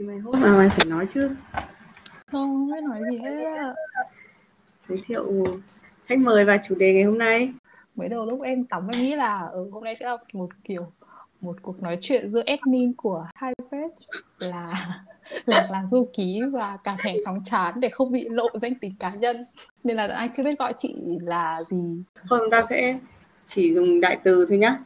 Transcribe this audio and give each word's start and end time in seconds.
thì 0.00 0.06
mày 0.06 0.18
hốt 0.18 0.32
mà 0.32 0.56
mày 0.56 0.68
phải 0.68 0.86
nói 0.86 1.06
chứ. 1.14 1.30
Không 2.26 2.66
biết 2.66 2.82
nói 2.82 3.00
gì 3.10 3.18
hết 3.18 3.44
á. 3.58 3.74
Giới 4.88 4.98
thiệu 5.06 5.44
khách 6.06 6.18
mời 6.18 6.44
và 6.44 6.58
chủ 6.68 6.74
đề 6.74 6.92
ngày 6.92 7.02
hôm 7.02 7.18
nay. 7.18 7.52
Mới 7.94 8.08
đầu 8.08 8.26
lúc 8.26 8.42
em 8.42 8.64
tắm 8.64 8.88
em 8.92 9.02
nghĩ 9.02 9.16
là 9.16 9.48
ừ, 9.52 9.68
hôm 9.72 9.84
nay 9.84 9.96
sẽ 10.00 10.06
là 10.06 10.16
một 10.32 10.48
kiểu 10.64 10.92
một 11.40 11.56
cuộc 11.62 11.82
nói 11.82 11.98
chuyện 12.00 12.30
giữa 12.30 12.42
admin 12.46 12.92
của 12.92 13.26
hai 13.34 13.54
page 13.70 13.94
là 14.38 14.72
lạc 15.46 15.68
lạc 15.70 15.84
du 15.90 16.08
ký 16.16 16.40
và 16.52 16.78
cả 16.84 16.96
thẻ 17.04 17.16
chóng 17.24 17.40
chán 17.44 17.80
để 17.80 17.88
không 17.88 18.12
bị 18.12 18.28
lộ 18.28 18.48
danh 18.62 18.74
tính 18.74 18.92
cá 19.00 19.10
nhân. 19.20 19.36
Nên 19.84 19.96
là 19.96 20.06
anh 20.06 20.30
chưa 20.36 20.44
biết 20.44 20.58
gọi 20.58 20.72
chị 20.76 20.94
là 21.20 21.62
gì? 21.70 22.02
Chúng 22.28 22.50
ta 22.50 22.64
sẽ 22.70 22.98
chỉ 23.46 23.72
dùng 23.72 24.00
đại 24.00 24.18
từ 24.24 24.46
thôi 24.48 24.58
nhá 24.58 24.78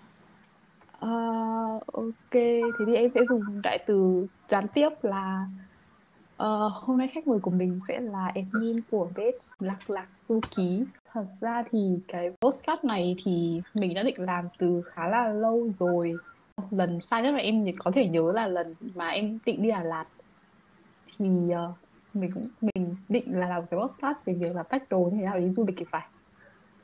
Ờ, 1.04 1.80
ok 1.92 2.30
thế 2.32 2.84
thì 2.86 2.94
em 2.94 3.10
sẽ 3.10 3.24
dùng 3.24 3.62
đại 3.62 3.78
từ 3.86 4.26
gián 4.48 4.66
tiếp 4.74 4.88
là 5.02 5.46
uh, 6.42 6.72
hôm 6.72 6.98
nay 6.98 7.08
khách 7.08 7.26
mời 7.26 7.38
của 7.38 7.50
mình 7.50 7.78
sẽ 7.88 8.00
là 8.00 8.32
admin 8.34 8.80
của 8.90 9.08
page 9.14 9.38
lạc 9.60 9.90
lạc 9.90 10.08
du 10.24 10.40
ký. 10.56 10.84
Thật 11.12 11.24
ra 11.40 11.62
thì 11.70 11.98
cái 12.08 12.32
postcard 12.40 12.84
này 12.84 13.16
thì 13.24 13.62
mình 13.74 13.94
đã 13.94 14.02
định 14.02 14.14
làm 14.18 14.48
từ 14.58 14.82
khá 14.86 15.08
là 15.08 15.28
lâu 15.28 15.68
rồi. 15.70 16.14
Lần 16.70 17.00
sai 17.00 17.22
nhất 17.22 17.32
mà 17.32 17.38
em 17.38 17.66
có 17.78 17.90
thể 17.90 18.08
nhớ 18.08 18.32
là 18.34 18.46
lần 18.46 18.74
mà 18.94 19.08
em 19.08 19.38
định 19.46 19.62
đi 19.62 19.70
Đà 19.70 19.82
Lạt. 19.82 20.04
Thì 21.18 21.26
uh, 21.26 21.76
mình 22.14 22.30
cũng 22.34 22.48
mình 22.60 22.96
định 23.08 23.40
là 23.40 23.48
làm 23.48 23.62
cái 23.70 23.80
postcard 23.80 24.18
về 24.24 24.34
việc 24.34 24.56
là 24.56 24.62
pack 24.62 24.88
đồ 24.88 24.98
như 24.98 25.16
thế 25.16 25.24
nào 25.24 25.38
đi 25.38 25.50
du 25.50 25.64
lịch 25.66 25.76
thì 25.78 25.84
phải. 25.90 26.06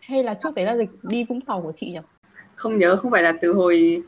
Hay 0.00 0.22
là 0.22 0.34
trước 0.34 0.54
đấy 0.54 0.64
là 0.64 0.74
lịch 0.74 0.90
đi 1.02 1.24
Vũng 1.24 1.40
Tàu 1.40 1.62
của 1.62 1.72
chị 1.72 1.92
nhỉ? 1.92 2.00
Không 2.54 2.78
nhớ 2.78 2.96
không 3.02 3.10
phải 3.10 3.22
là 3.22 3.32
từ 3.40 3.52
hồi 3.52 4.02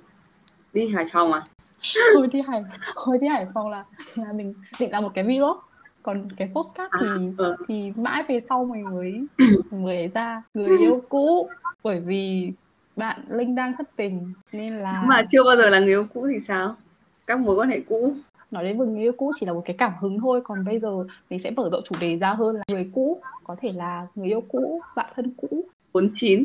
đi 0.72 0.88
Hải 0.88 1.06
Phòng 1.12 1.32
à? 1.32 1.42
Hồi 2.14 2.26
đi 2.32 2.40
Hải 2.48 2.60
hồi 2.94 3.18
đi 3.18 3.28
Hải 3.28 3.44
Phòng 3.54 3.70
là 3.70 3.84
là 4.16 4.32
mình 4.34 4.54
định 4.80 4.90
làm 4.90 5.02
một 5.02 5.10
cái 5.14 5.24
vlog. 5.24 5.56
Còn 6.02 6.28
cái 6.36 6.50
postcard 6.54 6.94
thì 7.00 7.06
à, 7.08 7.22
ừ. 7.36 7.56
thì 7.68 7.92
mãi 7.96 8.22
về 8.28 8.40
sau 8.40 8.64
mình 8.64 8.84
mới 8.84 9.26
mới 9.70 10.10
ra 10.14 10.42
người 10.54 10.78
yêu 10.78 11.02
cũ. 11.08 11.48
Bởi 11.82 12.00
vì 12.00 12.52
bạn 12.96 13.24
Linh 13.28 13.54
đang 13.54 13.72
thất 13.78 13.90
tình 13.96 14.32
nên 14.52 14.78
là 14.78 15.02
mà 15.06 15.22
chưa 15.30 15.44
bao 15.44 15.56
giờ 15.56 15.70
là 15.70 15.78
người 15.78 15.88
yêu 15.88 16.04
cũ 16.14 16.28
thì 16.32 16.40
sao? 16.48 16.76
Các 17.26 17.40
mối 17.40 17.56
quan 17.56 17.68
hệ 17.68 17.80
cũ. 17.88 18.14
Nói 18.50 18.64
đến 18.64 18.78
người 18.78 19.02
yêu 19.02 19.12
cũ 19.12 19.32
chỉ 19.40 19.46
là 19.46 19.52
một 19.52 19.62
cái 19.64 19.76
cảm 19.78 19.92
hứng 20.00 20.20
thôi. 20.20 20.40
Còn 20.44 20.64
bây 20.64 20.78
giờ 20.80 21.04
mình 21.30 21.40
sẽ 21.40 21.50
mở 21.50 21.68
rộng 21.72 21.82
chủ 21.84 21.94
đề 22.00 22.18
ra 22.18 22.34
hơn 22.34 22.56
là 22.56 22.62
người 22.68 22.90
cũ. 22.94 23.20
Có 23.44 23.56
thể 23.60 23.72
là 23.72 24.06
người 24.14 24.28
yêu 24.28 24.40
cũ 24.48 24.80
bạn 24.96 25.12
thân 25.16 25.34
cũ. 25.36 25.64
49 25.92 26.44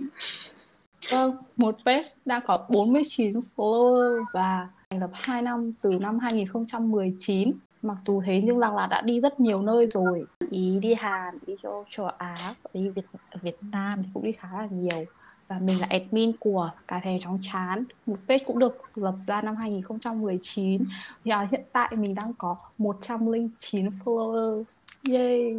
Vâng, 1.11 1.35
một 1.57 1.77
page 1.85 2.09
đang 2.25 2.41
có 2.47 2.65
49 2.69 3.39
follower 3.55 4.23
và 4.33 4.67
thành 4.89 4.99
lập 4.99 5.09
2 5.13 5.41
năm 5.41 5.71
từ 5.81 5.91
năm 6.01 6.19
2019. 6.19 7.51
Mặc 7.81 7.97
dù 8.05 8.21
thế 8.25 8.41
nhưng 8.43 8.57
Lạc 8.57 8.73
Lạc 8.73 8.87
đã 8.87 9.01
đi 9.01 9.21
rất 9.21 9.39
nhiều 9.39 9.59
nơi 9.59 9.87
rồi. 9.87 10.25
Ý 10.51 10.79
đi 10.79 10.93
Hàn, 10.93 11.37
đi 11.47 11.55
châu, 11.63 11.85
châu 11.89 12.05
Á, 12.05 12.35
đi 12.73 12.89
Việt 12.89 13.05
Việt 13.41 13.57
Nam 13.71 14.01
cũng 14.13 14.23
đi 14.23 14.31
khá 14.31 14.47
là 14.51 14.67
nhiều. 14.71 15.05
Và 15.47 15.59
mình 15.59 15.81
là 15.81 15.87
admin 15.89 16.31
của 16.39 16.71
Cà 16.87 16.99
Thè 17.03 17.17
Chóng 17.21 17.39
Chán. 17.41 17.83
Một 18.05 18.17
page 18.27 18.43
cũng 18.43 18.59
được 18.59 18.81
lập 18.95 19.15
ra 19.27 19.41
năm 19.41 19.55
2019. 19.55 20.83
Thì 21.23 21.31
à, 21.31 21.47
hiện 21.51 21.61
tại 21.71 21.95
mình 21.95 22.15
đang 22.15 22.33
có 22.37 22.55
109 22.77 23.89
followers. 24.05 24.63
Yay! 25.11 25.57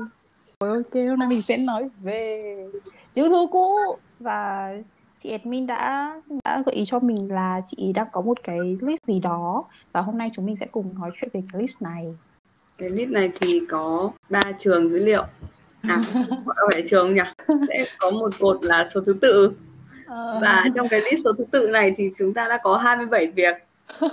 Ok, 0.58 0.94
hôm 1.08 1.18
nay 1.18 1.28
mình 1.28 1.42
sẽ 1.42 1.56
nói 1.66 1.88
về 2.02 2.40
những 3.14 3.28
thứ 3.28 3.46
cũ 3.50 3.68
và 4.20 4.72
chị 5.18 5.30
admin 5.32 5.66
đã 5.66 6.14
đã 6.44 6.62
gợi 6.66 6.74
ý 6.74 6.84
cho 6.84 6.98
mình 6.98 7.32
là 7.32 7.60
chị 7.64 7.92
đang 7.94 8.06
có 8.12 8.20
một 8.20 8.38
cái 8.42 8.58
list 8.80 9.04
gì 9.04 9.20
đó 9.20 9.64
và 9.92 10.00
hôm 10.00 10.18
nay 10.18 10.30
chúng 10.34 10.46
mình 10.46 10.56
sẽ 10.56 10.66
cùng 10.66 10.94
nói 11.00 11.10
chuyện 11.20 11.30
về 11.32 11.42
cái 11.52 11.62
list 11.62 11.82
này. 11.82 12.16
Cái 12.78 12.90
list 12.90 13.10
này 13.10 13.30
thì 13.40 13.60
có 13.68 14.10
ba 14.28 14.40
trường 14.58 14.90
dữ 14.90 14.98
liệu. 14.98 15.24
À 15.82 16.02
phải 16.72 16.82
trường 16.90 17.14
nhỉ? 17.14 17.22
Sẽ 17.68 17.86
có 17.98 18.10
một 18.10 18.30
cột 18.40 18.64
là 18.64 18.88
số 18.94 19.00
thứ 19.06 19.16
tự. 19.20 19.52
Ờ, 20.06 20.38
và 20.42 20.64
trong 20.74 20.88
cái 20.88 21.00
list 21.00 21.24
số 21.24 21.32
thứ 21.38 21.44
tự 21.50 21.66
này 21.66 21.94
thì 21.96 22.08
chúng 22.18 22.34
ta 22.34 22.48
đã 22.48 22.60
có 22.62 22.76
27 22.76 23.26
việc. 23.26 23.54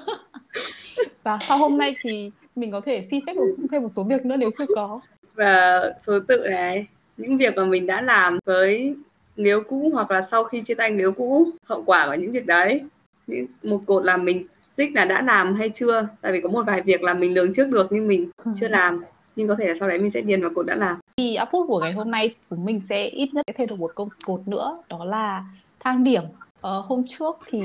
Và 1.24 1.38
sau 1.42 1.58
hôm 1.58 1.78
nay 1.78 1.96
thì 2.02 2.32
mình 2.56 2.72
có 2.72 2.82
thể 2.86 3.06
xin 3.12 3.26
phép 3.26 3.34
bổ 3.36 3.48
sung 3.58 3.68
thêm 3.72 3.82
một 3.82 3.88
số 3.90 4.04
việc 4.04 4.26
nữa 4.26 4.36
nếu 4.38 4.50
chưa 4.58 4.66
có. 4.76 5.00
Và 5.34 5.82
số 6.08 6.20
tự 6.28 6.38
này 6.38 6.88
những 7.18 7.38
việc 7.38 7.56
mà 7.56 7.66
mình 7.66 7.86
đã 7.86 8.02
làm 8.02 8.40
với 8.46 8.96
yêu 9.36 9.64
cũ 9.70 9.90
hoặc 9.94 10.12
là 10.12 10.22
sau 10.22 10.44
khi 10.44 10.62
chia 10.62 10.74
tay 10.74 10.90
yêu 10.90 11.12
cũ 11.12 11.50
hậu 11.66 11.84
quả 11.86 12.08
của 12.08 12.14
những 12.14 12.32
việc 12.32 12.46
đấy. 12.46 12.82
Những 13.28 13.46
một 13.64 13.82
cột 13.86 14.06
là 14.06 14.18
mình 14.18 14.48
tích 14.76 14.96
là 14.96 15.06
đã 15.06 15.22
làm 15.22 15.56
hay 15.56 15.70
chưa? 15.70 16.08
Tại 16.22 16.32
vì 16.32 16.42
có 16.42 16.50
một 16.50 16.64
vài 16.68 16.82
việc 16.82 17.04
là 17.04 17.14
mình 17.14 17.34
lường 17.34 17.54
trước 17.54 17.68
được 17.68 17.88
nhưng 17.90 18.08
mình 18.08 18.30
chưa 18.60 18.68
làm. 18.68 19.04
Nhưng 19.36 19.48
có 19.48 19.56
thể 19.56 19.68
là 19.68 19.74
sau 19.80 19.90
đấy 19.90 20.00
mình 20.00 20.12
sẽ 20.12 20.22
điền 20.22 20.42
vào 20.42 20.52
cột 20.56 20.66
đã 20.66 20.76
làm. 20.76 20.96
Thì 21.18 21.38
output 21.40 21.68
của 21.68 21.80
ngày 21.80 21.92
hôm 21.92 22.12
nay 22.12 22.36
của 22.50 22.56
mình 22.56 22.82
sẽ 22.82 23.06
ít 23.06 23.30
nhất 23.34 23.46
thêm 23.56 23.68
được 23.70 23.76
một 23.80 23.92
câu 23.96 24.10
cột 24.26 24.48
nữa 24.48 24.78
đó 24.90 25.06
là 25.06 25.44
thang 25.80 26.04
điểm. 26.04 26.24
Ờ, 26.62 26.80
hôm 26.80 27.04
trước 27.08 27.36
thì 27.50 27.62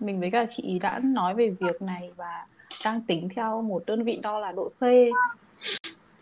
mình 0.00 0.20
với 0.20 0.30
cả 0.30 0.46
chị 0.56 0.78
đã 0.78 1.00
nói 1.04 1.34
về 1.34 1.50
việc 1.60 1.82
này 1.82 2.10
và 2.16 2.46
đang 2.84 3.00
tính 3.06 3.28
theo 3.36 3.62
một 3.62 3.82
đơn 3.86 4.04
vị 4.04 4.18
đo 4.22 4.38
là 4.38 4.52
độ 4.52 4.68
C. 4.68 4.80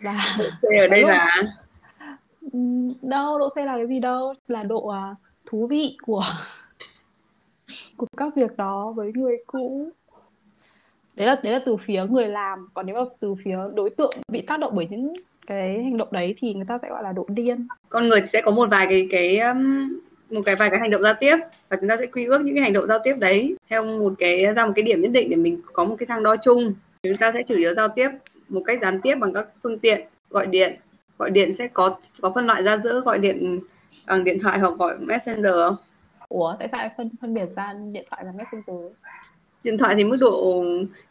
Và 0.00 0.18
Thế 0.38 0.78
ở 0.78 0.86
đây 0.86 1.04
là 1.04 1.42
đâu 3.02 3.38
độ 3.38 3.48
C 3.48 3.56
là 3.56 3.76
cái 3.76 3.86
gì 3.88 4.00
đâu 4.00 4.34
là 4.48 4.62
độ 4.62 4.88
à, 4.88 5.14
thú 5.50 5.66
vị 5.66 5.96
của 6.02 6.22
của 7.96 8.06
các 8.16 8.36
việc 8.36 8.56
đó 8.56 8.92
với 8.96 9.12
người 9.14 9.36
cũ. 9.46 9.88
Đấy 11.16 11.26
là 11.26 11.40
đấy 11.42 11.52
là 11.52 11.60
từ 11.66 11.76
phía 11.76 12.04
người 12.10 12.28
làm. 12.28 12.68
Còn 12.74 12.86
nếu 12.86 12.96
mà 12.96 13.04
từ 13.20 13.34
phía 13.34 13.56
đối 13.74 13.90
tượng 13.90 14.10
bị 14.32 14.40
tác 14.40 14.60
động 14.60 14.72
bởi 14.76 14.86
những 14.90 15.14
cái 15.46 15.82
hành 15.82 15.96
động 15.96 16.08
đấy 16.10 16.34
thì 16.38 16.54
người 16.54 16.64
ta 16.68 16.78
sẽ 16.78 16.88
gọi 16.88 17.02
là 17.02 17.12
độ 17.12 17.26
điên. 17.28 17.66
Con 17.88 18.08
người 18.08 18.22
sẽ 18.32 18.42
có 18.44 18.50
một 18.50 18.68
vài 18.70 18.86
cái 18.86 19.08
cái 19.10 19.38
um, 19.38 19.92
một 20.30 20.40
cái 20.44 20.54
vài 20.58 20.70
cái 20.70 20.80
hành 20.80 20.90
động 20.90 21.02
giao 21.02 21.14
tiếp 21.20 21.36
và 21.68 21.76
chúng 21.80 21.88
ta 21.88 21.96
sẽ 22.00 22.06
quy 22.06 22.24
ước 22.24 22.40
những 22.40 22.54
cái 22.54 22.62
hành 22.62 22.72
động 22.72 22.86
giao 22.86 22.98
tiếp 23.04 23.14
đấy 23.18 23.56
theo 23.68 23.84
một 23.84 24.14
cái 24.18 24.46
ra 24.46 24.66
một 24.66 24.72
cái 24.76 24.82
điểm 24.82 25.00
nhất 25.00 25.10
định 25.12 25.30
để 25.30 25.36
mình 25.36 25.60
có 25.72 25.84
một 25.84 25.94
cái 25.98 26.06
thang 26.06 26.22
đo 26.22 26.36
chung. 26.36 26.74
Chúng 27.02 27.14
ta 27.14 27.32
sẽ 27.34 27.42
chủ 27.48 27.54
yếu 27.54 27.74
giao 27.74 27.88
tiếp 27.88 28.08
một 28.48 28.62
cách 28.66 28.78
gián 28.82 29.00
tiếp 29.00 29.14
bằng 29.20 29.32
các 29.32 29.46
phương 29.62 29.78
tiện 29.78 30.00
gọi 30.30 30.46
điện 30.46 30.76
gọi 31.20 31.30
điện 31.30 31.52
sẽ 31.58 31.68
có 31.68 31.96
có 32.20 32.32
phân 32.34 32.46
loại 32.46 32.62
ra 32.62 32.76
giữa 32.76 33.00
gọi 33.00 33.18
điện 33.18 33.60
bằng 34.06 34.24
điện 34.24 34.38
thoại 34.42 34.58
hoặc 34.58 34.74
gọi 34.78 34.98
messenger 34.98 35.52
không? 35.54 35.76
Ủa 36.28 36.54
tại 36.58 36.68
sao 36.68 36.78
lại 36.78 36.90
phân 36.96 37.10
phân 37.20 37.34
biệt 37.34 37.48
ra 37.56 37.74
điện 37.92 38.04
thoại 38.10 38.24
và 38.24 38.32
messenger? 38.32 38.92
Điện 39.64 39.78
thoại 39.78 39.94
thì 39.94 40.04
mức 40.04 40.16
độ 40.20 40.64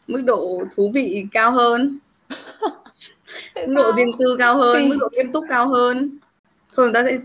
mức 0.06 0.20
độ 0.20 0.64
thú 0.76 0.90
vị 0.94 1.26
cao 1.32 1.52
hơn. 1.52 1.98
Mức 3.66 3.74
độ 3.76 3.92
riêng 3.96 4.10
tư 4.18 4.36
cao 4.38 4.56
hơn 4.56 4.74
Tùy. 4.74 4.88
mức 4.88 4.96
độ 5.00 5.08
nghiêm 5.12 5.32
túc 5.32 5.44
cao 5.48 5.68
hơn. 5.68 6.18
Thôi 6.76 6.86
chúng 6.86 6.92
ta 6.92 7.04
sẽ 7.04 7.18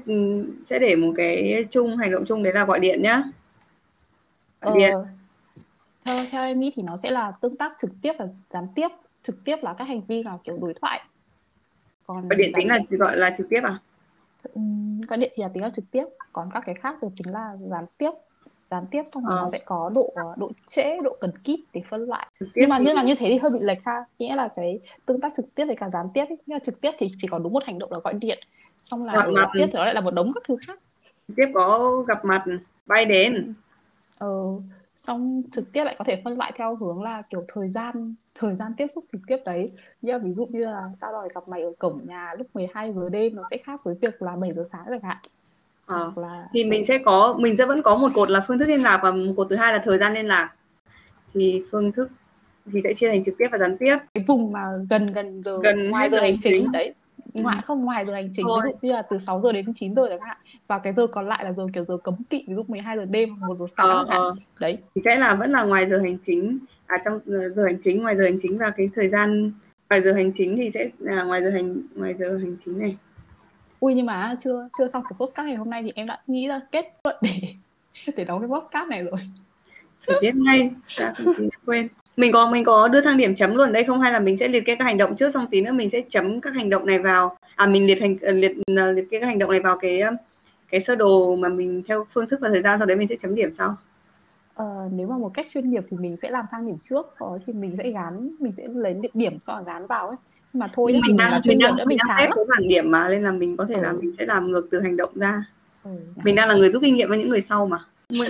sẽ 0.63 0.79
để 0.79 0.95
một 0.95 1.13
cái 1.17 1.65
chung 1.71 1.97
hành 1.97 2.11
động 2.11 2.25
chung 2.27 2.43
đấy 2.43 2.53
là 2.53 2.65
gọi 2.65 2.79
điện 2.79 3.01
nhá. 3.01 3.23
Gọi 4.61 4.77
điện. 4.77 4.93
Ờ, 4.93 5.05
theo 6.05 6.17
theo 6.31 6.43
em 6.43 6.59
nghĩ 6.59 6.71
thì 6.75 6.83
nó 6.83 6.97
sẽ 6.97 7.11
là 7.11 7.31
tương 7.41 7.55
tác 7.55 7.73
trực 7.77 7.91
tiếp 8.01 8.13
và 8.19 8.27
gián 8.49 8.67
tiếp. 8.75 8.87
Trực 9.23 9.43
tiếp 9.43 9.55
là 9.61 9.73
các 9.77 9.85
hành 9.85 10.01
vi 10.07 10.23
nào 10.23 10.41
kiểu 10.43 10.57
đối 10.61 10.73
thoại 10.81 11.01
còn 12.07 12.27
gọi 12.27 12.35
điện 12.37 12.51
tính 12.55 12.67
là 12.67 12.79
gọi 12.89 13.17
là 13.17 13.35
trực 13.37 13.49
tiếp 13.49 13.61
à? 13.63 13.79
Gọi 15.07 15.17
điện 15.17 15.31
thì 15.35 15.43
là 15.43 15.49
tính 15.53 15.63
là 15.63 15.69
trực 15.69 15.85
tiếp. 15.91 16.05
Còn 16.33 16.49
các 16.53 16.63
cái 16.65 16.75
khác 16.75 16.95
được 17.03 17.07
tính 17.23 17.33
là 17.33 17.57
gián 17.69 17.85
tiếp. 17.97 18.11
Gián 18.71 18.85
tiếp 18.91 19.03
xong 19.05 19.25
rồi 19.25 19.37
Ờ. 19.37 19.41
nó 19.41 19.49
sẽ 19.51 19.59
có 19.65 19.89
độ 19.95 20.13
độ 20.37 20.51
trễ 20.67 20.97
độ 21.03 21.17
cần 21.19 21.31
kíp 21.43 21.59
để 21.73 21.81
phân 21.89 22.01
loại. 22.05 22.27
Nhưng 22.55 22.69
mà 22.69 22.79
thì- 22.79 22.85
nhưng 22.85 22.95
mà 22.95 23.03
như 23.03 23.15
thế 23.19 23.25
thì 23.29 23.37
hơi 23.37 23.51
bị 23.51 23.59
lệch 23.61 23.77
ha. 23.85 24.05
Nghĩa 24.19 24.35
là 24.35 24.49
cái 24.55 24.79
tương 25.05 25.21
tác 25.21 25.31
trực 25.37 25.55
tiếp 25.55 25.65
với 25.65 25.75
cả 25.75 25.89
gián 25.89 26.07
tiếp 26.13 26.25
ấy. 26.29 26.37
nhưng 26.45 26.55
mà 26.55 26.59
trực 26.59 26.81
tiếp 26.81 26.91
thì 26.97 27.11
chỉ 27.17 27.27
có 27.27 27.39
đúng 27.39 27.53
một 27.53 27.63
hành 27.65 27.79
động 27.79 27.91
là 27.91 27.99
gọi 28.03 28.13
điện. 28.13 28.39
Xong 28.79 29.05
là 29.05 29.13
ở 29.13 29.31
mặt. 29.31 29.49
tiếp 29.53 29.65
thì 29.67 29.73
nó 29.73 29.85
lại 29.85 29.93
là 29.93 30.01
một 30.01 30.13
đống 30.13 30.31
các 30.33 30.43
thứ 30.47 30.57
khác. 30.67 30.79
Trực 31.27 31.35
tiếp 31.37 31.45
có 31.53 31.95
gặp 32.07 32.25
mặt 32.25 32.43
bay 32.85 33.05
đến. 33.05 33.53
Ờ, 34.17 34.27
xong 34.97 35.41
trực 35.51 35.71
tiếp 35.71 35.83
lại 35.83 35.95
có 35.97 36.05
thể 36.05 36.21
phân 36.23 36.37
loại 36.37 36.51
theo 36.55 36.75
hướng 36.75 37.03
là 37.03 37.21
kiểu 37.29 37.45
thời 37.47 37.69
gian 37.69 38.15
thời 38.35 38.55
gian 38.55 38.71
tiếp 38.77 38.87
xúc 38.87 39.03
trực 39.11 39.21
tiếp 39.27 39.37
đấy. 39.45 39.65
Như 40.01 40.11
là 40.11 40.17
ví 40.17 40.33
dụ 40.33 40.45
như 40.45 40.59
là 40.59 40.83
tao 40.99 41.11
đòi 41.11 41.27
gặp 41.35 41.47
mày 41.47 41.61
ở 41.61 41.71
cổng 41.79 42.01
nhà 42.05 42.33
lúc 42.37 42.47
12 42.53 42.93
giờ 42.93 43.09
đêm 43.09 43.35
nó 43.35 43.43
sẽ 43.51 43.57
khác 43.57 43.83
với 43.83 43.95
việc 44.01 44.21
là 44.21 44.35
7 44.35 44.53
giờ 44.53 44.63
sáng 44.71 44.81
chẳng 44.89 45.01
hạn. 45.01 45.17
Hoặc 45.85 46.17
là 46.17 46.47
thì 46.53 46.63
mình 46.63 46.85
sẽ 46.85 46.97
có 47.05 47.35
mình 47.39 47.57
sẽ 47.57 47.65
vẫn 47.65 47.81
có 47.81 47.95
một 47.97 48.11
cột 48.13 48.29
là 48.29 48.43
phương 48.47 48.59
thức 48.59 48.65
liên 48.65 48.83
lạc 48.83 48.99
và 49.03 49.11
một 49.11 49.33
cột 49.37 49.47
thứ 49.49 49.55
hai 49.55 49.73
là 49.73 49.81
thời 49.85 49.97
gian 49.97 50.13
liên 50.13 50.27
lạc. 50.27 50.53
Thì 51.33 51.63
phương 51.71 51.91
thức 51.91 52.09
thì 52.73 52.81
sẽ 52.83 52.93
chia 52.93 53.09
thành 53.09 53.25
trực 53.25 53.35
tiếp 53.37 53.47
và 53.51 53.57
gián 53.57 53.77
tiếp. 53.77 53.97
Cái 54.13 54.23
vùng 54.27 54.51
mà 54.51 54.63
gần 54.89 55.13
gần 55.13 55.43
giờ 55.43 55.59
Gần 55.63 55.89
ngoài 55.89 56.09
giờ 56.09 56.19
hành 56.21 56.37
chính 56.41 56.53
chính. 56.63 56.71
đấy. 56.71 56.93
Ngoại 57.33 57.57
không 57.65 57.85
ngoài 57.85 58.05
giờ 58.05 58.13
hành 58.13 58.29
chính 58.33 58.45
Thôi. 58.47 58.61
ví 58.65 58.71
dụ 58.71 58.77
như 58.87 58.91
là 58.93 59.01
từ 59.01 59.17
6 59.19 59.41
giờ 59.41 59.51
đến 59.51 59.73
9 59.75 59.95
giờ 59.95 60.05
chẳng 60.09 60.21
hạn. 60.21 60.37
Và 60.67 60.79
cái 60.79 60.93
giờ 60.93 61.07
còn 61.07 61.27
lại 61.27 61.43
là 61.43 61.51
giờ 61.53 61.67
kiểu 61.73 61.83
giờ 61.83 61.97
cấm 61.97 62.15
kỵ 62.29 62.45
ví 62.47 62.55
dụ 62.55 62.63
12 62.67 62.97
giờ 62.97 63.05
đêm 63.05 63.35
hoặc 63.35 63.47
1 63.47 63.55
giờ 63.55 63.65
sáng 63.77 63.87
Ờ, 63.87 64.05
ờ. 64.09 64.35
đấy. 64.59 64.77
Thì 64.95 65.01
sẽ 65.05 65.15
là 65.15 65.35
vẫn 65.35 65.51
là 65.51 65.63
ngoài 65.63 65.85
giờ 65.89 65.99
hành 65.99 66.17
chính 66.25 66.57
à 66.87 66.97
trong 67.05 67.19
giờ 67.25 67.65
hành 67.65 67.77
chính 67.83 68.01
ngoài 68.01 68.15
giờ 68.15 68.23
hành 68.23 68.39
chính 68.41 68.57
và 68.57 68.69
cái 68.77 68.89
thời 68.95 69.09
gian 69.09 69.51
ngoài 69.89 70.01
giờ 70.01 70.13
hành 70.13 70.31
chính 70.31 70.57
thì 70.57 70.69
sẽ 70.69 70.89
là 70.99 71.23
ngoài 71.23 71.41
giờ 71.43 71.49
hành 71.49 71.81
ngoài 71.95 72.13
giờ 72.13 72.37
hành 72.37 72.55
chính 72.65 72.79
này. 72.79 72.97
Ui 73.79 73.93
nhưng 73.93 74.05
mà 74.05 74.35
chưa 74.39 74.67
chưa 74.77 74.87
xong 74.87 75.03
cái 75.03 75.17
postcard 75.19 75.47
ngày 75.47 75.55
hôm 75.55 75.69
nay 75.69 75.83
thì 75.83 75.91
em 75.95 76.07
đã 76.07 76.19
nghĩ 76.27 76.47
ra 76.47 76.61
kết 76.71 76.93
luận 77.03 77.15
để 77.21 77.41
để 78.17 78.25
đóng 78.25 78.39
cái 78.39 78.49
postcard 78.49 78.89
này 78.89 79.03
rồi. 79.03 79.19
Phải 80.07 80.15
viết 80.21 80.35
ngay 80.35 80.71
thì 81.37 81.49
quên. 81.65 81.87
Mình 82.17 82.31
có 82.31 82.51
mình 82.51 82.63
có 82.63 82.87
đưa 82.87 83.01
thang 83.01 83.17
điểm 83.17 83.35
chấm 83.35 83.55
luôn 83.55 83.73
đây 83.73 83.83
không 83.83 84.01
hay 84.01 84.13
là 84.13 84.19
mình 84.19 84.37
sẽ 84.37 84.47
liệt 84.47 84.65
kê 84.65 84.75
các 84.75 84.85
hành 84.85 84.97
động 84.97 85.15
trước 85.15 85.33
xong 85.33 85.47
tí 85.51 85.61
nữa 85.61 85.71
mình 85.71 85.89
sẽ 85.89 86.01
chấm 86.09 86.41
các 86.41 86.55
hành 86.55 86.69
động 86.69 86.85
này 86.85 86.99
vào. 86.99 87.37
À 87.55 87.65
mình 87.67 87.87
liệt 87.87 88.01
hành 88.01 88.17
liệt 88.21 88.51
liệt 88.67 89.05
kê 89.11 89.19
các 89.19 89.27
hành 89.27 89.39
động 89.39 89.51
này 89.51 89.59
vào 89.59 89.77
cái 89.77 90.01
cái 90.69 90.81
sơ 90.81 90.95
đồ 90.95 91.35
mà 91.35 91.49
mình 91.49 91.83
theo 91.87 92.05
phương 92.13 92.27
thức 92.27 92.39
và 92.41 92.49
thời 92.49 92.61
gian 92.61 92.79
sau 92.79 92.85
đấy 92.85 92.97
mình 92.97 93.07
sẽ 93.07 93.15
chấm 93.19 93.35
điểm 93.35 93.53
sau 93.57 93.75
Ờ, 94.55 94.89
nếu 94.91 95.07
mà 95.07 95.17
một 95.17 95.31
cách 95.33 95.47
chuyên 95.53 95.69
nghiệp 95.69 95.83
thì 95.89 95.97
mình 95.97 96.15
sẽ 96.15 96.29
làm 96.31 96.45
thang 96.51 96.67
điểm 96.67 96.77
trước 96.81 97.05
sau 97.09 97.29
đó 97.29 97.37
thì 97.47 97.53
mình 97.53 97.75
sẽ 97.77 97.89
gắn 97.91 98.29
mình 98.39 98.51
sẽ 98.51 98.63
lấy 98.73 98.95
điểm 99.13 99.37
sau 99.41 99.55
đó 99.57 99.63
gắn 99.65 99.87
vào 99.87 100.07
ấy. 100.07 100.17
Nhưng 100.53 100.59
mà 100.59 100.67
thôi 100.73 100.91
mình, 100.91 101.01
mình 101.07 101.17
đang 101.17 101.31
là 101.31 101.37
mình 101.37 101.43
chuyên 101.43 101.57
nghiệp 101.57 101.65
đang, 101.67 101.75
nữa 101.75 101.83
mình 101.87 101.97
đang 101.97 102.07
chán 102.07 102.17
xếp 102.19 102.29
cái 102.35 102.45
bảng 102.49 102.67
điểm 102.67 102.91
mà 102.91 103.09
nên 103.09 103.23
là 103.23 103.31
mình 103.31 103.57
có 103.57 103.65
thể 103.65 103.75
Ừ. 103.75 103.81
là 103.81 103.91
mình 103.91 104.11
sẽ 104.17 104.25
làm 104.25 104.51
ngược 104.51 104.67
từ 104.71 104.81
hành 104.81 104.97
động 104.97 105.11
ra. 105.15 105.43
Ừ. 105.83 105.89
mình 106.23 106.35
đang 106.35 106.49
là 106.49 106.55
người 106.55 106.71
rút 106.71 106.81
kinh 106.81 106.95
nghiệm 106.95 107.09
với 107.09 107.17
những 107.17 107.29
người 107.29 107.41
sau 107.41 107.67
mà. 107.67 107.77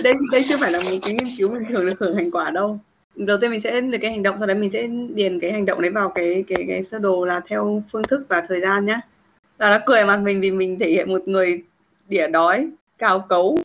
Đây 0.02 0.14
đây 0.32 0.44
chưa 0.48 0.56
phải 0.60 0.72
là 0.72 0.80
một 0.80 0.90
cái 1.02 1.12
nghiên 1.14 1.26
cứu 1.38 1.48
mình 1.50 1.64
thường 1.68 1.86
được 1.86 1.98
hưởng 2.00 2.16
thành 2.16 2.30
quả 2.30 2.50
đâu. 2.50 2.78
Đầu 3.16 3.38
tiên 3.40 3.50
mình 3.50 3.60
sẽ 3.60 3.80
liệt 3.80 3.98
cái 4.02 4.10
hành 4.10 4.22
động 4.22 4.38
sau 4.38 4.46
đấy 4.46 4.56
mình 4.56 4.70
sẽ 4.70 4.86
điền 5.14 5.40
cái 5.40 5.52
hành 5.52 5.66
động 5.66 5.80
đấy 5.80 5.90
vào 5.90 6.08
cái 6.08 6.44
cái 6.48 6.64
cái 6.68 6.84
sơ 6.84 6.98
đồ 6.98 7.24
là 7.24 7.40
theo 7.46 7.82
phương 7.92 8.02
thức 8.02 8.26
và 8.28 8.40
thời 8.48 8.60
gian 8.60 8.86
nhá. 8.86 9.00
Là 9.58 9.70
nó 9.70 9.78
cười 9.86 10.04
mặt 10.04 10.16
mình 10.16 10.40
vì 10.40 10.50
mình 10.50 10.78
thể 10.78 10.90
hiện 10.90 11.10
một 11.10 11.28
người 11.28 11.62
đỉa 12.08 12.28
đói 12.28 12.70
cao 12.98 13.26
cấu 13.28 13.58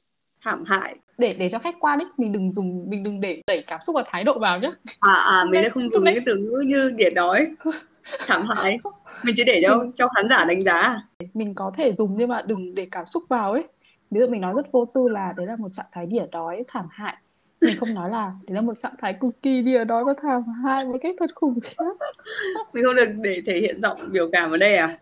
thảm 0.43 0.63
hại 0.67 0.95
để 1.21 1.33
để 1.37 1.49
cho 1.49 1.59
khách 1.59 1.75
quan 1.79 1.99
ấy 1.99 2.07
mình 2.17 2.31
đừng 2.31 2.53
dùng 2.53 2.89
mình 2.89 3.03
đừng 3.03 3.21
để 3.21 3.41
đẩy 3.47 3.63
cảm 3.67 3.79
xúc 3.81 3.95
và 3.95 4.03
thái 4.07 4.23
độ 4.23 4.39
vào 4.39 4.59
nhé 4.59 4.71
à 4.99 5.13
à 5.13 5.45
mình 5.49 5.63
sẽ 5.63 5.69
không 5.69 5.89
dùng 5.91 6.03
đấy- 6.03 6.13
những 6.13 6.25
cái 6.25 6.33
từ 6.33 6.41
ngữ 6.41 6.63
như 6.67 6.89
đỉa 6.89 7.09
đói 7.09 7.47
thảm 8.27 8.47
hại. 8.47 8.77
Mình 9.23 9.35
chỉ 9.37 9.43
để 9.43 9.61
cho 9.67 9.83
cho 9.95 10.07
khán 10.15 10.29
giả 10.29 10.45
đánh 10.45 10.61
giá. 10.61 10.97
Mình 11.33 11.55
có 11.55 11.71
thể 11.77 11.93
dùng 11.93 12.15
nhưng 12.17 12.29
mà 12.29 12.41
đừng 12.41 12.75
để 12.75 12.87
cảm 12.91 13.05
xúc 13.07 13.23
vào 13.29 13.51
ấy. 13.51 13.63
Ví 14.11 14.19
dụ 14.19 14.27
mình 14.27 14.41
nói 14.41 14.53
rất 14.55 14.71
vô 14.71 14.85
tư 14.85 15.07
là 15.07 15.33
đấy 15.37 15.45
là 15.45 15.55
một 15.55 15.69
trạng 15.73 15.85
thái 15.91 16.05
đỉa 16.05 16.25
đói 16.31 16.63
thảm 16.67 16.85
hại. 16.91 17.15
Mình 17.61 17.75
không 17.77 17.93
nói 17.93 18.09
là 18.09 18.31
đấy 18.47 18.55
là 18.55 18.61
một 18.61 18.77
trạng 18.77 18.95
thái 18.99 19.13
cực 19.13 19.41
kỳ 19.41 19.61
đỉa 19.61 19.83
đói 19.83 20.05
và 20.05 20.13
thảm 20.21 20.43
hại 20.63 20.85
một 20.85 20.97
cách 21.01 21.15
thật 21.19 21.29
khủng 21.35 21.59
khiếp. 21.63 21.75
Mình 22.73 22.83
không 22.83 22.95
được 22.95 23.09
để 23.15 23.41
thể 23.45 23.59
hiện 23.59 23.81
giọng 23.81 24.09
biểu 24.11 24.29
cảm 24.31 24.51
ở 24.51 24.57
đây 24.57 24.75
à? 24.77 24.97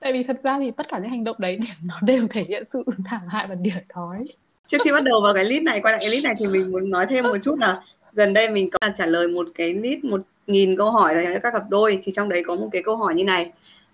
Tại 0.00 0.12
vì 0.12 0.22
thật 0.22 0.40
ra 0.42 0.58
thì 0.58 0.70
tất 0.70 0.88
cả 0.88 0.98
những 0.98 1.10
hành 1.10 1.24
động 1.24 1.36
đấy 1.38 1.58
nó 1.84 1.94
đều 2.02 2.26
thể 2.30 2.42
hiện 2.48 2.64
sự 2.72 2.84
thảm 3.04 3.22
hại 3.28 3.46
và 3.46 3.54
đỉa 3.54 3.80
đói 3.94 4.24
trước 4.72 4.78
khi 4.84 4.92
bắt 4.92 5.04
đầu 5.04 5.20
vào 5.20 5.34
cái 5.34 5.44
list 5.44 5.62
này 5.62 5.80
quay 5.80 5.92
lại 5.92 6.00
cái 6.00 6.10
list 6.10 6.24
này 6.24 6.34
thì 6.38 6.46
mình 6.46 6.72
muốn 6.72 6.90
nói 6.90 7.06
thêm 7.10 7.24
một 7.24 7.36
chút 7.44 7.58
là 7.58 7.82
gần 8.12 8.32
đây 8.32 8.50
mình 8.50 8.66
có 8.72 8.88
trả 8.98 9.06
lời 9.06 9.28
một 9.28 9.48
cái 9.54 9.74
list 9.74 10.04
một 10.04 10.20
nghìn 10.46 10.76
câu 10.76 10.90
hỏi 10.90 11.14
dành 11.14 11.34
cho 11.34 11.40
các 11.42 11.50
cặp 11.50 11.70
đôi. 11.70 12.00
Thì 12.04 12.12
trong 12.12 12.28
đấy 12.28 12.42
có 12.46 12.54
một 12.54 12.68
cái 12.72 12.82
câu 12.82 12.96
hỏi 12.96 13.14
như 13.14 13.24
này 13.24 13.52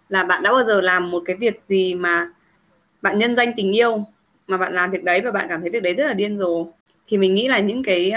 là 0.08 0.24
bạn 0.24 0.42
đã 0.42 0.52
bao 0.52 0.64
giờ 0.64 0.80
làm 0.80 1.10
một 1.10 1.22
cái 1.26 1.36
việc 1.36 1.60
gì 1.68 1.94
mà 1.94 2.30
bạn 3.02 3.18
nhân 3.18 3.36
danh 3.36 3.52
tình 3.56 3.76
yêu 3.76 4.04
mà 4.46 4.56
bạn 4.56 4.72
làm 4.72 4.90
việc 4.90 5.04
đấy 5.04 5.20
và 5.20 5.30
bạn 5.30 5.46
cảm 5.48 5.60
thấy 5.60 5.70
việc 5.70 5.82
đấy 5.82 5.94
rất 5.94 6.06
là 6.06 6.12
điên 6.12 6.38
rồ? 6.38 6.66
Thì 7.08 7.18
mình 7.18 7.34
nghĩ 7.34 7.48
là 7.48 7.58
những 7.58 7.82
cái 7.82 8.12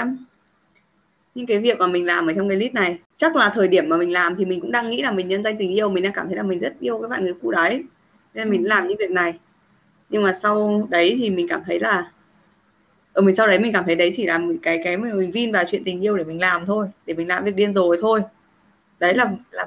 những 1.35 1.45
cái 1.45 1.59
việc 1.59 1.79
mà 1.79 1.87
mình 1.87 2.05
làm 2.05 2.27
ở 2.27 2.33
trong 2.33 2.49
cái 2.49 2.57
list 2.57 2.73
này 2.73 2.97
chắc 3.17 3.35
là 3.35 3.49
thời 3.49 3.67
điểm 3.67 3.89
mà 3.89 3.97
mình 3.97 4.13
làm 4.13 4.35
thì 4.35 4.45
mình 4.45 4.61
cũng 4.61 4.71
đang 4.71 4.89
nghĩ 4.89 5.01
là 5.01 5.11
mình 5.11 5.27
nhân 5.27 5.43
danh 5.43 5.57
tình 5.57 5.71
yêu 5.71 5.89
mình 5.89 6.03
đang 6.03 6.13
cảm 6.13 6.27
thấy 6.27 6.35
là 6.35 6.43
mình 6.43 6.59
rất 6.59 6.73
yêu 6.79 6.99
cái 6.99 7.09
bạn 7.09 7.23
người 7.23 7.33
cũ 7.41 7.51
đấy. 7.51 7.83
Nên 8.33 8.49
mình 8.49 8.67
làm 8.67 8.87
những 8.87 8.97
việc 8.97 9.11
này. 9.11 9.33
Nhưng 10.09 10.23
mà 10.23 10.33
sau 10.33 10.87
đấy 10.89 11.17
thì 11.19 11.29
mình 11.29 11.47
cảm 11.47 11.61
thấy 11.65 11.79
là 11.79 12.11
ở 13.13 13.21
mình 13.21 13.35
sau 13.35 13.47
đấy 13.47 13.59
mình 13.59 13.73
cảm 13.73 13.83
thấy 13.85 13.95
đấy 13.95 14.11
chỉ 14.15 14.25
là 14.25 14.37
một 14.37 14.53
cái 14.61 14.81
cái 14.83 14.97
mà 14.97 15.13
mình 15.13 15.31
vin 15.31 15.51
vào 15.51 15.63
chuyện 15.71 15.83
tình 15.83 16.01
yêu 16.01 16.17
để 16.17 16.23
mình 16.23 16.41
làm 16.41 16.65
thôi 16.65 16.87
để 17.05 17.13
mình 17.13 17.27
làm 17.27 17.43
việc 17.43 17.55
điên 17.55 17.73
rồi 17.73 17.97
thôi. 18.01 18.21
Đấy 18.99 19.13
là 19.13 19.31
là 19.51 19.65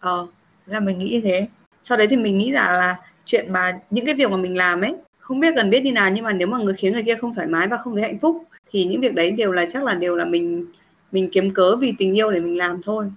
ờ 0.00 0.26
là 0.66 0.80
mình 0.80 0.98
nghĩ 0.98 1.10
như 1.10 1.20
thế. 1.20 1.46
Sau 1.84 1.98
đấy 1.98 2.06
thì 2.06 2.16
mình 2.16 2.38
nghĩ 2.38 2.52
rằng 2.52 2.70
là 2.70 2.96
chuyện 3.24 3.52
mà 3.52 3.78
những 3.90 4.06
cái 4.06 4.14
việc 4.14 4.30
mà 4.30 4.36
mình 4.36 4.56
làm 4.56 4.80
ấy 4.80 4.94
không 5.18 5.40
biết 5.40 5.52
cần 5.56 5.70
biết 5.70 5.80
như 5.80 5.92
nào 5.92 6.10
nhưng 6.10 6.24
mà 6.24 6.32
nếu 6.32 6.48
mà 6.48 6.58
người 6.58 6.74
khiến 6.74 6.92
người 6.92 7.02
kia 7.02 7.14
không 7.14 7.34
thoải 7.34 7.46
mái 7.46 7.68
và 7.68 7.76
không 7.76 7.94
thấy 7.94 8.02
hạnh 8.02 8.18
phúc 8.18 8.44
thì 8.70 8.84
những 8.84 9.00
việc 9.00 9.14
đấy 9.14 9.30
đều 9.30 9.52
là 9.52 9.66
chắc 9.72 9.84
là 9.84 9.94
đều 9.94 10.16
là 10.16 10.24
mình 10.24 10.66
mình 11.12 11.28
kiếm 11.32 11.54
cớ 11.54 11.76
vì 11.76 11.94
tình 11.98 12.18
yêu 12.18 12.30
để 12.30 12.40
mình 12.40 12.58
làm 12.58 12.82
thôi. 12.82 13.12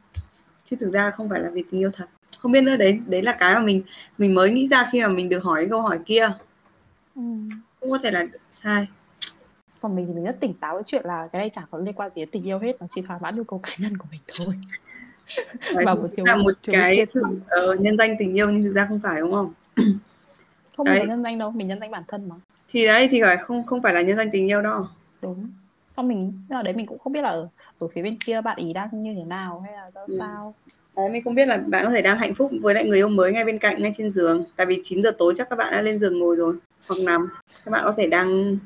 Chứ 0.69 0.75
thực 0.79 0.91
ra 0.93 1.11
không 1.11 1.29
phải 1.29 1.39
là 1.39 1.49
vì 1.53 1.63
tình 1.71 1.81
yêu 1.81 1.91
thật. 1.93 2.05
Không 2.39 2.51
biết 2.51 2.61
nữa 2.61 2.75
đấy 2.75 2.99
đấy 3.07 3.21
là 3.21 3.31
cái 3.31 3.55
mà 3.55 3.61
mình 3.61 3.81
mình 4.17 4.35
mới 4.35 4.51
nghĩ 4.51 4.67
ra 4.67 4.89
khi 4.91 5.01
mà 5.01 5.07
mình 5.07 5.29
được 5.29 5.43
hỏi 5.43 5.67
câu 5.69 5.81
hỏi 5.81 5.99
kia. 6.05 6.31
Ừ. 7.15 7.21
cũng 7.79 7.91
có 7.91 7.97
thể 8.03 8.11
là 8.11 8.25
sai 8.63 8.87
còn 9.81 9.95
mình 9.95 10.05
thì 10.07 10.13
mình 10.13 10.23
rất 10.25 10.39
tỉnh 10.39 10.53
táo 10.53 10.73
với 10.73 10.83
chuyện 10.85 11.05
là 11.05 11.27
cái 11.31 11.39
này 11.41 11.49
chẳng 11.53 11.65
có 11.71 11.77
liên 11.77 11.93
quan 11.93 12.11
gì 12.15 12.21
đến 12.21 12.29
tình 12.31 12.43
yêu 12.47 12.59
hết 12.59 12.75
nó 12.81 12.87
chỉ 12.89 13.01
thỏa 13.01 13.17
mãn 13.21 13.35
nhu 13.35 13.43
cầu 13.43 13.59
cá 13.63 13.71
nhân 13.77 13.97
của 13.97 14.05
mình 14.11 14.19
thôi. 14.37 14.55
Đấy, 15.73 15.85
Và 15.85 15.95
một 15.95 16.07
chiều- 16.15 16.25
là 16.25 16.35
một 16.35 16.53
chiều 16.63 16.73
cái 16.73 17.05
sự 17.13 17.21
ờ, 17.47 17.75
nhân 17.79 17.97
danh 17.97 18.15
tình 18.19 18.33
yêu 18.37 18.49
nhưng 18.49 18.63
thực 18.63 18.73
ra 18.73 18.85
không 18.89 18.99
phải 19.03 19.19
đúng 19.21 19.31
không? 19.31 19.53
Không 20.77 20.85
Đấy. 20.85 20.99
phải 20.99 21.07
nhân 21.07 21.23
danh 21.23 21.37
đâu 21.37 21.51
mình 21.51 21.67
nhân 21.67 21.79
danh 21.79 21.91
bản 21.91 22.03
thân 22.07 22.29
mà. 22.29 22.35
Thì 22.71 22.87
đấy 22.87 23.07
thì 23.11 23.21
phải 23.21 23.37
không 23.37 23.65
không 23.65 23.81
phải 23.81 23.93
là 23.93 24.01
nhân 24.01 24.17
danh 24.17 24.29
tình 24.31 24.47
yêu 24.47 24.61
đâu. 24.61 24.85
Đúng. 25.21 25.49
Xong 25.89 26.07
mình 26.07 26.33
ở 26.49 26.63
đấy 26.63 26.73
mình 26.73 26.85
cũng 26.85 26.97
không 26.97 27.13
biết 27.13 27.21
là 27.21 27.29
ở, 27.29 27.47
ở 27.79 27.87
phía 27.87 28.01
bên 28.03 28.17
kia 28.25 28.41
bạn 28.41 28.57
ý 28.57 28.73
đang 28.73 28.89
như 29.03 29.13
thế 29.17 29.23
nào 29.23 29.59
hay 29.59 29.73
là 29.73 29.89
ra 29.95 30.01
Ừ. 30.07 30.15
sao. 30.19 30.55
Đấy 30.95 31.09
mình 31.09 31.23
không 31.23 31.35
biết 31.35 31.45
là 31.45 31.57
bạn 31.57 31.85
có 31.85 31.91
thể 31.91 32.01
đang 32.01 32.17
hạnh 32.17 32.35
phúc 32.35 32.51
với 32.61 32.73
lại 32.73 32.85
người 32.85 32.97
yêu 32.97 33.09
mới 33.09 33.31
ngay 33.33 33.45
bên 33.45 33.59
cạnh 33.59 33.81
ngay 33.81 33.91
trên 33.97 34.13
giường. 34.13 34.43
Tại 34.55 34.65
vì 34.65 34.79
9 34.83 35.03
giờ 35.03 35.11
tối 35.17 35.33
chắc 35.37 35.49
các 35.49 35.55
bạn 35.55 35.71
đã 35.71 35.81
lên 35.81 35.99
giường 35.99 36.19
ngồi 36.19 36.35
rồi 36.35 36.55
hoặc 36.87 36.99
nằm. 36.99 37.29
Các 37.65 37.71
bạn 37.71 37.81
có 37.85 37.93
thể 37.97 38.07
đang 38.07 38.57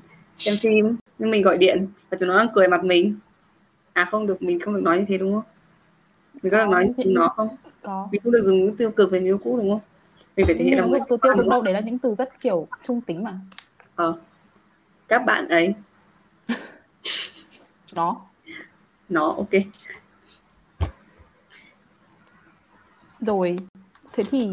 xem 0.41 0.57
phim 0.61 0.97
nhưng 1.17 1.31
mình 1.31 1.41
gọi 1.41 1.57
điện 1.57 1.87
và 2.09 2.17
chúng 2.19 2.29
nó 2.29 2.37
đang 2.37 2.47
cười 2.55 2.67
mặt 2.67 2.83
mình. 2.83 3.15
À 3.93 4.07
không 4.11 4.27
được 4.27 4.41
mình 4.41 4.59
không 4.59 4.73
được 4.73 4.81
nói 4.83 4.97
như 4.97 5.05
thế 5.07 5.17
đúng 5.17 5.33
không? 5.33 5.43
Mình 6.43 6.51
có 6.51 6.57
được 6.57 6.69
nói 6.69 6.85
như 6.87 7.03
chúng 7.03 7.13
nó 7.13 7.27
không? 7.27 7.49
có. 7.81 8.07
Mình 8.11 8.21
không 8.23 8.31
được 8.31 8.43
dùng 8.45 8.65
những 8.65 8.77
tiêu 8.77 8.91
cực 8.91 9.11
về 9.11 9.19
người 9.19 9.29
yêu 9.29 9.37
cũ 9.37 9.57
đúng 9.57 9.69
không? 9.69 9.79
Mình 10.37 10.45
phải 10.45 10.55
thể 10.55 10.63
hiện 10.63 10.77
dùng 10.89 11.01
từ 11.09 11.17
tiêu 11.21 11.33
cực 11.37 11.47
đâu 11.47 11.61
đấy 11.61 11.73
là 11.73 11.79
những 11.79 11.99
từ 11.99 12.15
rất 12.15 12.39
kiểu 12.39 12.67
trung 12.81 13.01
tính 13.01 13.23
mà. 13.23 13.39
Ờ, 13.95 14.13
các 15.07 15.25
bạn 15.25 15.47
ấy. 15.47 15.73
Nó. 17.95 18.21
Nó 19.09 19.27
ok. 19.27 19.49
Rồi. 23.19 23.57
Thế 24.13 24.23
thì 24.31 24.49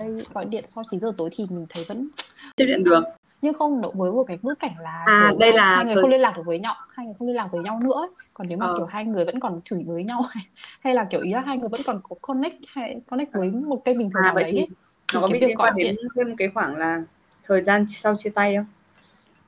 đây 0.00 0.20
gọi 0.34 0.44
điện 0.44 0.64
sau 0.74 0.84
9 0.90 1.00
giờ 1.00 1.12
tối 1.16 1.30
thì 1.32 1.46
mình 1.50 1.66
thấy 1.68 1.84
vẫn 1.88 2.08
chấp 2.56 2.64
nhận 2.68 2.84
được 2.84 3.02
nhưng 3.44 3.54
không 3.54 3.80
đổ 3.82 3.90
với 3.94 4.12
một 4.12 4.24
cái 4.28 4.38
ngữ 4.42 4.54
cảnh 4.54 4.74
là 4.80 5.02
À, 5.06 5.16
kiểu 5.28 5.38
đây 5.38 5.52
là 5.52 5.74
hai 5.76 5.84
người 5.84 5.94
thời- 5.94 6.02
không 6.02 6.10
liên 6.10 6.20
lạc 6.20 6.32
được 6.36 6.42
với 6.46 6.58
nhau 6.58 6.74
hai 6.96 7.06
người 7.06 7.14
không 7.18 7.28
liên 7.28 7.36
lạc 7.36 7.48
với 7.52 7.62
nhau 7.62 7.78
nữa 7.84 7.92
ấy. 7.94 8.08
còn 8.34 8.48
nếu 8.48 8.58
mà 8.58 8.66
Ờ. 8.66 8.74
kiểu 8.76 8.86
hai 8.86 9.04
người 9.04 9.24
vẫn 9.24 9.40
còn 9.40 9.60
chửi 9.64 9.84
với 9.86 10.04
nhau 10.04 10.22
hay, 10.30 10.44
hay 10.80 10.94
là 10.94 11.04
kiểu 11.04 11.20
ý 11.20 11.32
là 11.32 11.40
hai 11.40 11.58
người 11.58 11.68
vẫn 11.68 11.80
còn 11.86 11.96
có 12.02 12.16
connect 12.22 12.54
hay 12.68 13.00
connect 13.10 13.32
với 13.34 13.50
một 13.50 13.84
kênh 13.84 13.98
bình 13.98 14.10
thường 14.10 14.22
à 14.22 14.26
nào 14.26 14.34
đấy 14.34 14.48
thì 14.52 14.58
ấy, 14.58 14.68
nó 15.14 15.20
có 15.20 15.28
cái 15.28 15.40
việc 15.40 15.46
liên 15.46 15.56
quan 15.56 15.74
gọi 15.74 15.82
đến 15.84 15.96
thêm 16.16 16.36
cái 16.36 16.48
khoảng 16.54 16.76
là 16.76 17.02
thời 17.46 17.62
gian 17.62 17.86
sau 17.88 18.16
chia 18.16 18.30
tay 18.30 18.56
không 18.56 18.66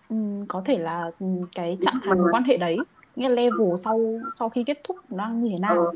ừm, 0.09 0.47
có 0.47 0.63
thể 0.65 0.79
là 0.79 1.11
cái 1.55 1.79
trạng 1.85 1.95
thái 2.05 2.15
mối 2.15 2.29
quan 2.33 2.43
hệ 2.45 2.57
đấy 2.57 2.77
nghĩa 3.17 3.29
level 3.29 3.69
sau 3.85 4.01
sau 4.39 4.49
khi 4.49 4.65
kết 4.65 4.81
thúc 4.85 4.97
nó 5.11 5.17
đang 5.19 5.41
như 5.41 5.49
thế 5.53 5.59
nào 5.59 5.77
Ờ. 5.77 5.93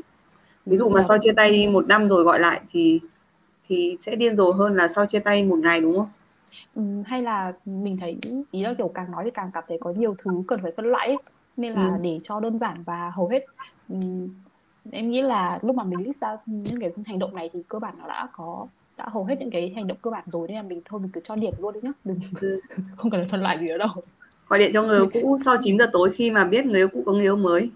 ví 0.65 0.77
dụ 0.77 0.89
mà 0.89 1.03
sau 1.07 1.17
chia 1.21 1.33
tay 1.35 1.67
một 1.69 1.87
năm 1.87 2.07
rồi 2.07 2.23
gọi 2.23 2.39
lại 2.39 2.61
thì 2.71 2.99
thì 3.67 3.97
sẽ 3.99 4.15
điên 4.15 4.37
rồ 4.37 4.51
hơn 4.51 4.75
là 4.75 4.87
sau 4.87 5.05
chia 5.05 5.19
tay 5.19 5.43
một 5.43 5.59
ngày 5.59 5.79
đúng 5.81 5.97
không 5.97 6.09
hay 7.05 7.21
là 7.23 7.53
mình 7.65 7.97
thấy 7.97 8.17
ý 8.51 8.63
là 8.63 8.73
kiểu 8.73 8.87
càng 8.87 9.11
nói 9.11 9.23
thì 9.25 9.31
càng 9.33 9.51
cảm 9.53 9.63
thấy 9.67 9.77
có 9.81 9.93
nhiều 9.97 10.15
thứ 10.23 10.31
cần 10.47 10.59
phải 10.63 10.71
phân 10.77 10.85
loại 10.85 11.07
ấy. 11.07 11.17
nên 11.57 11.73
là 11.73 11.87
Ừ. 11.87 12.01
để 12.01 12.19
cho 12.23 12.39
đơn 12.39 12.59
giản 12.59 12.83
và 12.83 13.11
hầu 13.15 13.27
hết 13.27 13.45
em 14.91 15.09
nghĩ 15.09 15.21
là 15.21 15.59
lúc 15.61 15.75
mà 15.75 15.83
mình 15.83 15.99
list 16.03 16.21
ra 16.21 16.37
những 16.45 16.79
cái 16.81 16.91
hành 17.07 17.19
động 17.19 17.35
này 17.35 17.49
thì 17.53 17.59
cơ 17.67 17.79
bản 17.79 17.93
nó 17.99 18.07
đã 18.07 18.27
có 18.33 18.67
đã 18.97 19.05
hầu 19.09 19.23
hết 19.25 19.35
những 19.39 19.51
cái 19.51 19.73
hành 19.75 19.87
động 19.87 19.97
cơ 20.01 20.11
bản 20.11 20.23
rồi 20.27 20.47
nên 20.47 20.57
là 20.57 20.63
mình 20.63 20.81
thôi 20.85 20.99
mình 20.99 21.11
cứ 21.11 21.21
cho 21.23 21.35
điểm 21.35 21.53
luôn 21.59 21.73
đấy 21.73 21.81
nhá 21.83 21.91
đừng 22.03 22.19
Ừ. 22.41 22.61
không 22.97 23.11
cần 23.11 23.21
phải 23.21 23.27
phân 23.27 23.41
loại 23.41 23.59
gì 23.59 23.65
nữa 23.65 23.77
đâu 23.77 23.87
gọi 24.47 24.59
điện 24.59 24.71
cho 24.73 24.83
người 24.83 24.97
yêu 24.99 25.09
cũ 25.13 25.37
sau 25.45 25.57
9 25.61 25.77
giờ 25.79 25.89
tối 25.93 26.11
khi 26.15 26.31
mà 26.31 26.45
biết 26.45 26.65
người 26.65 26.79
yêu 26.81 26.87
cũ 26.87 27.03
có 27.05 27.11
người 27.11 27.21
yêu 27.21 27.35
mới 27.35 27.69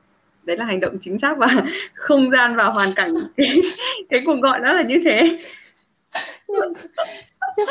đấy 0.43 0.57
là 0.57 0.65
hành 0.65 0.79
động 0.79 0.97
chính 1.01 1.19
xác 1.19 1.37
và 1.37 1.47
không 1.95 2.31
gian 2.31 2.55
và 2.55 2.63
hoàn 2.63 2.93
cảnh 2.95 3.11
cái, 3.37 3.49
cái 4.09 4.21
cuộc 4.25 4.35
gọi 4.41 4.59
đó 4.59 4.73
là 4.73 4.81
như 4.81 5.01
thế 5.05 5.39
nhưng 6.47 6.73
nhưng, 7.57 7.67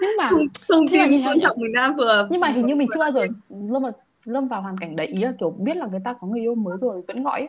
nhưng 0.00 0.10
mà 0.18 0.28
thông 0.30 0.46
thông 0.68 0.84
Nhưng 0.90 0.98
mà 1.00 1.04
tin 1.06 1.10
nhìn 1.10 1.26
quan 1.26 1.40
trọng 1.40 1.56
mình 1.60 1.72
đã 1.72 1.94
vừa 1.98 2.28
nhưng 2.30 2.40
mà 2.40 2.48
hình 2.48 2.66
như 2.66 2.74
mình 2.74 2.88
chưa 2.94 3.00
bao 3.00 3.12
giờ 3.12 3.20
lâm 3.50 3.82
vào 3.82 3.92
lâm 4.24 4.48
vào 4.48 4.62
hoàn 4.62 4.78
cảnh 4.78 4.96
đấy 4.96 5.06
ý 5.06 5.22
là 5.22 5.32
kiểu 5.40 5.50
biết 5.50 5.76
là 5.76 5.86
người 5.86 6.00
ta 6.04 6.14
có 6.20 6.26
người 6.26 6.40
yêu 6.40 6.54
mới 6.54 6.76
rồi 6.80 7.02
vẫn 7.08 7.22
gọi 7.22 7.40
ấy. 7.40 7.48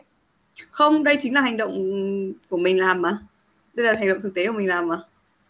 không 0.70 1.04
đây 1.04 1.16
chính 1.22 1.34
là 1.34 1.40
hành 1.40 1.56
động 1.56 1.74
của 2.50 2.56
mình 2.56 2.80
làm 2.80 3.02
mà. 3.02 3.18
Đây 3.74 3.86
là 3.86 3.92
hành 3.98 4.08
động 4.08 4.20
thực 4.20 4.34
tế 4.34 4.46
của 4.46 4.52
mình 4.52 4.68
làm 4.68 4.88
mà. 4.88 4.98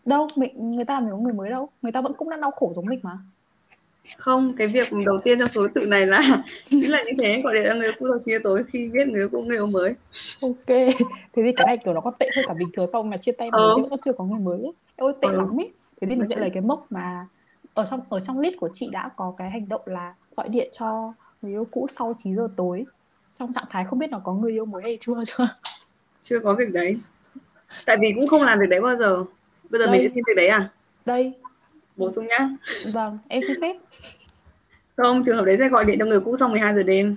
Đâu 0.05 0.29
mình 0.37 0.77
người 0.77 0.85
ta 0.85 0.95
làm 0.95 1.05
gì 1.05 1.11
có 1.11 1.17
người 1.17 1.33
mới 1.33 1.51
đâu. 1.51 1.69
Người 1.83 1.93
ta 1.93 2.01
vẫn 2.01 2.13
cũng 2.15 2.31
đang 2.31 2.41
đau 2.41 2.51
khổ 2.51 2.73
giống 2.77 2.87
mình 2.87 3.01
mà. 3.03 3.19
Không 4.17 4.55
cái 4.57 4.67
việc 4.67 4.89
đầu 5.07 5.19
tiên 5.19 5.39
trong 5.39 5.49
số 5.49 5.69
tự 5.75 5.81
này 5.87 6.07
là 6.07 6.43
chính 6.71 6.91
là 6.91 7.03
như 7.07 7.13
thế. 7.19 7.41
Gọi 7.45 7.55
điện 7.55 7.65
cho 7.69 7.75
người 7.75 7.93
cũ 7.99 8.07
sau 8.11 8.19
9 8.25 8.33
giờ 8.35 8.39
tối 8.45 8.65
khi 8.69 8.89
biết 8.93 9.09
người 9.09 9.21
yêu 9.21 9.29
cũ 9.33 9.43
người 9.43 9.57
yêu 9.57 9.67
mới. 9.67 9.95
Ok. 10.43 10.67
Thế 10.67 10.93
thì 11.35 11.53
cái 11.57 11.67
này 11.67 11.79
kiểu 11.85 11.95
nó 11.95 12.01
còn 12.01 12.15
tệ 12.19 12.29
hơn 12.37 12.45
cả 12.49 12.55
bình 12.55 12.69
thường 12.73 12.87
sau 12.87 13.03
mà 13.03 13.17
chia 13.17 13.33
tay 13.33 13.51
mà 13.51 13.59
Ờ. 13.59 13.75
mình 13.77 13.89
vẫn 13.89 14.01
chưa 14.05 14.13
có 14.13 14.25
người 14.25 14.41
mới 14.41 14.59
ấy. 14.63 14.73
Ôi 14.97 15.13
tệ 15.21 15.29
Ừ. 15.29 15.37
lắm 15.37 15.61
ấy 15.61 15.71
thế 16.01 16.07
thì 16.11 16.17
mình 16.17 16.29
Đấy. 16.29 16.39
lấy 16.39 16.51
cái 16.51 16.63
mốc 16.63 16.87
mà 16.91 17.27
ở 17.75 17.87
trong 17.91 18.01
ở 18.09 18.21
trong 18.21 18.41
list 18.41 18.57
của 18.61 18.69
chị 18.73 18.89
đã 18.93 19.11
có 19.17 19.35
cái 19.37 19.51
hành 19.51 19.69
động 19.69 19.83
là 19.85 20.15
gọi 20.37 20.49
điện 20.49 20.69
cho 20.73 21.13
người 21.43 21.53
yêu 21.53 21.67
cũ 21.71 21.87
sau 21.91 22.13
9 22.17 22.37
giờ 22.37 22.49
tối. 22.57 22.85
Trong 23.39 23.53
trạng 23.53 23.65
thái 23.71 23.85
không 23.85 23.99
biết 23.99 24.11
nó 24.11 24.19
có 24.25 24.33
người 24.33 24.53
yêu 24.53 24.65
mới 24.65 24.83
hay 24.83 24.99
chưa 25.01 25.15
chưa. 25.27 25.49
Chưa 26.23 26.39
có 26.45 26.55
việc 26.55 26.73
đấy. 26.73 26.99
Tại 27.87 27.97
vì 28.01 28.13
cũng 28.15 28.27
không 28.27 28.43
làm 28.43 28.59
việc 28.59 28.67
đấy 28.69 28.81
bao 28.81 28.97
giờ. 28.97 29.25
Bây 29.71 29.81
giờ 29.81 29.87
Đây. 29.87 29.93
mình 29.93 30.09
sẽ 30.09 30.15
xin 30.15 30.25
việc 30.27 30.37
đấy 30.37 30.49
à? 30.49 30.71
Đây. 31.05 31.33
Bổ 31.97 32.11
sung 32.11 32.27
nhá. 32.27 32.49
Vâng 32.93 33.19
em 33.29 33.43
xin 33.47 33.61
phép. 33.61 33.77
Không 34.97 35.25
trường 35.25 35.37
hợp 35.37 35.45
đấy 35.45 35.57
sẽ 35.59 35.69
gọi 35.69 35.85
điện 35.85 35.97
cho 35.99 36.05
người 36.05 36.21
cũ 36.21 36.37
sau 36.39 36.49
12 36.49 36.75
giờ 36.75 36.83
đêm. 36.83 37.17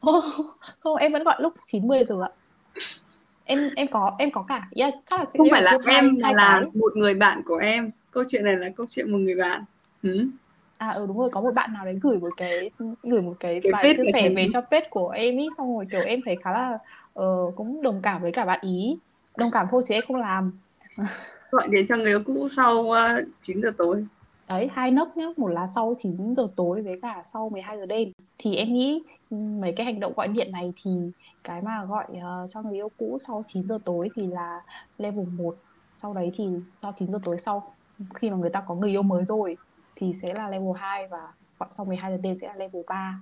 Ô, 0.00 0.20
không 0.80 0.96
em 0.96 1.12
vẫn 1.12 1.24
gọi 1.24 1.36
lúc 1.38 1.54
9 1.64 1.88
10 1.88 2.04
giờ 2.04 2.22
ạ 2.22 2.30
em 3.44 3.70
em 3.76 3.86
có 3.90 4.14
em 4.18 4.30
có 4.30 4.44
cả. 4.48 4.66
Yeah, 4.74 4.94
chắc 5.06 5.20
là 5.20 5.26
không 5.38 5.48
phải 5.50 5.62
là 5.62 5.78
em 5.86 6.18
mà 6.22 6.32
là 6.32 6.58
cái. 6.60 6.70
một 6.74 6.96
người 6.96 7.14
bạn 7.14 7.42
của 7.44 7.56
em. 7.56 7.90
Câu 8.10 8.24
chuyện 8.28 8.44
này 8.44 8.56
là 8.56 8.68
câu 8.76 8.86
chuyện 8.90 9.12
một 9.12 9.18
người 9.18 9.34
bạn. 9.34 9.64
Ừ. 10.02 10.26
à 10.78 10.88
ừ 10.88 11.06
đúng 11.06 11.18
rồi 11.18 11.30
có 11.32 11.40
một 11.40 11.54
bạn 11.54 11.72
nào 11.72 11.84
đấy 11.84 11.98
gửi 12.02 12.18
một 12.18 12.30
cái 12.36 12.70
gửi 13.02 13.22
một 13.22 13.34
cái, 13.40 13.60
Cái 13.62 13.72
bài 13.72 13.94
chia 13.96 14.10
sẻ 14.12 14.28
về 14.28 14.46
cho 14.52 14.60
page 14.60 14.88
của 14.90 15.08
em 15.08 15.38
ý 15.38 15.48
xong 15.58 15.76
rồi 15.76 15.86
kiểu 15.90 16.02
em 16.02 16.20
thấy 16.24 16.36
khá 16.44 16.52
là 16.52 16.78
ờ, 17.14 17.50
cũng 17.56 17.82
đồng 17.82 18.00
cảm 18.02 18.22
với 18.22 18.32
cả 18.32 18.44
bạn 18.44 18.58
ý. 18.62 18.98
Đồng 19.36 19.50
cảm 19.50 19.66
thôi 19.70 19.82
chứ 19.88 19.94
em 19.94 20.04
không 20.08 20.16
làm. 20.16 20.52
Gọi 21.50 21.68
điện 21.68 21.86
cho 21.88 21.96
người 21.96 22.18
cũ 22.26 22.48
sau 22.56 22.74
uh, 22.78 23.26
9 23.40 23.62
giờ 23.62 23.70
tối. 23.78 24.04
Đấy 24.48 24.68
hai 24.72 24.90
nấc 24.90 25.16
nhá. 25.16 25.26
Một 25.36 25.48
là 25.48 25.66
sau 25.66 25.94
9 25.98 26.34
giờ 26.36 26.48
tối 26.56 26.82
với 26.82 26.94
cả 27.02 27.22
sau 27.24 27.48
12 27.48 27.78
giờ 27.78 27.86
đêm. 27.86 28.12
Thì 28.38 28.56
em 28.56 28.72
nghĩ 28.72 29.02
ừ, 29.30 29.36
mấy 29.36 29.72
cái 29.72 29.86
hành 29.86 30.00
động 30.00 30.12
gọi 30.16 30.28
điện 30.28 30.52
này 30.52 30.72
thì 30.82 30.90
cái 31.44 31.62
mà 31.62 31.84
gọi 31.84 32.04
ờ, 32.22 32.46
cho 32.50 32.62
người 32.62 32.74
yêu 32.74 32.90
cũ 32.98 33.18
sau 33.26 33.44
9 33.48 33.68
giờ 33.68 33.78
tối 33.84 34.08
thì 34.14 34.26
là 34.26 34.60
level 34.98 35.26
1 35.36 35.56
sau 35.92 36.14
đấy 36.14 36.30
thì 36.34 36.44
sau 36.82 36.94
9 36.98 37.12
giờ 37.12 37.18
tối 37.24 37.38
sau 37.38 37.74
khi 38.14 38.30
mà 38.30 38.36
người 38.36 38.50
ta 38.50 38.62
có 38.66 38.74
người 38.74 38.90
yêu 38.90 39.02
mới 39.02 39.24
rồi 39.24 39.56
thì 39.96 40.12
sẽ 40.22 40.34
là 40.34 40.48
level 40.48 40.76
2 40.76 41.08
và 41.08 41.32
gọi 41.58 41.68
sau 41.72 41.86
12 41.86 42.12
giờ 42.12 42.18
đêm 42.22 42.36
sẽ 42.36 42.46
là 42.48 42.54
level 42.54 42.82
3 42.88 43.20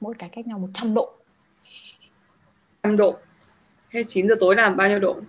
mỗi 0.00 0.14
cái 0.18 0.28
cách 0.28 0.46
nhau 0.46 0.58
100 0.58 0.94
độ. 0.94 1.12
100 2.82 2.96
độ? 2.96 3.16
Thế 3.90 4.04
9 4.08 4.28
giờ 4.28 4.34
tối 4.40 4.56
là 4.56 4.70
bao 4.70 4.88
nhiêu 4.88 4.98
độ? 4.98 5.14
9 5.14 5.22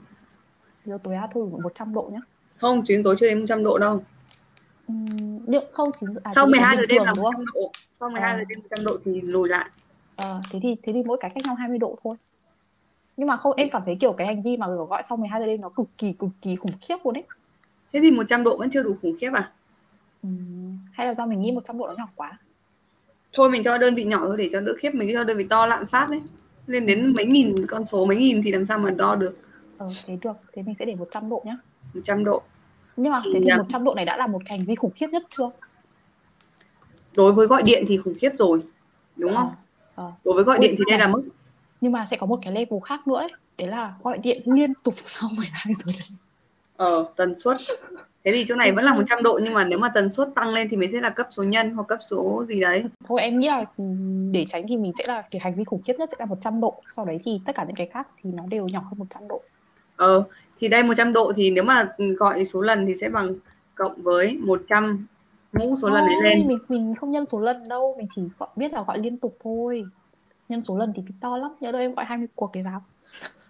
giờ 0.84 0.98
tối 1.04 1.16
á 1.16 1.28
thôi 1.32 1.50
100 1.64 1.94
độ 1.94 2.10
nhá. 2.14 2.20
Không 2.58 2.82
9 2.86 2.98
giờ 3.00 3.02
tối 3.04 3.16
chưa 3.20 3.28
đến 3.28 3.40
100 3.40 3.64
độ 3.64 3.78
đâu. 3.78 4.04
Nhưng 5.48 5.64
không 5.72 5.92
9 6.00 6.14
giờ 6.14 6.22
à, 6.24 6.32
sau 6.36 6.46
thế 6.46 6.48
thì 6.48 6.52
12 6.52 6.76
giờ 6.78 6.84
đêm 6.90 7.04
là 7.04 7.14
đúng 7.16 7.24
không? 7.26 7.34
100 7.34 7.46
độ. 7.54 7.72
Sau 8.00 8.10
12 8.10 8.32
Ờ. 8.34 8.38
giờ 8.38 8.44
đêm 8.50 8.60
100 8.60 8.86
độ 8.86 8.98
thì 9.06 9.22
lùi 9.22 9.50
lại 9.50 9.70
Ờ, 10.16 10.42
thế 10.52 10.60
thì 10.64 10.76
thế 10.84 10.94
thì 10.94 11.04
mỗi 11.04 11.18
cái 11.22 11.32
cách 11.36 11.44
nhau 11.46 11.56
20 11.56 11.78
độ 11.78 11.98
thôi. 12.04 12.16
Nhưng 13.18 13.28
mà 13.28 13.38
không 13.38 13.54
em 13.58 13.70
cảm 13.72 13.82
thấy 13.86 13.98
kiểu 14.00 14.14
cái 14.14 14.28
hành 14.28 14.44
vi 14.44 14.58
mà 14.58 14.68
gọi 14.90 15.04
sau 15.04 15.18
12 15.18 15.42
giờ 15.42 15.48
đêm 15.48 15.62
nó 15.62 15.70
cực 15.70 15.88
kỳ 15.98 16.14
cực 16.14 16.30
kỳ 16.42 16.56
khủng 16.56 16.72
khiếp 16.82 16.96
luôn 17.04 17.14
đấy. 17.14 17.24
thế 17.94 18.00
thì 18.04 18.12
100 18.12 18.44
độ 18.44 18.58
vẫn 18.58 18.70
chưa 18.70 18.84
đủ 18.84 18.96
khủng 19.02 19.16
khiếp 19.22 19.30
à 19.34 19.52
Ừm, 20.24 20.72
hay 20.94 21.08
là 21.08 21.14
do 21.14 21.26
mình 21.26 21.42
nghĩ 21.42 21.52
100 21.52 21.78
độ 21.78 21.88
nó 21.88 21.94
nhỏ 21.98 22.08
quá. 22.16 22.40
thôi 23.34 23.50
mình 23.50 23.64
cho 23.64 23.78
đơn 23.78 23.96
vị 23.96 24.04
nhỏ 24.04 24.20
thôi 24.28 24.36
để 24.38 24.50
cho 24.52 24.60
đỡ 24.60 24.74
khiếp 24.80 24.96
mình 24.96 25.10
cho 25.14 25.24
đơn 25.24 25.38
vị 25.38 25.44
to 25.50 25.66
lạm 25.66 25.86
phát 25.88 26.10
đấy 26.10 26.22
lên 26.68 26.86
đến 26.86 27.14
mấy 27.16 27.26
nghìn 27.26 27.56
con 27.68 27.86
số 27.86 28.06
mấy 28.06 28.18
nghìn 28.18 28.42
thì 28.44 28.52
làm 28.52 28.66
sao 28.66 28.80
mà 28.80 28.90
đo 28.92 29.16
được 29.16 29.38
Ờ 29.78 29.90
thế 30.06 30.18
được, 30.22 30.34
thế 30.54 30.62
mình 30.62 30.76
sẽ 30.76 30.86
để 30.86 30.96
100 30.96 31.30
độ 31.30 31.44
nhá. 31.46 31.58
100 31.94 32.24
độ 32.24 32.42
Nhưng 32.98 33.12
mà 33.12 33.22
thế 33.26 33.32
Thì, 33.34 33.40
thì 33.44 33.50
à, 33.50 33.58
100 33.58 33.84
độ 33.84 33.94
này 33.96 34.06
đã 34.06 34.18
là 34.18 34.28
một 34.28 34.42
cái 34.46 34.58
hành 34.58 34.68
vi 34.68 34.76
khủng 34.76 34.92
khiếp 34.96 35.08
nhất 35.12 35.24
chưa? 35.30 35.50
đối 37.16 37.34
với 37.34 37.48
gọi 37.48 37.64
điện 37.64 37.86
thì 37.88 37.98
khủng 37.98 38.14
khiếp 38.22 38.30
rồi 38.40 38.62
đúng 39.16 39.36
không 39.36 39.50
Ờ, 39.50 39.56
ờ. 39.96 40.12
đối 40.24 40.36
với 40.36 40.44
gọi 40.44 40.58
Ui, 40.58 40.68
điện 40.68 40.76
thì 40.78 40.84
đây 40.90 41.00
là 41.00 41.08
mức 41.08 41.24
Nhưng 41.82 41.92
mà 41.92 42.06
sẽ 42.06 42.18
có 42.18 42.26
một 42.26 42.40
cái 42.44 42.54
level 42.54 42.80
khác 42.86 43.08
nữa 43.08 43.20
đấy. 43.20 43.30
Đấy 43.58 43.68
là 43.68 43.94
gọi 44.04 44.18
điện 44.18 44.42
liên 44.46 44.74
tục 44.84 44.94
sau 45.04 45.30
12 45.38 45.74
giờ 45.74 45.84
đêm. 45.88 46.18
ờ 46.78 47.06
tần 47.16 47.40
suất 47.40 47.58
thế 48.24 48.32
thì 48.32 48.46
chỗ 48.48 48.56
này 48.56 48.72
vẫn 48.72 48.86
là 48.86 48.94
100 48.94 49.24
độ 49.24 49.40
nhưng 49.44 49.54
mà 49.54 49.64
nếu 49.64 49.80
mà 49.80 49.90
tần 49.94 50.10
suất 50.10 50.30
tăng 50.36 50.54
lên 50.54 50.68
thì 50.72 50.78
mình 50.78 50.90
sẽ 50.92 51.02
là 51.02 51.10
cấp 51.10 51.28
số 51.32 51.44
nhân 51.44 51.72
hoặc 51.72 51.88
cấp 51.88 52.00
số 52.10 52.46
gì 52.48 52.60
đấy 52.62 52.84
Thôi 53.08 53.22
em 53.22 53.40
nghĩ 53.40 53.48
là 53.48 53.66
ừm, 53.78 54.32
để 54.32 54.46
tránh 54.46 54.66
thì 54.68 54.78
mình 54.78 54.92
sẽ 54.98 55.04
là 55.08 55.22
cái 55.32 55.40
hành 55.44 55.56
vi 55.56 55.64
khủng 55.64 55.82
khiếp 55.82 55.94
nhất 56.00 56.10
sẽ 56.12 56.16
là 56.20 56.26
100 56.26 56.62
độ. 56.62 56.82
Sau 56.88 57.06
đấy 57.06 57.18
thì 57.26 57.42
tất 57.46 57.56
cả 57.56 57.64
những 57.68 57.76
cái 57.76 57.88
khác 57.94 58.08
thì 58.24 58.30
nó 58.34 58.44
đều 58.50 58.68
nhỏ 58.68 58.80
hơn 58.80 58.94
100 59.00 59.28
độ. 59.28 59.42
ờ 59.96 60.24
thì 60.60 60.68
đây 60.68 60.84
100 60.84 61.14
độ 61.14 61.34
thì 61.36 61.52
nếu 61.52 61.64
mà 61.64 61.90
gọi 62.18 62.46
số 62.46 62.62
lần 62.62 62.86
thì 62.86 62.94
sẽ 63.02 63.10
bằng 63.10 63.36
cộng 63.76 64.02
với 64.02 64.38
100 64.42 65.06
mũ 65.60 65.76
số 65.82 65.90
lần 65.90 66.04
ấy 66.04 66.14
Thôi, 66.16 66.24
lên. 66.24 66.48
mình 66.48 66.58
mình 66.68 66.96
không 66.96 67.12
nhân 67.12 67.26
số 67.26 67.40
lần 67.40 67.68
đâu. 67.70 67.96
Mình 67.98 68.08
chỉ 68.16 68.22
gọi, 68.40 68.50
biết 68.56 68.74
là 68.74 68.84
gọi 68.88 68.98
liên 69.00 69.18
tục 69.18 69.38
thôi. 69.44 69.84
Nhân 70.50 70.64
số 70.64 70.78
lần 70.78 70.94
thì 70.96 71.02
to 71.22 71.38
lắm. 71.38 71.52
Nhớ 71.60 71.72
đâu 71.72 71.82
em 71.82 71.94
gọi 71.96 72.06
20 72.06 72.28
cuộc 72.36 72.48
cái 72.54 72.64
vào. 72.64 72.84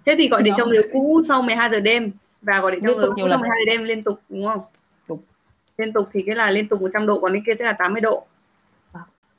Thế 0.06 0.16
thì 0.18 0.30
gọi 0.30 0.44
điện 0.44 0.54
cho 0.58 0.66
người 0.66 0.90
cũ 0.94 1.22
sau 1.28 1.42
12 1.42 1.70
giờ 1.70 1.80
đêm 1.80 2.12
và 2.42 2.60
gọi 2.62 2.72
điện 2.72 2.86
Liên 2.86 2.98
người 2.98 3.08
cũ 3.10 3.14
sau 3.18 3.28
lần. 3.28 3.40
12 3.42 3.58
giờ 3.66 3.72
đêm 3.72 3.84
liên 3.84 4.04
tục 4.04 4.20
đúng 4.30 4.46
không? 4.46 4.60
Đúng. 5.08 5.20
liên 5.78 5.94
tục 5.94 6.10
thì 6.14 6.24
cái 6.26 6.36
là 6.36 6.52
liên 6.52 6.68
tục 6.68 6.82
100 6.82 7.08
độ 7.08 7.20
còn 7.20 7.34
cái 7.34 7.42
kia 7.46 7.54
sẽ 7.60 7.66
là 7.66 7.74
80 7.74 8.02
độ. 8.02 8.26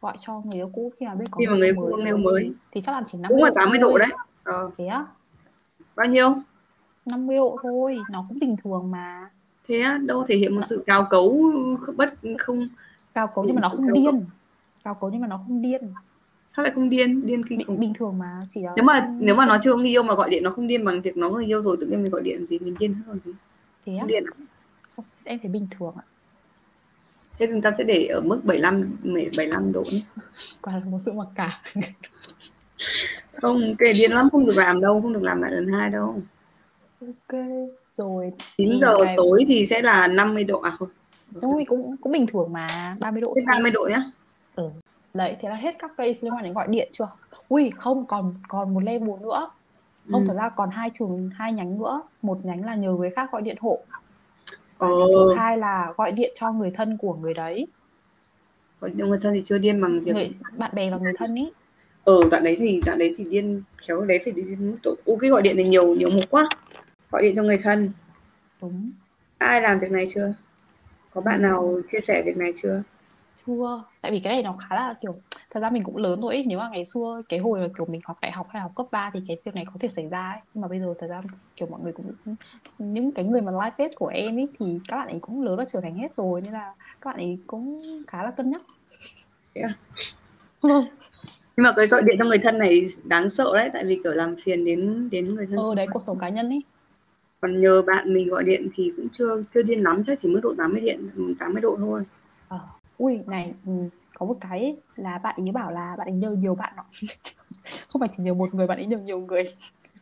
Gọi 0.00 0.16
cho 0.20 0.40
người 0.44 0.54
yêu 0.54 0.70
cũ 0.74 0.92
khi 1.00 1.06
mà 1.06 1.14
biết 1.14 1.24
có 1.30 1.38
Khi 1.38 1.46
mà 1.46 1.56
người 1.56 1.66
yêu 1.68 1.74
cũ 1.76 1.96
mail 1.96 2.16
mới. 2.16 2.42
thì, 2.44 2.52
thì 2.72 2.80
chắc 2.80 2.92
là 2.92 3.02
chỉ 3.06 3.18
50 3.18 3.36
cũng 3.36 3.44
là 3.44 3.50
độ 3.50 3.54
80 3.56 3.78
thôi. 3.82 3.90
độ 3.92 3.98
đấy. 3.98 4.08
Ờ. 4.44 4.70
Thế 4.78 4.86
á. 4.86 5.06
Bao 5.96 6.06
nhiêu? 6.06 6.34
50 7.06 7.36
độ 7.36 7.58
thôi. 7.62 7.98
Nó 8.10 8.24
cũng 8.28 8.38
bình 8.40 8.56
thường 8.64 8.90
mà 8.90 9.30
thế 9.68 9.80
á, 9.80 9.98
đâu 9.98 10.24
thể 10.28 10.36
hiện 10.36 10.54
một 10.54 10.62
sự 10.68 10.82
cao 10.86 11.06
cấu 11.10 11.30
không- 11.80 11.96
bất 11.96 12.14
không 12.38 12.68
cao 13.14 13.26
cấu 13.34 13.44
nhưng 13.44 13.54
mà 13.54 13.60
nó 13.60 13.68
không 13.68 13.86
Cao 13.86 13.94
điên. 13.94 14.20
cao 14.84 14.94
cấu 14.94 15.10
nhưng 15.10 15.20
mà 15.20 15.26
nó 15.26 15.36
không 15.46 15.62
điên. 15.62 15.80
Sao 16.56 16.62
lại 16.62 16.72
không 16.74 16.88
điên 16.88 17.26
điên 17.26 17.44
kinh 17.48 17.58
bình, 17.58 17.80
bình 17.80 17.92
thường 17.94 18.18
mà 18.18 18.40
chỉ 18.48 18.62
là 18.62 18.72
nếu 18.76 18.84
mà 18.84 19.08
nếu 19.20 19.34
mà 19.34 19.46
nó 19.46 19.58
chưa 19.62 19.72
có 19.72 19.76
người 19.78 19.88
yêu 19.88 20.02
mà 20.02 20.14
gọi 20.14 20.30
điện 20.30 20.42
nó 20.42 20.50
không 20.50 20.66
điên 20.66 20.84
bằng 20.84 21.00
việc 21.02 21.16
nó 21.16 21.28
có 21.30 21.34
người 21.36 21.46
yêu 21.46 21.62
rồi 21.62 21.76
tự 21.80 21.86
nhiên 21.86 22.02
mình 22.02 22.12
gọi 22.12 22.22
điện 22.22 22.46
gì 22.46 22.58
mình 22.58 22.74
điên 22.78 22.94
hơn 22.94 23.02
còn 23.06 23.18
gì? 23.24 23.32
Thế 23.86 23.92
á? 23.92 24.00
Không 24.00 24.08
điên? 24.08 24.24
Không, 24.96 25.04
em 25.24 25.38
thấy 25.42 25.50
bình 25.50 25.66
thường 25.70 25.94
ạ. 25.98 26.04
Thế 27.38 27.46
chúng 27.52 27.62
ta 27.62 27.70
sẽ 27.78 27.84
để 27.84 28.06
ở 28.06 28.20
mức 28.20 28.40
75 28.44 28.96
75 29.36 29.72
độ 29.72 29.82
nhé. 29.92 29.98
quả 30.62 30.72
là 30.72 30.84
một 30.84 30.98
sự 30.98 31.12
mặc 31.12 31.26
cả 31.34 31.60
không 33.42 33.60
cái 33.78 33.92
điên 33.92 34.12
lắm 34.12 34.28
không 34.32 34.46
được 34.46 34.56
làm 34.56 34.80
đâu 34.80 35.02
không 35.02 35.12
được 35.12 35.22
làm 35.22 35.42
lại 35.42 35.50
lần 35.52 35.68
hai 35.72 35.90
đâu. 35.90 36.22
Ok 37.00 37.40
rồi 37.96 38.32
9 38.56 38.70
thì 38.72 38.78
giờ 38.80 38.94
cái- 39.04 39.14
tối 39.16 39.44
thì 39.48 39.66
sẽ 39.66 39.82
là 39.82 40.06
50 40.06 40.44
độ 40.44 40.60
à 40.60 40.70
không 40.70 40.88
Ui, 41.40 41.64
cũng 41.64 41.96
cũng 42.00 42.12
bình 42.12 42.26
thường 42.26 42.52
mà 42.52 42.66
30 43.00 43.20
độ 43.20 43.32
Thế 43.36 43.42
thôi. 43.46 43.54
30 43.54 43.70
độ 43.70 43.88
nhá 43.90 44.02
Đấy, 45.14 45.36
thế 45.40 45.48
là 45.48 45.54
hết 45.54 45.74
các 45.78 45.90
case 45.96 46.18
liên 46.22 46.32
quan 46.32 46.44
đến 46.44 46.52
gọi 46.52 46.66
điện 46.70 46.88
chưa? 46.92 47.08
Ui, 47.48 47.70
không, 47.76 48.06
còn 48.06 48.34
còn 48.48 48.74
một 48.74 48.80
level 48.84 49.10
nữa. 49.20 49.50
Không, 50.12 50.20
Ừ. 50.22 50.24
thật 50.28 50.34
ra 50.36 50.48
còn 50.48 50.70
hai 50.70 50.90
trường, 50.94 51.30
hai 51.34 51.52
nhánh 51.52 51.78
nữa. 51.78 52.02
Một 52.22 52.38
nhánh 52.44 52.64
là 52.64 52.74
nhờ 52.74 52.90
người 52.92 53.10
khác 53.10 53.32
gọi 53.32 53.42
điện 53.42 53.56
hộ. 53.60 53.78
Nhánh 54.80 54.90
thứ 55.14 55.34
hai 55.36 55.58
là 55.58 55.92
gọi 55.96 56.12
điện 56.12 56.32
cho 56.34 56.52
người 56.52 56.70
thân 56.70 56.96
của 56.96 57.14
người 57.14 57.34
đấy. 57.34 57.66
những 58.80 59.08
người 59.10 59.18
thân 59.22 59.34
thì 59.34 59.42
chưa 59.44 59.58
điên 59.58 59.80
bằng 59.80 60.00
việc 60.00 60.12
Người, 60.14 60.30
bạn 60.56 60.70
bè 60.74 60.90
và 60.90 60.96
người 60.98 61.12
thân 61.18 61.34
ý. 61.34 61.50
ờ 62.04 62.14
đoạn 62.30 62.44
đấy 62.44 62.56
thì 62.58 62.80
đoạn 62.86 62.98
đấy 62.98 63.14
thì 63.18 63.24
điên 63.24 63.62
khéo 63.76 64.00
đấy 64.00 64.18
phải 64.24 64.32
điên 64.32 64.70
mức 64.70 64.76
độ 64.82 64.94
Ô, 65.04 65.16
cái 65.20 65.30
gọi 65.30 65.42
điện 65.42 65.56
này 65.56 65.68
nhiều 65.68 65.94
nhiều 65.94 66.08
mục 66.14 66.24
quá 66.30 66.48
gọi 67.16 67.22
điện 67.22 67.36
cho 67.36 67.42
người 67.42 67.58
thân 67.58 67.90
Đúng. 68.62 68.90
ai 69.38 69.60
làm 69.60 69.78
việc 69.78 69.90
này 69.90 70.06
chưa 70.14 70.34
có 71.14 71.20
bạn 71.20 71.42
nào 71.42 71.80
chia 71.92 72.00
sẻ 72.00 72.22
việc 72.26 72.36
này 72.36 72.52
chưa 72.62 72.82
Chưa. 73.46 73.84
Tại 74.00 74.12
vì 74.12 74.20
cái 74.20 74.32
này 74.32 74.42
nó 74.42 74.56
khá 74.58 74.76
là 74.76 74.94
kiểu 75.00 75.14
Thật 75.50 75.60
ra 75.60 75.70
mình 75.70 75.84
cũng 75.84 75.96
lớn 75.96 76.20
rồi 76.20 76.34
ấy. 76.34 76.44
Nếu 76.46 76.58
mà 76.58 76.68
ngày 76.68 76.84
xưa 76.84 77.22
cái 77.28 77.40
hồi 77.40 77.60
mà 77.60 77.68
kiểu 77.76 77.86
mình 77.86 78.00
học 78.04 78.18
đại 78.22 78.32
học 78.32 78.46
hay 78.50 78.62
học 78.62 78.72
cấp 78.76 78.86
3 78.90 79.10
thì 79.14 79.20
cái 79.28 79.36
việc 79.44 79.54
này 79.54 79.64
có 79.66 79.72
thể 79.80 79.88
xảy 79.88 80.08
ra 80.08 80.30
ấy. 80.30 80.40
Nhưng 80.54 80.62
mà 80.62 80.68
bây 80.68 80.80
giờ 80.80 80.94
thật 80.98 81.06
ra 81.06 81.22
kiểu 81.56 81.68
mọi 81.70 81.80
người 81.80 81.92
cũng 81.92 82.12
những 82.78 83.12
cái 83.12 83.24
người 83.24 83.42
mà 83.42 83.52
live 83.52 83.74
page 83.78 83.94
của 83.96 84.06
em 84.06 84.38
ấy 84.38 84.48
thì 84.58 84.78
các 84.88 84.96
bạn 84.96 85.08
ấy 85.08 85.18
cũng 85.20 85.42
lớn 85.42 85.56
và 85.56 85.64
trưởng 85.64 85.82
thành 85.82 85.94
hết 85.94 86.16
rồi 86.16 86.40
nên 86.40 86.52
là 86.52 86.74
các 87.00 87.10
bạn 87.10 87.16
ấy 87.16 87.38
cũng 87.46 87.82
khá 88.06 88.22
là 88.22 88.30
cân 88.30 88.50
nhắc. 88.50 88.60
À? 89.54 89.74
Vâng. 90.60 90.84
nhưng 91.56 91.64
mà 91.64 91.72
cái 91.76 91.86
gọi 91.86 92.02
điện 92.02 92.16
cho 92.18 92.24
người 92.24 92.38
thân 92.38 92.58
này 92.58 92.88
đáng 93.04 93.30
sợ 93.30 93.50
đấy 93.54 93.70
tại 93.72 93.84
vì 93.84 94.00
kiểu 94.04 94.12
làm 94.12 94.36
phiền 94.44 94.64
đến 94.64 95.10
đến 95.10 95.34
người 95.34 95.46
thân 95.46 95.56
Ờ 95.56 95.74
đấy 95.74 95.86
cuộc 95.92 96.02
sống 96.06 96.18
cá 96.18 96.28
nhân 96.28 96.48
ấy. 96.48 96.62
Còn 97.40 97.60
nhờ 97.60 97.82
bạn 97.82 98.14
mình 98.14 98.28
gọi 98.28 98.44
điện 98.44 98.68
thì 98.76 98.92
cũng 98.96 99.06
chưa 99.18 99.42
chưa 99.54 99.62
điên 99.62 99.82
lắm 99.82 99.98
chắc 100.06 100.18
chỉ 100.22 100.28
mức 100.28 100.40
độ 100.42 100.54
80 100.58 100.80
điện 100.80 101.08
80 101.38 101.60
độ 101.60 101.76
thôi 101.78 102.02
Ờ. 102.48 102.58
Ui 102.98 103.18
này 103.26 103.54
ừ, 103.66 103.72
có 104.18 104.26
một 104.26 104.36
cái 104.40 104.60
ấy, 104.60 104.76
là 104.96 105.18
bạn 105.18 105.34
ấy 105.38 105.52
bảo 105.52 105.70
là 105.70 105.94
bạn 105.98 106.06
ấy 106.06 106.12
nhờ 106.14 106.30
nhiều 106.30 106.54
bạn. 106.54 106.72
Không 107.92 108.00
phải 108.00 108.08
chỉ 108.12 108.22
nhờ 108.22 108.34
một 108.34 108.54
người 108.54 108.66
bạn 108.66 108.78
ấy 108.78 108.86
nhờ 108.86 108.98
nhiều 108.98 109.18
người. 109.18 109.44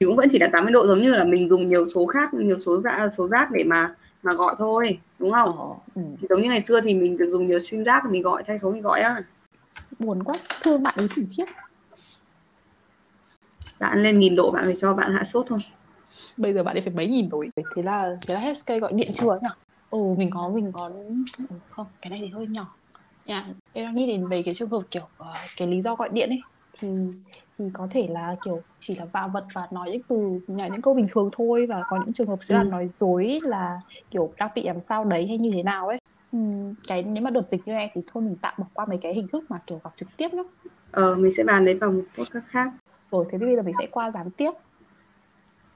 thì 0.00 0.06
cũng 0.06 0.16
vẫn 0.16 0.28
chỉ 0.32 0.38
là 0.38 0.48
80 0.52 0.72
độ 0.72 0.86
giống 0.86 0.98
như 0.98 1.14
là 1.14 1.24
mình 1.24 1.48
dùng 1.48 1.68
nhiều 1.68 1.88
số 1.88 2.06
khác 2.06 2.34
nhiều 2.34 2.60
số 2.60 2.80
dạ 2.80 3.08
số 3.16 3.28
rác 3.28 3.50
để 3.50 3.64
mà 3.64 3.94
mà 4.22 4.32
gọi 4.34 4.54
thôi 4.58 4.98
đúng 5.18 5.32
không 5.32 5.58
Ờ, 5.60 5.68
ừ. 5.94 6.02
thì 6.20 6.26
giống 6.30 6.42
như 6.42 6.48
ngày 6.48 6.62
xưa 6.62 6.80
thì 6.80 6.94
mình 6.94 7.16
được 7.16 7.30
dùng 7.30 7.46
nhiều 7.48 7.60
sim 7.60 7.84
rác 7.84 8.04
mình 8.10 8.22
gọi 8.22 8.42
thay 8.46 8.58
số 8.58 8.70
mình 8.72 8.82
gọi 8.82 9.00
á 9.00 9.22
Buồn 9.98 10.22
quá, 10.22 10.34
thương 10.62 10.82
bạn 10.82 10.94
ấy 10.98 11.08
khủng 11.08 11.26
khiếp. 11.36 11.44
bạn 13.80 14.02
lên 14.02 14.18
nghìn 14.18 14.36
độ 14.36 14.50
bạn 14.50 14.64
phải 14.64 14.74
cho 14.76 14.94
bạn 14.94 15.12
hạ 15.12 15.24
sốt 15.24 15.46
thôi 15.48 15.58
bây 16.36 16.52
giờ 16.54 16.62
bạn 16.62 16.76
ấy 16.76 16.80
phải 16.82 16.92
mấy 16.94 17.06
nghìn 17.06 17.28
rồi? 17.28 17.48
Thế 17.76 17.82
là 17.82 18.14
thế 18.28 18.34
là 18.34 18.40
hết 18.40 18.52
cây 18.66 18.80
gọi 18.80 18.92
điện 18.92 19.08
chưa 19.12 19.38
nhỉ? 19.42 19.48
Ồ 19.90 20.14
mình 20.18 20.30
có 20.32 20.50
mình 20.54 20.72
có 20.72 20.90
ừ, 21.38 21.56
không? 21.70 21.86
Cái 22.02 22.10
này 22.10 22.18
thì 22.22 22.28
hơi 22.28 22.46
nhỏ. 22.46 22.74
Yeah. 23.26 23.44
em 23.72 23.84
đang 23.84 23.94
nghĩ 23.94 24.06
đến 24.06 24.28
về 24.28 24.42
cái 24.42 24.54
trường 24.54 24.70
hợp 24.70 24.82
kiểu 24.90 25.02
ờ, 25.18 25.34
cái 25.56 25.68
lý 25.68 25.82
do 25.82 25.94
gọi 25.96 26.08
điện 26.12 26.28
ấy. 26.28 26.40
Thì 26.78 26.88
thì 27.58 27.64
có 27.72 27.88
thể 27.90 28.06
là 28.10 28.36
kiểu 28.44 28.60
chỉ 28.78 28.96
là 28.96 29.04
vạ 29.04 29.26
vật 29.32 29.44
và 29.54 29.68
nói 29.72 29.90
những 29.92 30.02
từ 30.08 30.40
nói 30.48 30.70
những 30.70 30.82
câu 30.82 30.94
bình 30.94 31.06
thường 31.10 31.30
thôi 31.32 31.66
và 31.66 31.82
có 31.90 31.96
những 31.96 32.12
trường 32.12 32.26
hợp 32.28 32.38
sẽ 32.42 32.54
là 32.54 32.62
Ừ. 32.62 32.68
nói 32.68 32.88
dối 32.98 33.38
là 33.42 33.80
kiểu 34.10 34.32
đang 34.38 34.50
bị 34.54 34.62
làm 34.62 34.80
sao 34.80 35.04
đấy 35.04 35.26
hay 35.26 35.38
như 35.38 35.50
thế 35.54 35.62
nào 35.62 35.88
ấy. 35.88 35.98
Ừm, 36.32 36.74
cái 36.88 37.02
nếu 37.02 37.22
mà 37.24 37.30
đợt 37.30 37.50
dịch 37.50 37.60
như 37.66 37.72
này 37.72 37.90
thì 37.94 38.00
thôi 38.06 38.22
mình 38.22 38.36
tạm 38.42 38.54
bỏ 38.58 38.64
qua 38.72 38.86
mấy 38.86 38.98
cái 38.98 39.14
hình 39.14 39.28
thức 39.28 39.44
mà 39.48 39.58
kiểu 39.66 39.80
gặp 39.84 39.90
trực 39.96 40.08
tiếp 40.16 40.28
nhá. 40.32 40.42
Ờ 40.90 41.14
mình 41.14 41.32
sẽ 41.36 41.44
bàn 41.44 41.64
đấy 41.64 41.74
vào 41.74 41.90
một 41.92 42.02
podcast 42.18 42.44
khác. 42.46 42.72
Rồi 43.10 43.24
thế 43.30 43.38
thì 43.38 43.46
bây 43.46 43.56
giờ 43.56 43.62
mình 43.62 43.74
sẽ 43.78 43.86
qua 43.90 44.10
gián 44.10 44.30
tiếp 44.30 44.50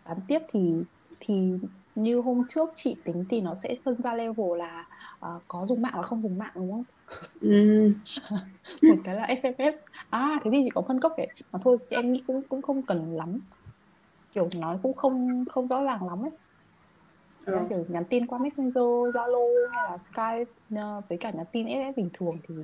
gián 0.09 0.19
tiếp 0.29 0.39
thì 0.53 0.75
thì 1.21 1.53
như 1.95 2.21
hôm 2.21 2.43
trước 2.49 2.69
chị 2.75 2.97
tính 3.05 3.25
thì 3.31 3.41
nó 3.41 3.55
sẽ 3.55 3.77
phân 3.85 4.03
ra 4.03 4.15
level 4.15 4.59
là 4.59 4.85
ờ, 5.21 5.41
có 5.49 5.67
dùng 5.67 5.83
mạng 5.83 5.93
và 5.97 6.03
không 6.03 6.23
dùng 6.23 6.39
mạng 6.39 6.53
đúng 6.55 6.73
không? 6.73 6.85
Ừ. 7.41 7.93
một 8.83 8.97
cái 9.05 9.15
là 9.15 9.25
SMS 9.25 9.75
à 10.11 10.41
thế 10.45 10.51
thì 10.53 10.59
chỉ 10.65 10.71
có 10.75 10.83
phân 10.89 11.01
cấp 11.01 11.13
cái 11.17 11.29
mà 11.53 11.59
thôi 11.63 11.79
em 11.91 12.13
nghĩ 12.13 12.25
cũng 12.27 12.43
cũng 12.49 12.63
không 12.63 12.87
cần 12.87 13.17
lắm. 13.17 13.41
Kiểu 14.35 14.49
nói 14.61 14.79
cũng 14.83 14.97
không 14.97 15.45
không 15.51 15.69
rõ 15.69 15.83
ràng 15.83 16.09
lắm 16.09 16.23
ấy. 16.23 16.31
Thế 17.47 17.53
là 17.53 17.67
kiểu 17.69 17.85
nhắn 17.89 18.05
tin 18.11 18.27
qua 18.27 18.39
Messenger, 18.39 18.85
Zalo 19.15 19.71
hay 19.73 19.91
là 19.91 19.99
Skype 19.99 20.53
ờ, 20.77 21.03
với 21.09 21.19
cả 21.21 21.31
nhắn 21.31 21.47
tin 21.53 21.67
SMS 21.67 21.97
bình 21.97 22.11
thường 22.13 22.41
thì 22.49 22.55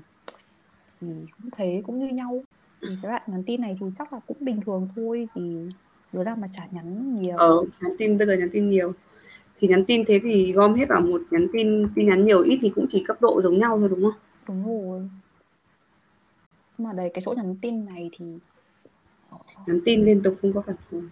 thì 1.00 1.06
cũng 1.36 1.50
thấy 1.52 1.82
cũng 1.86 1.98
như 1.98 2.08
nhau. 2.08 2.44
Thì 2.82 2.88
cái 3.02 3.12
bạn 3.12 3.22
nhắn 3.26 3.42
tin 3.46 3.60
này 3.60 3.76
thì 3.80 3.86
chắc 3.94 4.12
là 4.12 4.20
cũng 4.26 4.36
bình 4.40 4.60
thường 4.66 4.88
thôi 4.96 5.28
thì 5.34 5.68
đứa 6.14 6.24
nào 6.24 6.36
mà 6.36 6.46
chả 6.50 6.66
nhắn 6.70 7.16
nhiều. 7.16 7.36
Ờ 7.36 7.64
nhắn 7.80 7.92
tin 7.98 8.18
bây 8.18 8.26
giờ 8.26 8.34
nhắn 8.34 8.48
tin 8.52 8.70
nhiều. 8.70 8.92
Thì 9.58 9.68
nhắn 9.68 9.84
tin 9.84 10.04
thế 10.08 10.20
thì 10.22 10.52
gom 10.52 10.74
hết 10.74 10.84
vào 10.88 11.00
một 11.00 11.22
nhắn 11.30 11.46
tin 11.52 11.88
tin 11.94 12.06
nhắn 12.08 12.24
nhiều 12.26 12.42
ít 12.42 12.58
thì 12.62 12.72
cũng 12.74 12.86
chỉ 12.90 13.04
cấp 13.08 13.16
độ 13.20 13.42
giống 13.42 13.58
nhau 13.58 13.78
thôi 13.78 13.88
đúng 13.88 14.02
không? 14.02 14.20
Đúng 14.48 14.64
rồi. 14.66 15.00
Nhưng 16.78 16.88
mà 16.88 16.92
đây 16.92 17.10
cái 17.14 17.22
chỗ 17.24 17.34
nhắn 17.36 17.56
tin 17.62 17.84
này 17.84 18.10
thì 18.18 18.24
nhắn 19.66 19.80
tin 19.84 20.04
liên 20.04 20.22
tục 20.22 20.34
không 20.42 20.52
có 20.52 20.60
phản 20.66 20.76
hồi. 20.92 21.02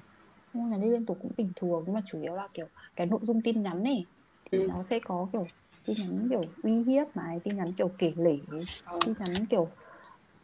Không 0.52 0.70
nhắn 0.70 0.80
tin 0.82 0.90
liên 0.92 1.06
tục 1.06 1.18
cũng 1.22 1.32
bình 1.36 1.52
thường 1.56 1.82
nhưng 1.86 1.94
mà 1.94 2.00
chủ 2.04 2.22
yếu 2.22 2.34
là 2.34 2.48
kiểu 2.54 2.66
cái 2.96 3.06
nội 3.06 3.20
dung 3.22 3.40
tin 3.42 3.62
nhắn 3.62 3.82
này 3.82 4.04
thì 4.50 4.58
Ừ. 4.58 4.68
nó 4.68 4.82
sẽ 4.82 4.98
có 5.04 5.28
kiểu 5.32 5.46
tin 5.86 5.96
nhắn 5.98 6.26
kiểu 6.30 6.42
uy 6.62 6.82
hiếp 6.82 7.16
này 7.16 7.40
tin 7.44 7.56
nhắn 7.56 7.72
kiểu 7.72 7.88
kể 7.98 8.12
lể 8.16 8.38
Ờ. 8.84 8.98
tin 9.06 9.14
nhắn 9.18 9.46
kiểu 9.50 9.68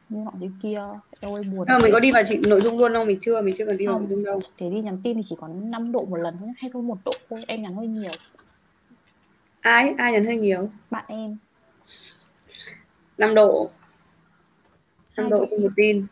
như 0.08 0.18
nọ 0.24 0.32
như 0.38 0.50
kia. 0.62 0.80
Ơi 1.20 1.42
buồn 1.44 1.66
à, 1.66 1.74
mình 1.78 1.86
thế. 1.86 1.92
có 1.92 2.00
đi 2.00 2.12
vào 2.12 2.22
chị 2.28 2.38
nội 2.46 2.60
dung 2.60 2.78
luôn 2.78 2.92
không? 2.92 3.06
Mình 3.06 3.18
chưa 3.20 3.40
mình 3.42 3.54
chưa 3.58 3.66
cần 3.66 3.76
đi 3.76 3.86
vào 3.86 3.94
Không. 3.94 4.02
nội 4.02 4.08
dung 4.10 4.24
đâu. 4.24 4.42
Thế 4.58 4.70
đi 4.70 4.80
nhắn 4.80 4.98
tin 5.04 5.16
thì 5.16 5.22
chỉ 5.24 5.36
có 5.38 5.48
5 5.48 5.92
độ 5.92 6.04
một 6.04 6.16
lần 6.16 6.36
thôi 6.40 6.48
hay 6.58 6.70
thôi 6.74 6.82
một 6.82 6.98
độ 7.04 7.12
thôi 7.30 7.40
em 7.48 7.62
nhắn 7.62 7.74
hơi 7.74 7.86
nhiều. 7.86 8.10
Ai? 9.60 9.94
Ai 9.98 10.12
nhắn 10.12 10.24
hơi 10.24 10.36
nhiều? 10.36 10.70
Bạn 10.90 11.04
em. 11.08 11.36
5 13.18 13.34
độ. 13.34 13.70
5 15.16 15.24
Hai 15.24 15.30
độ 15.30 15.46
trên 15.50 15.62
một 15.62 15.70
tin. 15.76 16.06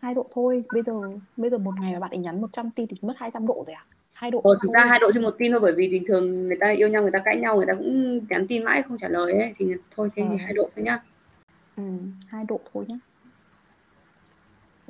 Hai 0.00 0.14
độ 0.14 0.26
thôi. 0.32 0.62
Bây 0.70 0.82
giờ 0.82 0.92
bây 1.36 1.50
giờ 1.50 1.58
một 1.58 1.72
ngày 1.80 1.92
mà 1.92 1.98
bạn 2.00 2.10
ấy 2.10 2.18
nhắn 2.18 2.40
100 2.40 2.70
tin 2.70 2.86
thì 2.86 2.96
mất 3.02 3.12
200 3.16 3.46
độ 3.46 3.64
rồi 3.66 3.74
à? 3.74 3.84
Hai 4.12 4.30
độ 4.30 4.40
Ồ, 4.44 4.54
thực 4.62 4.72
ra 4.72 4.84
hai 4.84 4.98
độ 4.98 5.12
trên 5.14 5.22
một 5.22 5.34
tin 5.38 5.52
thôi 5.52 5.60
bởi 5.60 5.72
vì 5.72 5.88
bình 5.88 6.04
thường 6.08 6.48
người 6.48 6.56
ta 6.60 6.70
yêu 6.70 6.88
nhau 6.88 7.02
người 7.02 7.10
ta 7.10 7.18
cãi 7.24 7.36
nhau 7.36 7.56
người 7.56 7.66
ta 7.66 7.74
cũng 7.74 8.20
nhắn 8.28 8.46
tin 8.46 8.64
mãi 8.64 8.82
không 8.82 8.98
trả 8.98 9.08
lời 9.08 9.32
ấy. 9.32 9.54
Thì 9.58 9.66
thôi 9.96 10.08
thế 10.16 10.22
thì 10.30 10.36
Ờ. 10.38 10.44
hai 10.44 10.52
độ 10.54 10.68
thôi 10.76 10.84
nhá. 10.84 10.98
Ừ, 11.76 11.82
hai 12.28 12.44
độ 12.48 12.60
thôi 12.74 12.84
nhá 12.88 12.96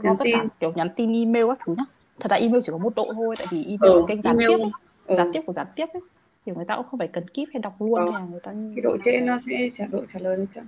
Nhắn 0.03 0.17
tin. 0.25 0.37
kiểu 0.61 0.73
nhắn 0.77 0.89
tin 0.97 1.13
email 1.13 1.47
các 1.49 1.59
thứ 1.67 1.75
nhá. 1.79 1.85
Thật 2.21 2.31
ra 2.31 2.37
email 2.37 2.61
chỉ 2.63 2.73
có 2.73 2.79
một 2.79 2.93
độ 2.97 3.13
thôi 3.15 3.35
tại 3.39 3.47
vì 3.51 3.65
email 3.65 3.93
ờ 3.93 4.01
là 4.01 4.07
kênh 4.09 4.23
gián 4.23 4.39
email. 4.39 4.49
tiếp 4.59 4.63
ấy. 4.65 4.71
ờ, 5.07 5.15
gián 5.17 5.31
tiếp 5.33 5.41
của 5.47 5.53
gián 5.53 5.67
tiếp 5.77 5.87
ấy. 5.93 6.03
Kiểu 6.47 6.55
người 6.55 6.65
ta 6.65 6.77
cũng 6.77 6.87
không 6.91 6.99
phải 6.99 7.09
cần 7.09 7.29
kíp 7.29 7.49
hay 7.55 7.61
đọc 7.61 7.75
luôn 7.83 8.13
hay 8.13 8.21
là 8.21 8.27
người 8.31 8.41
ta 8.41 8.53
cái 8.75 8.83
độ 8.83 8.97
trễ 9.05 9.21
nó 9.21 9.39
sẽ 9.47 9.69
trả 9.73 9.87
độ 9.87 9.99
trả 10.13 10.19
lời 10.19 10.47
chậm 10.55 10.65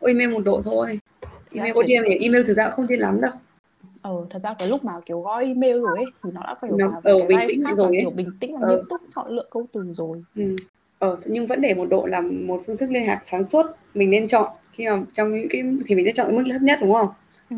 email 0.00 0.30
một 0.32 0.40
độ 0.44 0.62
thôi. 0.64 1.00
Thế 1.22 1.28
email 1.52 1.72
có 1.74 1.82
điên 1.82 2.02
nhỉ? 2.08 2.16
Email 2.20 2.44
thực 2.46 2.54
ra 2.56 2.70
không 2.70 2.86
điên 2.86 3.00
lắm 3.00 3.20
đâu. 3.20 3.32
Ờ 4.02 4.12
thật 4.30 4.40
ra 4.42 4.54
cái 4.58 4.68
lúc 4.68 4.84
mà 4.84 4.92
kiểu 5.06 5.20
gõ 5.20 5.38
email 5.38 5.80
rồi 5.80 5.96
ấy 5.98 6.06
thì 6.24 6.30
nó 6.34 6.40
đã 6.42 6.54
phải 6.60 6.70
Nó- 6.78 6.88
vào 6.88 7.00
ờ, 7.04 7.26
bình 7.28 7.38
tĩnh 7.48 7.62
rồi 7.76 7.86
ấy. 7.86 7.96
kiểu 8.00 8.10
bình 8.10 8.30
tĩnh 8.40 8.52
và 8.60 8.68
Ờ. 8.68 8.76
nghiêm 8.76 8.84
túc 8.88 9.00
chọn 9.14 9.28
lựa 9.30 9.44
câu 9.50 9.66
từ 9.72 9.92
rồi. 9.92 10.22
Ừ. 10.36 10.56
ờ, 10.98 11.16
nhưng 11.24 11.46
vẫn 11.46 11.60
để 11.60 11.74
một 11.74 11.86
độ 11.90 12.06
là 12.06 12.20
một 12.20 12.62
phương 12.66 12.76
thức 12.76 12.90
liên 12.90 13.06
lạc 13.06 13.20
sáng 13.24 13.44
suốt 13.44 13.66
mình 13.94 14.10
nên 14.10 14.28
chọn. 14.28 14.52
Khi 14.72 14.86
mà 14.86 15.02
trong 15.12 15.34
những 15.34 15.46
cái 15.50 15.62
thì 15.86 15.94
mình 15.94 16.06
sẽ 16.06 16.12
chọn 16.14 16.26
cái 16.30 16.36
mức 16.38 16.44
thấp 16.52 16.62
nhất 16.62 16.78
đúng 16.82 16.92
không 16.92 17.08
ừ. 17.50 17.56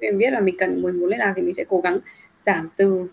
Mình 0.00 0.18
biết 0.18 0.30
là 0.30 0.40
mình 0.40 0.56
cần 0.58 0.82
muốn 0.82 1.00
muốn 1.00 1.08
liên 1.08 1.18
lạc 1.18 1.32
thì 1.36 1.42
mình 1.42 1.54
sẽ 1.54 1.64
cố 1.68 1.80
gắng 1.80 1.98
giảm 2.46 2.68
từ 2.76 3.08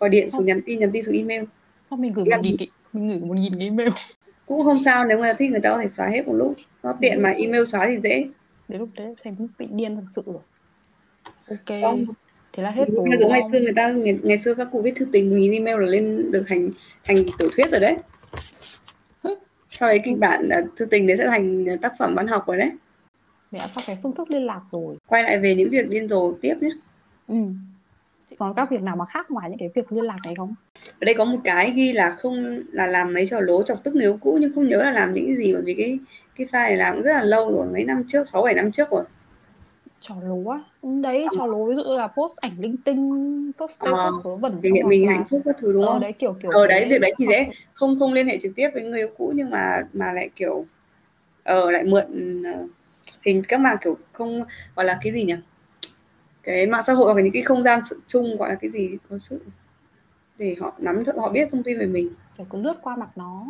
gọi 0.00 0.10
điện 0.10 0.30
xuống 0.30 0.46
nhắn 0.46 0.60
tin 0.66 0.80
nhắn 0.80 0.90
tin 0.92 1.04
xuống 1.04 1.14
email. 1.14 1.42
Xong 1.84 2.00
mình 2.00 2.12
gửi 2.12 2.24
một 2.24 2.40
nghìn 2.42 2.56
cái 2.56 2.68
mình 2.92 3.08
gửi 3.08 3.20
một 3.20 3.34
nghìn 3.34 3.54
cái 3.54 3.64
email? 3.64 3.88
Cũng 4.46 4.64
không 4.64 4.78
sao 4.84 5.04
nếu 5.04 5.18
mà 5.18 5.32
thích 5.38 5.50
người 5.50 5.60
ta 5.60 5.70
có 5.70 5.78
thể 5.78 5.88
xóa 5.88 6.06
hết 6.06 6.26
một 6.26 6.34
lúc. 6.34 6.54
Nó 6.82 6.94
tiện 7.00 7.22
mà 7.22 7.30
email 7.30 7.64
xóa 7.64 7.86
thì 7.86 7.98
dễ. 8.02 8.28
Đến 8.68 8.80
lúc 8.80 8.88
đấy 8.94 9.14
thành 9.24 9.36
bị 9.58 9.66
điên 9.70 9.96
thật 9.96 10.02
sự 10.06 10.22
rồi. 10.26 10.42
Ok. 11.48 11.80
Không 11.82 12.04
thế 12.52 12.62
là 12.62 12.70
hết 12.70 12.88
rồi 12.88 13.06
ngày 13.28 13.40
xưa 13.52 13.60
người 13.60 13.72
ta 13.76 13.92
ngày, 13.92 14.18
ngày 14.22 14.38
xưa 14.38 14.54
các 14.54 14.68
cụ 14.72 14.82
viết 14.82 14.92
thư 14.96 15.06
tình 15.12 15.36
nghìn 15.36 15.52
email 15.52 15.80
là 15.80 15.86
lên 15.86 16.30
được 16.30 16.44
thành 16.48 16.70
thành 17.04 17.16
tiểu 17.38 17.50
thuyết 17.56 17.70
rồi 17.70 17.80
đấy. 17.80 17.96
Sau 19.68 19.88
đấy 19.88 20.00
kịch 20.04 20.18
bản 20.18 20.48
là 20.48 20.62
thư 20.76 20.84
tình 20.84 21.06
đấy 21.06 21.16
sẽ 21.16 21.26
thành 21.26 21.66
tác 21.82 21.92
phẩm 21.98 22.14
văn 22.14 22.26
học 22.26 22.46
rồi 22.46 22.56
đấy 22.56 22.70
mình 23.54 23.60
đã 23.60 23.66
xong 23.66 23.84
cái 23.86 23.98
phương 24.02 24.12
thức 24.12 24.30
liên 24.30 24.42
lạc 24.46 24.60
rồi? 24.72 24.96
Quay 25.08 25.22
lại 25.22 25.38
về 25.38 25.54
những 25.54 25.70
việc 25.70 25.88
điên 25.88 26.08
rồ 26.08 26.32
tiếp 26.40 26.54
nhé. 26.60 26.68
Ừ. 27.28 27.34
Chị 28.30 28.36
còn 28.38 28.54
các 28.54 28.70
việc 28.70 28.82
nào 28.82 28.96
mà 28.96 29.04
khác 29.06 29.30
ngoài 29.30 29.50
những 29.50 29.58
cái 29.58 29.68
việc 29.74 29.92
liên 29.92 30.04
lạc 30.04 30.18
đấy 30.24 30.34
không? 30.38 30.54
Ở 31.00 31.04
đây 31.04 31.14
có 31.14 31.24
một 31.24 31.38
cái 31.44 31.70
ghi 31.76 31.92
là 31.92 32.10
không 32.10 32.60
là 32.72 32.86
làm 32.86 33.14
mấy 33.14 33.26
trò 33.26 33.40
lố 33.40 33.62
chọc 33.62 33.84
tức 33.84 33.94
nếu 33.94 34.18
cũ 34.20 34.38
nhưng 34.40 34.54
không 34.54 34.68
nhớ 34.68 34.76
là 34.82 34.90
làm 34.92 35.14
những 35.14 35.26
cái 35.26 35.36
gì 35.36 35.52
bởi 35.52 35.62
vì 35.62 35.74
cái 35.74 35.98
cái 36.36 36.46
file 36.46 36.62
này 36.68 36.76
làm 36.76 36.94
cũng 36.94 37.02
rất 37.02 37.12
là 37.12 37.22
lâu 37.22 37.52
rồi 37.52 37.66
mấy 37.72 37.84
năm 37.84 38.02
trước 38.08 38.28
sáu 38.28 38.42
bảy 38.42 38.54
năm 38.54 38.72
trước 38.72 38.90
rồi. 38.90 39.04
Trò 40.00 40.14
lố 40.22 40.50
á? 40.50 40.58
Ừ, 40.82 40.88
đấy 41.02 41.26
trò 41.36 41.46
lố 41.46 41.66
ví 41.66 41.74
dụ 41.76 41.82
là 41.82 42.06
post 42.06 42.38
ảnh 42.40 42.52
linh 42.60 42.76
tinh 42.84 43.10
post 43.58 43.82
Ờ, 43.82 43.90
status 43.92 44.24
vớ 44.24 44.36
vẩn 44.36 44.60
thể 44.62 44.70
hiện 44.74 44.88
mình 44.88 45.06
là 45.06 45.12
hạnh 45.12 45.24
phúc 45.30 45.42
các 45.44 45.56
thứ 45.60 45.72
đúng 45.72 45.82
ờ 45.82 45.92
không? 45.92 46.00
đấy 46.00 46.12
kiểu 46.12 46.36
kiểu 46.42 46.50
ở 46.52 46.66
thế. 46.66 46.68
đấy 46.68 46.86
việc 46.90 46.98
đấy 47.00 47.14
thì 47.18 47.26
dễ. 47.28 47.46
Không 47.74 47.98
không 47.98 48.12
liên 48.12 48.26
hệ 48.26 48.38
trực 48.42 48.52
tiếp 48.56 48.68
với 48.74 48.82
người 48.82 49.00
yêu 49.00 49.08
cũ 49.18 49.32
nhưng 49.36 49.50
mà 49.50 49.86
mà 49.92 50.12
lại 50.12 50.30
kiểu 50.36 50.64
ờ 51.44 51.70
lại 51.70 51.84
mượn 51.84 52.42
ờ, 52.42 52.66
hình 53.24 53.42
các 53.48 53.60
mạng 53.60 53.76
kiểu 53.80 53.98
không 54.12 54.44
gọi 54.76 54.84
là 54.84 54.98
cái 55.02 55.12
gì 55.12 55.24
nhỉ? 55.24 55.36
Cái 56.42 56.66
mạng 56.66 56.82
xã 56.86 56.92
hội 56.92 57.04
hoặc 57.04 57.16
là 57.16 57.22
những 57.22 57.32
cái 57.32 57.42
không 57.42 57.62
gian 57.62 57.80
sự 57.90 58.00
chung 58.06 58.36
gọi 58.36 58.48
là 58.48 58.54
cái 58.54 58.70
gì 58.70 58.96
có 59.10 59.18
sự 59.18 59.40
để 60.38 60.56
họ 60.60 60.72
nắm 60.78 61.02
họ 61.16 61.30
biết 61.30 61.48
thông 61.52 61.62
tin 61.62 61.78
về 61.78 61.86
mình. 61.86 62.10
Kiểu 62.36 62.46
cứ 62.50 62.62
lướt 62.62 62.74
qua 62.82 62.96
mặt 62.96 63.08
nó. 63.16 63.46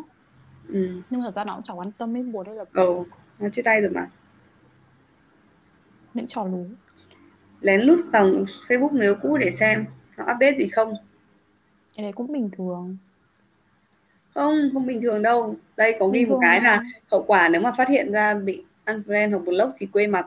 Ừ. 0.68 1.02
Nhưng 1.10 1.20
mà 1.20 1.26
thật 1.26 1.37
ra 1.37 1.44
nó 1.44 1.54
cũng 1.54 1.62
chẳng 1.64 1.78
quan 1.78 1.92
tâm 1.92 2.14
đến 2.14 2.32
buồn 2.32 2.46
đây 2.46 2.54
là 2.54 2.64
ờ 2.72 3.04
nó 3.38 3.48
chia 3.48 3.62
tay 3.62 3.80
rồi 3.80 3.90
mà. 3.90 4.08
Những 6.14 6.26
trò 6.26 6.44
lố 6.44 6.64
lén 7.60 7.80
lút 7.80 7.98
vào 8.12 8.26
Facebook 8.68 9.00
yêu 9.00 9.16
cũ 9.22 9.37
để 9.37 9.50
xem 9.50 9.84
nó 10.16 10.24
update 10.24 10.58
gì 10.58 10.68
không? 10.68 10.94
Cái 11.96 12.04
đấy 12.04 12.12
cũng 12.12 12.32
bình 12.32 12.50
thường. 12.52 12.96
Không 14.34 14.70
không 14.72 14.87
bình 14.87 15.02
thường 15.02 15.22
đâu. 15.22 15.56
Đây 15.76 15.96
có 16.00 16.08
ghi 16.08 16.24
một 16.24 16.38
cái 16.42 16.60
là 16.60 16.82
hậu 17.10 17.22
quả 17.22 17.48
nếu 17.48 17.60
mà 17.60 17.72
phát 17.72 17.88
hiện 17.88 18.12
ra 18.12 18.34
bị 18.34 18.64
unfriend 18.87 19.31
hoặc 19.31 19.42
block 19.44 19.75
thì 19.79 19.87
quê 19.87 20.07
mặt. 20.07 20.27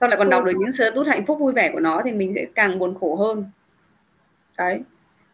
Sau 0.00 0.08
lại 0.08 0.18
còn 0.18 0.30
đọc 0.30 0.44
được 0.44 0.52
những 0.58 0.72
status 0.72 1.06
hạnh 1.08 1.26
phúc 1.26 1.38
vui 1.40 1.52
vẻ 1.52 1.70
của 1.72 1.80
nó 1.80 2.02
thì 2.04 2.12
mình 2.12 2.32
sẽ 2.34 2.46
càng 2.54 2.78
buồn 2.78 2.94
khổ 3.00 3.16
hơn. 3.16 3.44
Đấy 4.58 4.82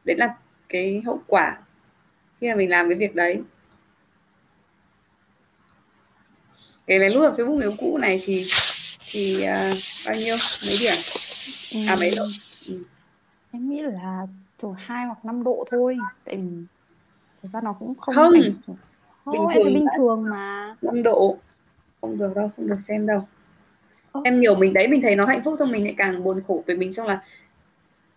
đấy 0.04 0.16
là 0.16 0.34
cái 0.68 1.02
hậu 1.06 1.20
quả 1.26 1.58
khi 2.40 2.48
mà 2.48 2.54
mình 2.54 2.70
làm 2.70 2.88
cái 2.88 2.98
việc 2.98 3.14
đấy. 3.14 3.42
Cái 6.86 6.98
lén 6.98 7.12
lút 7.12 7.22
ở 7.22 7.36
Facebook 7.36 7.60
yêu 7.60 7.74
cũ 7.78 7.98
này 7.98 8.20
thì 8.24 8.46
thì 9.10 9.42
à, 9.42 9.72
bao 10.06 10.14
nhiêu? 10.14 10.36
Mấy 10.66 10.76
điểm? 10.80 10.94
À 11.88 11.96
mấy 12.00 12.14
độ? 12.16 12.24
Ừm, 12.68 12.82
em 13.52 13.70
nghĩ 13.70 13.82
là 13.82 14.26
từ 14.62 14.68
2 14.76 15.06
hoặc 15.06 15.24
5 15.24 15.44
độ 15.44 15.64
thôi 15.70 15.96
tại 16.24 16.36
vì 16.36 16.64
thật 17.42 17.48
ra 17.52 17.60
nó 17.60 17.72
cũng 17.72 17.94
không 17.94 18.14
Không, 18.14 18.32
bình 18.32 19.46
thấy 19.52 19.62
thường 19.62 19.74
bình 19.74 19.86
thường 19.96 20.24
mà. 20.30 20.76
5 20.82 21.02
độ 21.02 21.38
không 22.00 22.18
được 22.18 22.36
đâu 22.36 22.50
không 22.56 22.68
được 22.68 22.78
xem 22.88 23.06
đâu. 23.06 23.28
Em 24.24 24.40
nhiều 24.40 24.54
mình 24.54 24.72
đấy 24.72 24.88
mình 24.88 25.02
thấy 25.02 25.16
nó 25.16 25.24
hạnh 25.24 25.42
phúc 25.44 25.54
xong 25.58 25.72
mình 25.72 25.84
lại 25.84 25.94
càng 25.98 26.24
buồn 26.24 26.42
khổ 26.48 26.62
về 26.66 26.74
mình 26.74 26.92
xong 26.92 27.06
là 27.06 27.22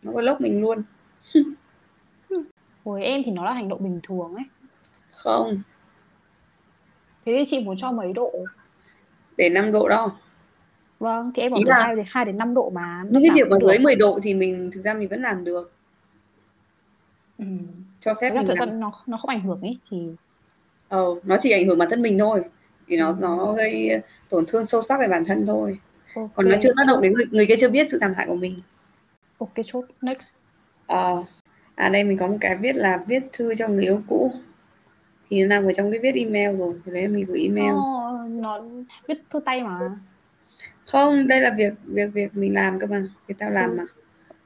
nó 0.01 0.11
block 0.11 0.41
mình 0.41 0.61
luôn. 0.61 0.83
Với 2.83 3.03
em 3.03 3.21
thì 3.25 3.31
nó 3.31 3.45
là 3.45 3.53
hành 3.53 3.69
động 3.69 3.83
bình 3.83 3.99
thường 4.03 4.35
ấy. 4.35 4.45
Không. 5.11 5.61
Thế 7.25 7.35
thì 7.37 7.45
chị 7.47 7.63
muốn 7.65 7.77
cho 7.77 7.91
mấy 7.91 8.13
độ? 8.13 8.33
Để 9.37 9.49
5 9.49 9.71
độ 9.71 9.87
đâu 9.89 10.11
vâng 11.01 11.31
thì 11.35 11.41
em 11.41 11.51
bảo 11.51 11.61
là- 11.65 11.83
2 11.83 11.95
đến 11.95 12.05
2 12.09 12.25
đến 12.25 12.37
5 12.37 12.53
độ 12.53 12.69
mà 12.69 13.01
những 13.09 13.23
cái 13.23 13.31
việc 13.35 13.47
mà 13.49 13.57
dưới 13.61 13.77
được 13.77 13.83
10 13.83 13.95
độ 13.95 14.19
thì 14.23 14.33
mình 14.33 14.71
thực 14.73 14.83
ra 14.83 14.93
mình 14.93 15.09
vẫn 15.09 15.21
làm 15.21 15.43
được. 15.43 15.71
Ừ. 17.37 17.45
cho 17.99 18.13
phép 18.21 18.33
mình 18.33 18.47
làm. 18.59 18.79
nó 18.79 18.91
nó 19.05 19.17
không 19.17 19.29
ảnh 19.29 19.41
hưởng 19.41 19.61
ấy 19.61 19.77
thì 19.89 20.07
ờ, 20.89 21.05
nó 21.23 21.37
chỉ 21.41 21.51
ảnh 21.51 21.67
hưởng 21.67 21.77
bản 21.77 21.89
thân 21.89 22.01
mình 22.01 22.19
thôi 22.19 22.43
thì 22.91 22.97
nó 22.97 23.08
Ừ. 23.10 23.15
nó 23.19 23.54
gây 23.54 24.01
tổn 24.30 24.45
thương 24.45 24.67
sâu 24.67 24.82
sắc 24.82 24.99
về 24.99 25.08
bản 25.08 25.25
thân 25.25 25.45
thôi. 25.45 25.80
Ok 26.15 26.30
còn 26.36 26.49
nó 26.49 26.56
chưa 26.62 26.73
tác 26.77 26.84
động 26.88 27.01
đến 27.01 27.13
người, 27.13 27.25
người 27.32 27.45
kia 27.45 27.56
chưa 27.60 27.69
biết 27.69 27.88
sự 27.91 27.97
tàn 28.01 28.13
hại 28.13 28.27
của 28.27 28.36
mình. 28.36 28.62
Ok 29.38 29.54
chốt. 29.65 29.86
Next. 30.01 30.38
Ờ, 30.88 31.23
à 31.75 31.89
đây 31.89 32.04
mình 32.04 32.17
có 32.17 32.27
một 32.27 32.38
cái 32.41 32.58
viết 32.58 32.75
là 32.75 33.04
viết 33.08 33.23
thư 33.34 33.56
cho 33.56 33.67
người 33.67 33.84
yêu 33.84 34.01
cũ. 34.08 34.32
Thì 35.30 35.41
nó 35.41 35.47
nằm 35.47 35.65
ở 35.65 35.73
trong 35.73 35.91
cái 35.91 35.99
viết 35.99 36.15
email 36.15 36.58
rồi 36.58 36.82
thì 36.86 36.91
đấy 36.91 37.08
mình 37.08 37.25
gửi 37.25 37.41
email. 37.41 37.73
Ờ, 37.73 38.27
nó 38.30 38.63
viết 39.08 39.17
thư 39.30 39.39
tay 39.39 39.63
mà. 39.63 39.80
Không 40.86 41.27
đây 41.27 41.41
là 41.41 41.54
việc 41.58 41.73
việc 41.86 42.13
việc 42.13 42.38
mình 42.38 42.54
làm 42.54 42.80
cơ 42.80 42.88
mà 42.88 43.04
việc 43.27 43.36
tao 43.39 43.51
làm 43.51 43.77
mà. 43.77 43.84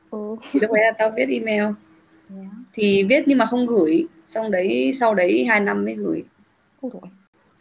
Ừ. 0.10 0.36
thì 0.52 0.60
lúc 0.60 0.72
đấy 0.72 0.84
là 0.86 0.92
tao 0.98 1.12
viết 1.16 1.30
email. 1.30 1.64
Yeah. 1.64 2.48
thì 2.74 3.04
viết 3.04 3.24
nhưng 3.28 3.38
mà 3.38 3.46
không 3.46 3.68
gửi 3.68 4.06
xong 4.28 4.52
đấy 4.52 4.92
sau 5.00 5.16
đấy 5.16 5.46
hai 5.50 5.60
năm 5.60 5.86
mới 5.86 5.94
gửi. 5.94 6.24
Ôi 6.82 6.92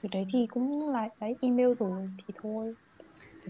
Việc 0.04 0.10
đấy 0.12 0.26
thì 0.32 0.46
cũng 0.50 0.92
là 0.92 1.08
đấy 1.20 1.36
email 1.40 1.68
rồi 1.78 2.08
thì 2.16 2.34
thôi. 2.42 2.74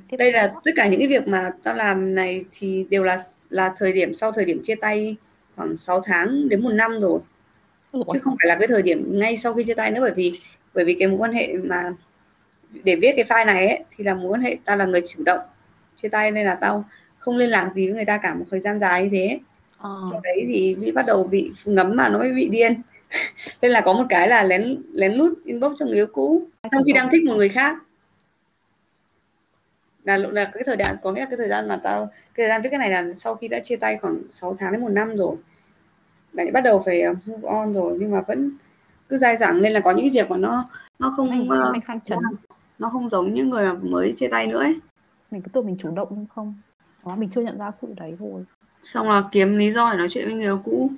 Tiếp 0.09 0.17
đây 0.17 0.33
là 0.33 0.55
tất 0.65 0.71
cả 0.77 0.89
những 0.89 1.01
cái 1.01 1.09
việc 1.09 1.29
mà 1.29 1.51
tao 1.63 1.75
làm 1.75 2.15
này 2.15 2.41
thì 2.53 2.87
đều 2.91 3.05
là 3.05 3.23
là 3.51 3.75
thời 3.79 3.93
điểm 3.93 4.15
sau 4.15 4.33
thời 4.33 4.45
điểm 4.45 4.63
chia 4.63 4.75
tay 4.75 5.17
khoảng 5.57 5.77
6 5.77 6.01
tháng 6.01 6.49
đến 6.49 6.63
một 6.63 6.73
năm 6.73 7.01
rồi. 7.01 7.21
Chứ 7.93 8.19
không 8.23 8.37
phải 8.41 8.49
là 8.49 8.55
cái 8.55 8.67
thời 8.69 8.83
điểm 8.83 9.19
ngay 9.19 9.37
sau 9.37 9.55
khi 9.55 9.65
chia 9.65 9.75
tay 9.75 9.91
nữa 9.91 10.01
bởi 10.01 10.13
vì 10.17 10.33
bởi 10.75 10.85
vì 10.85 10.95
cái 10.95 11.09
mối 11.09 11.19
quan 11.19 11.33
hệ 11.33 11.53
mà 11.53 11.93
để 12.85 12.97
viết 12.97 13.13
cái 13.17 13.25
file 13.25 13.47
này 13.47 13.69
ấy, 13.69 13.85
thì 13.97 14.05
là 14.05 14.15
mối 14.15 14.33
quan 14.33 14.41
hệ 14.41 14.57
tao 14.65 14.77
là 14.77 14.85
người 14.85 15.01
chủ 15.09 15.25
động 15.25 15.41
chia 15.97 16.09
tay 16.09 16.31
nên 16.31 16.47
là 16.47 16.55
tao 16.55 16.85
không 17.19 17.37
liên 17.37 17.51
lạc 17.51 17.73
gì 17.75 17.87
với 17.87 17.95
người 17.95 18.05
ta 18.05 18.19
cả 18.19 18.35
một 18.35 18.45
thời 18.51 18.61
gian 18.61 18.81
dài 18.81 19.03
như 19.03 19.09
thế. 19.13 19.39
Ờ. 19.79 20.01
sau 20.13 20.21
đấy 20.25 20.45
thì 20.49 20.75
bị 20.75 20.93
bắt 20.93 21.07
đầu 21.07 21.25
bị 21.25 21.51
ngấm 21.65 21.97
mà 21.97 22.09
nó 22.09 22.19
mới 22.19 22.33
bị 22.33 22.49
điên 22.49 22.83
nên 23.63 23.71
là 23.71 23.81
có 23.81 23.93
một 23.93 24.05
cái 24.09 24.29
là 24.29 24.43
lén 24.43 24.83
lén 24.93 25.13
lút 25.13 25.45
inbox 25.45 25.73
cho 25.79 25.87
người 25.87 25.95
yêu 25.95 26.07
cũ 26.07 26.43
trong 26.73 26.85
khi 26.85 26.93
đang 26.93 27.09
thích 27.13 27.23
một 27.25 27.35
người 27.37 27.49
khác. 27.49 27.77
Là 30.05 30.17
là 30.17 30.45
cái 30.45 30.63
thời 30.67 30.77
gian 30.77 30.97
có 31.03 31.13
nghĩa 31.13 31.21
là 31.21 31.27
cái 31.27 31.37
thời 31.37 31.49
gian 31.49 31.69
mà 31.69 31.77
tao 31.77 32.07
cái 32.07 32.47
thời 32.47 32.49
gian 32.49 32.63
viết 32.63 32.69
cái 32.71 32.79
này 32.79 32.91
là 32.91 33.05
sau 33.17 33.35
khi 33.35 33.49
đã 33.49 33.59
chia 33.59 33.77
tay 33.77 33.99
khoảng 34.03 34.23
6 34.31 34.57
tháng 34.61 34.73
đến 34.73 34.81
một 34.81 34.89
năm 34.89 35.17
rồi. 35.17 35.37
Lại 36.33 36.51
bắt 36.51 36.61
đầu 36.61 36.83
phải 36.85 37.03
uh, 37.11 37.29
move 37.29 37.49
on 37.49 37.73
rồi 37.73 37.97
nhưng 38.01 38.11
mà 38.11 38.21
vẫn 38.21 38.51
cứ 39.09 39.19
dai 39.19 39.37
dẳng. 39.41 39.63
Nên 39.63 39.73
là 39.73 39.81
có 39.81 39.91
những 39.91 40.13
việc 40.13 40.31
mà 40.31 40.37
nó 40.37 40.69
nó 40.99 41.13
không 41.17 41.31
anh, 41.31 41.43
uh, 41.43 41.73
anh 41.73 41.81
sang 41.81 42.01
trần. 42.01 42.19
nó 42.79 42.89
không 42.89 43.11
giống 43.11 43.35
những 43.35 43.51
người 43.51 43.67
mà 43.67 43.79
mới 43.83 44.15
chia 44.17 44.29
tay 44.29 44.47
nữa 44.47 44.59
ấy. 44.59 44.81
mình 45.31 45.43
cứ 45.43 45.49
tưởng 45.49 45.67
mình 45.67 45.77
chủ 45.79 45.91
động 45.95 46.09
nhưng 46.11 46.27
không. 46.27 46.55
Đó 47.07 47.17
mình 47.19 47.29
chưa 47.29 47.41
nhận 47.41 47.59
ra 47.59 47.71
sự 47.71 47.95
đấy 47.97 48.17
thôi 48.19 48.45
xong 48.85 49.11
là 49.11 49.25
kiếm 49.33 49.57
lý 49.57 49.73
do 49.73 49.91
để 49.93 49.99
nói 49.99 50.09
chuyện 50.11 50.25
với 50.25 50.35
người 50.35 50.45
yêu 50.45 50.61
cũ 50.65 50.91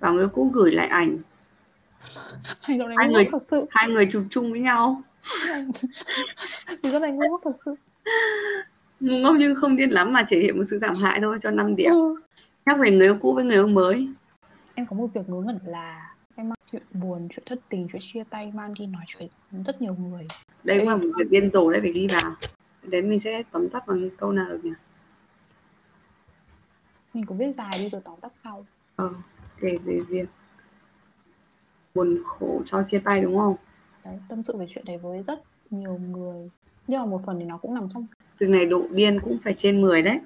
và 0.00 0.10
người 0.10 0.28
cũ 0.28 0.50
gửi 0.54 0.72
lại 0.72 0.88
ảnh. 0.88 1.18
Hành 2.60 2.78
động 2.78 2.88
này 2.88 2.96
Hai 2.98 3.08
người- 3.08 3.28
thật 3.32 3.42
sự. 3.48 3.66
hai 3.70 3.88
người 3.88 4.08
chụp 4.12 4.22
chung 4.30 4.50
với 4.50 4.60
nhau. 4.60 5.02
Thì 6.82 6.90
rất 6.90 7.02
là 7.02 7.08
ngu 7.08 7.28
ngốc 7.30 7.40
thật 7.44 7.52
sự. 7.64 7.74
Ngu 9.00 9.16
ngốc 9.18 9.36
nhưng 9.38 9.54
không 9.54 9.76
điên 9.76 9.90
lắm 9.90 10.12
mà 10.12 10.26
thể 10.28 10.38
hiện 10.38 10.58
một 10.58 10.64
sự 10.70 10.78
thảm 10.82 10.94
hại 10.94 11.18
thôi 11.20 11.38
cho 11.42 11.50
5 11.50 11.76
điểm. 11.76 11.90
Ừ. 11.90 12.16
nhắc 12.66 12.78
về 12.80 12.90
người 12.90 13.06
yêu 13.06 13.18
cũ 13.20 13.32
với 13.34 13.44
người 13.44 13.54
yêu 13.56 13.66
mới. 13.66 14.08
Em 14.74 14.86
có 14.86 14.96
một 14.96 15.06
việc 15.14 15.28
ngớ 15.28 15.40
ngẩn 15.40 15.58
là 15.66 16.14
em 16.36 16.48
mang 16.48 16.56
chuyện 16.72 16.82
buồn 16.92 17.28
chuyện 17.30 17.42
thất 17.46 17.58
tình 17.68 17.88
chuyện 17.92 18.02
chia 18.04 18.24
tay 18.30 18.52
mang 18.54 18.74
đi 18.78 18.86
nói 18.86 19.02
chuyện 19.06 19.28
với 19.50 19.62
rất 19.64 19.82
nhiều 19.82 19.96
người. 20.00 20.26
Đây 20.64 20.78
cũng 20.78 20.88
là 20.88 20.96
một 20.96 21.08
việc 21.18 21.30
điên 21.30 21.50
rồ 21.52 21.70
đấy 21.70 21.80
phải 21.80 21.92
ghi 21.92 22.08
vào. 22.22 22.36
Đến 22.82 23.10
mình 23.10 23.20
sẽ 23.20 23.42
tóm 23.52 23.68
tắt 23.68 23.86
bằng 23.86 24.10
câu 24.18 24.32
nào 24.32 24.46
được 24.48 24.60
nhỉ? 24.64 24.72
Mình 27.14 27.24
cũng 27.26 27.38
viết 27.38 27.52
dài 27.52 27.70
đi 27.78 27.88
rồi 27.88 28.00
tóm 28.04 28.20
tắt 28.20 28.32
sau. 28.34 28.66
Ờ 28.96 29.10
kể 29.60 29.76
về 29.84 30.00
việc 30.00 30.28
buồn 31.94 32.22
khổ 32.26 32.62
sau 32.66 32.82
chia 32.90 32.98
tay 33.04 33.20
đúng 33.20 33.38
không? 33.38 33.56
Đấy 34.04 34.18
tâm 34.28 34.42
sự 34.42 34.56
về 34.56 34.66
chuyện 34.70 34.84
đấy 34.84 34.98
với 34.98 35.22
rất 35.22 35.42
nhiều 35.70 35.98
người. 35.98 36.50
Nhưng 36.86 37.00
mà 37.00 37.06
một 37.06 37.20
phần 37.26 37.38
thì 37.38 37.44
nó 37.44 37.56
cũng 37.56 37.74
nằm 37.74 37.88
trong 37.94 38.06
từ 38.38 38.46
này 38.46 38.66
độ 38.66 38.82
điên 38.90 39.20
cũng 39.20 39.38
phải 39.44 39.54
trên 39.58 39.80
10 39.80 40.02
đấy. 40.02 40.20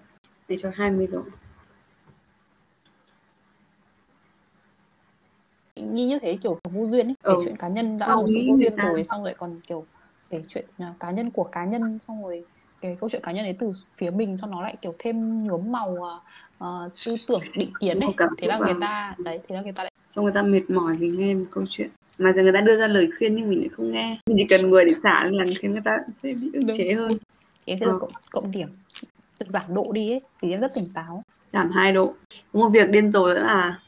Này 0.48 0.58
cho 0.62 0.70
20 0.74 1.06
độ. 1.06 1.22
Nghĩ 5.76 6.06
như 6.06 6.18
thế 6.18 6.38
kiểu 6.42 6.58
vô 6.70 6.86
duyên 6.86 7.08
ấy 7.08 7.14
kể 7.24 7.30
Ừ. 7.30 7.42
chuyện 7.44 7.56
cá 7.56 7.68
nhân 7.68 7.98
đã 7.98 8.08
là 8.08 8.16
một 8.16 8.26
sự 8.28 8.40
vô 8.48 8.56
duyên 8.58 8.76
rồi 8.76 9.04
xong 9.04 9.24
rồi 9.24 9.34
còn 9.38 9.60
kiểu 9.66 9.86
kể 10.30 10.42
chuyện 10.48 10.64
à, 10.78 10.94
cá 11.00 11.10
nhân 11.10 11.30
của 11.30 11.44
cá 11.44 11.64
nhân 11.64 11.98
xong 11.98 12.22
rồi 12.22 12.44
cái 12.82 12.96
câu 13.00 13.10
chuyện 13.10 13.22
cá 13.22 13.32
nhân 13.32 13.44
đấy 13.44 13.56
từ 13.58 13.72
phía 13.96 14.10
mình 14.10 14.36
xong 14.36 14.50
nó 14.50 14.62
lại 14.62 14.76
kiểu 14.82 14.94
thêm 14.98 15.44
nhuốm 15.44 15.72
màu 15.72 16.20
à, 16.58 16.68
tư 17.04 17.16
tưởng 17.28 17.40
định 17.56 17.72
kiến 17.80 18.00
Một 18.00 18.06
ấy. 18.06 18.14
cảm 18.16 18.28
thế 18.38 18.48
là 18.48 18.58
người 18.58 18.74
ta 18.80 19.14
đấy 19.18 19.40
thế 19.48 19.54
là 19.54 19.62
người 19.62 19.72
ta 19.72 19.82
lại 19.82 19.92
xong 20.16 20.24
người 20.24 20.34
ta 20.34 20.42
mệt 20.42 20.70
mỏi 20.70 20.96
vì 20.96 21.08
nghe 21.08 21.34
một 21.34 21.44
câu 21.50 21.64
chuyện. 21.70 21.90
Mà 22.18 22.32
giờ 22.32 22.42
người 22.42 22.52
ta 22.52 22.60
đưa 22.60 22.78
ra 22.78 22.86
lời 22.86 23.08
khuyên 23.18 23.36
nhưng 23.36 23.48
mình 23.48 23.60
lại 23.60 23.68
không 23.68 23.92
nghe. 23.92 24.18
Mình 24.26 24.36
chỉ 24.38 24.46
cần 24.48 24.70
người 24.70 24.84
để 24.84 24.94
xả 25.02 25.24
là 25.24 25.44
khiến 25.58 25.72
người 25.72 25.80
ta 25.84 25.98
sẽ 26.22 26.32
bị 26.34 26.50
ức 26.52 26.60
chế 26.76 26.92
hơn. 26.94 27.10
Thế 27.66 27.76
sẽ 27.80 27.86
được 27.86 27.92
Ừ. 27.92 27.98
cộng, 28.00 28.10
cộng 28.32 28.50
điểm. 28.50 28.68
Được 29.40 29.46
giảm 29.48 29.62
độ 29.74 29.84
đi 29.92 30.10
ấy 30.10 30.20
thì 30.42 30.50
em 30.50 30.60
rất 30.60 30.70
tỉnh 30.74 30.84
táo. 30.94 31.22
Giảm 31.52 31.70
2 31.70 31.92
độ. 31.92 32.14
Một 32.52 32.68
việc 32.68 32.90
điên 32.90 33.12
rồ 33.12 33.26
nữa 33.26 33.42
là 33.42 33.78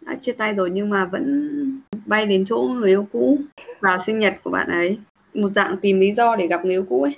đã 0.00 0.16
chia 0.20 0.32
tay 0.32 0.54
rồi 0.54 0.70
nhưng 0.70 0.90
mà 0.90 1.04
vẫn 1.04 1.80
bay 2.06 2.26
đến 2.26 2.44
chỗ 2.48 2.58
người 2.58 2.90
yêu 2.90 3.06
cũ 3.12 3.38
vào 3.80 3.98
sinh 4.06 4.18
nhật 4.18 4.34
của 4.42 4.50
bạn 4.50 4.68
ấy. 4.68 4.98
Một 5.34 5.50
dạng 5.54 5.76
tìm 5.82 6.00
lý 6.00 6.14
do 6.14 6.36
để 6.36 6.46
gặp 6.46 6.64
người 6.64 6.74
yêu 6.74 6.86
cũ 6.88 7.02
ấy 7.02 7.14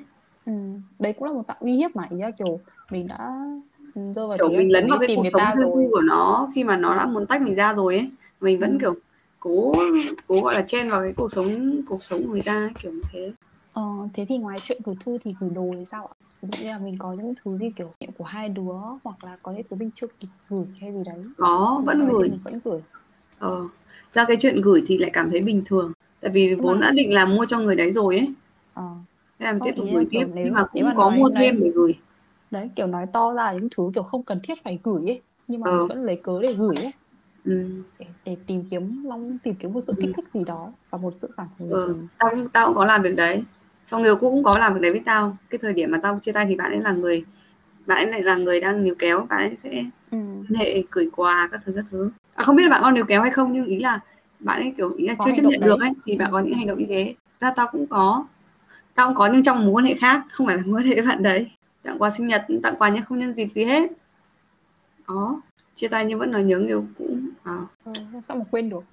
ừ. 0.47 0.53
đấy 0.99 1.13
cũng 1.19 1.25
là 1.29 1.33
một 1.35 1.43
dạng 1.49 1.57
uy 1.61 1.73
hiếp 1.73 1.97
mà 1.97 2.09
ý 2.11 2.17
là 2.21 2.31
kiểu 2.39 2.61
mình 2.91 3.07
đã 3.07 3.31
ừ, 3.95 4.01
rơi 4.17 4.29
vào 4.29 4.39
kiểu 4.39 4.49
mình 4.49 4.73
lấn 4.73 4.87
vào 4.91 4.99
cái 4.99 5.17
cuộc 5.17 5.25
sống 5.33 5.43
riêng 5.57 5.69
tư 5.75 5.89
của 5.91 6.01
nó 6.01 6.49
khi 6.55 6.65
mà 6.65 6.77
nó 6.77 6.95
đã 6.97 7.07
muốn 7.07 7.27
tách 7.27 7.43
mình 7.43 7.55
ra 7.55 7.73
rồi 7.73 7.97
ấy 7.97 8.09
mình 8.41 8.59
vẫn 8.59 8.73
Ừ. 8.73 8.79
kiểu 8.81 8.95
cố 9.41 9.75
cố 10.29 10.41
gọi 10.41 10.55
là 10.55 10.63
chen 10.63 10.91
vào 10.91 11.01
cái 11.03 11.13
cuộc 11.17 11.33
sống 11.33 11.81
cuộc 11.89 12.05
sống 12.05 12.23
của 12.27 12.33
người 12.33 12.43
ta 12.43 12.71
kiểu 12.83 12.93
như 12.93 13.03
thế 13.13 13.33
Ờ, 13.73 13.83
thế 14.15 14.25
thì 14.29 14.39
ngoài 14.39 14.59
chuyện 14.63 14.79
gửi 14.85 14.95
thư 15.05 15.19
thì 15.25 15.35
gửi 15.41 15.51
đồ 15.55 15.71
thì 15.79 15.85
sao 15.85 16.07
ạ? 16.07 16.15
Ví 16.43 16.49
dụ 16.49 16.65
như 16.65 16.71
là 16.71 16.79
mình 16.79 16.95
có 16.99 17.13
những 17.13 17.35
thứ 17.45 17.55
gì 17.55 17.71
kiểu 17.77 17.93
của 18.19 18.25
hai 18.25 18.49
đứa 18.49 18.73
hoặc 19.05 19.25
là 19.25 19.37
có 19.43 19.53
những 19.53 19.63
thứ 19.71 19.77
mình 19.77 19.91
chưa 19.95 20.07
kịp 20.21 20.29
gửi 20.49 20.65
hay 20.81 20.93
gì 20.93 20.99
đấy. 21.07 21.25
có 21.39 21.83
vẫn 21.87 21.97
sau 21.99 22.07
gửi 22.13 22.29
mình 22.29 22.39
vẫn 22.45 22.61
gửi. 22.65 22.81
ờ. 23.39 23.69
ra 24.15 24.25
cái 24.29 24.37
chuyện 24.41 24.61
gửi 24.61 24.85
thì 24.87 24.99
lại 24.99 25.11
cảm 25.15 25.31
thấy 25.31 25.41
bình 25.41 25.63
thường 25.67 25.93
tại 26.21 26.31
vì 26.31 26.55
vốn 26.55 26.81
mà- 26.81 26.87
đã 26.87 26.91
định 26.93 27.15
là 27.15 27.25
mua 27.25 27.47
cho 27.49 27.59
người 27.59 27.77
đấy 27.77 27.93
rồi 27.93 28.17
ấy 28.19 28.33
Ờ, 28.75 28.83
thế 29.39 29.47
là 29.47 29.53
mình 29.53 29.61
Không, 29.61 29.69
tiếp 29.69 29.75
tục 29.77 29.87
gửi 29.93 30.07
tiếp 30.11 30.25
nếu- 30.35 30.45
nhưng 30.45 30.55
mà 30.55 30.65
cũng 30.73 30.83
có 30.97 31.11
mua 31.11 31.29
đấy- 31.29 31.45
thêm 31.47 31.61
để 31.63 31.71
gửi 31.75 31.95
đấy 32.51 32.71
kiểu 32.77 32.87
nói 32.87 33.07
to 33.13 33.33
ra 33.35 33.53
những 33.53 33.69
thứ 33.77 33.91
kiểu 33.95 34.03
không 34.03 34.23
cần 34.23 34.39
thiết 34.43 34.55
phải 34.65 34.79
gửi 34.83 35.03
ấy. 35.07 35.23
Nhưng 35.49 35.61
mà 35.61 35.71
Ờ. 35.71 35.79
mình 35.79 35.89
vẫn 35.89 36.03
lấy 36.05 36.17
cớ 36.23 36.33
để 36.43 36.49
gửi 36.59 36.75
ấy. 36.77 36.93
ừ. 37.45 37.65
Để, 37.99 38.07
để 38.25 38.37
tìm 38.47 38.65
kiếm 38.71 39.05
long 39.05 39.39
tìm 39.39 39.55
kiếm 39.55 39.73
một 39.73 39.81
sự 39.81 39.93
Ừ. 39.97 40.01
kích 40.03 40.11
thích 40.17 40.25
gì 40.35 40.45
đó 40.47 40.73
và 40.91 40.99
một 40.99 41.15
sự 41.15 41.31
phản 41.37 41.47
hồi 41.59 41.69
ừ. 41.71 41.85
gì. 41.93 42.01
tao 42.19 42.31
cũng 42.31 42.49
tao 42.49 42.67
cũng 42.67 42.77
có 42.77 42.85
làm 42.85 43.03
việc 43.03 43.17
đấy 43.17 43.43
xong 43.91 44.03
người 44.03 44.17
cũ 44.17 44.31
cũng 44.31 44.43
có 44.45 44.55
làm 44.59 44.75
việc 44.75 44.81
đấy 44.83 44.91
với 44.93 45.01
tao 45.07 45.37
cái 45.51 45.59
thời 45.63 45.73
điểm 45.73 45.91
mà 45.91 46.01
tao 46.03 46.19
chia 46.23 46.33
tay 46.33 46.47
thì 46.49 46.57
bạn 46.57 46.71
ấy 46.73 46.81
là 46.81 46.93
người 46.93 47.25
bạn 47.87 47.99
ấy 47.99 48.07
lại 48.07 48.23
là 48.23 48.37
người 48.37 48.61
đang 48.61 48.85
níu 48.85 48.95
kéo 48.99 49.27
bạn 49.29 49.41
ấy 49.41 49.57
sẽ 49.57 49.85
Ừ. 50.11 50.19
hệ 50.57 50.83
gửi 50.91 51.11
quà 51.17 51.49
các 51.53 51.61
thứ 51.67 51.73
các 51.77 51.85
thứ 51.91 52.11
à, 52.35 52.45
không 52.45 52.57
biết 52.57 52.63
là 52.63 52.69
bạn 52.71 52.83
có 52.83 52.91
níu 52.91 53.05
kéo 53.05 53.23
hay 53.23 53.31
không 53.31 53.53
nhưng 53.53 53.65
ý 53.67 53.79
là 53.81 54.01
bạn 54.41 54.61
ấy 54.63 54.75
kiểu 54.77 54.91
ý 54.97 55.07
là 55.09 55.15
Có 55.19 55.25
chưa 55.25 55.33
chấp 55.37 55.43
nhận 55.43 55.61
đấy. 55.61 55.69
được 55.71 55.81
ấy 55.81 55.91
thì 56.05 56.17
bạn 56.17 56.29
Ừ. 56.29 56.33
có 56.33 56.41
những 56.41 56.55
hành 56.55 56.67
động 56.67 56.79
như 56.79 56.87
thế 56.89 57.15
ra 57.41 57.51
tao 57.51 57.69
cũng 57.73 57.87
có 57.87 58.25
tao 58.97 59.07
cũng 59.09 59.15
có 59.17 59.27
nhưng 59.33 59.43
trong 59.43 59.65
mối 59.67 59.73
quan 59.73 59.85
hệ 59.85 59.95
khác 59.95 60.23
không 60.33 60.47
phải 60.47 60.57
là 60.57 60.63
mối 60.67 60.81
quan 60.81 60.87
hệ 60.87 60.95
với 60.95 61.05
bạn 61.07 61.23
đấy. 61.23 61.51
Tặng 61.83 61.99
quà 61.99 62.11
sinh 62.11 62.27
nhật 62.27 62.45
tặng 62.63 62.75
quà 62.79 62.89
nhưng 62.89 63.05
không 63.05 63.19
nhân 63.19 63.35
dịp 63.35 63.49
gì 63.55 63.65
hết. 63.65 63.91
Có 65.07 65.41
chia 65.77 65.89
tay 65.89 66.05
nhưng 66.05 66.19
vẫn 66.19 66.31
nói 66.31 66.43
nhớ 66.43 66.59
người 66.59 66.67
yêu 66.67 66.85
cũ. 66.99 67.17
À. 67.43 67.59
Ừ, 67.85 67.93
sao 68.29 68.37
mà 68.37 68.45
quên 68.51 68.71
được? 68.71 68.85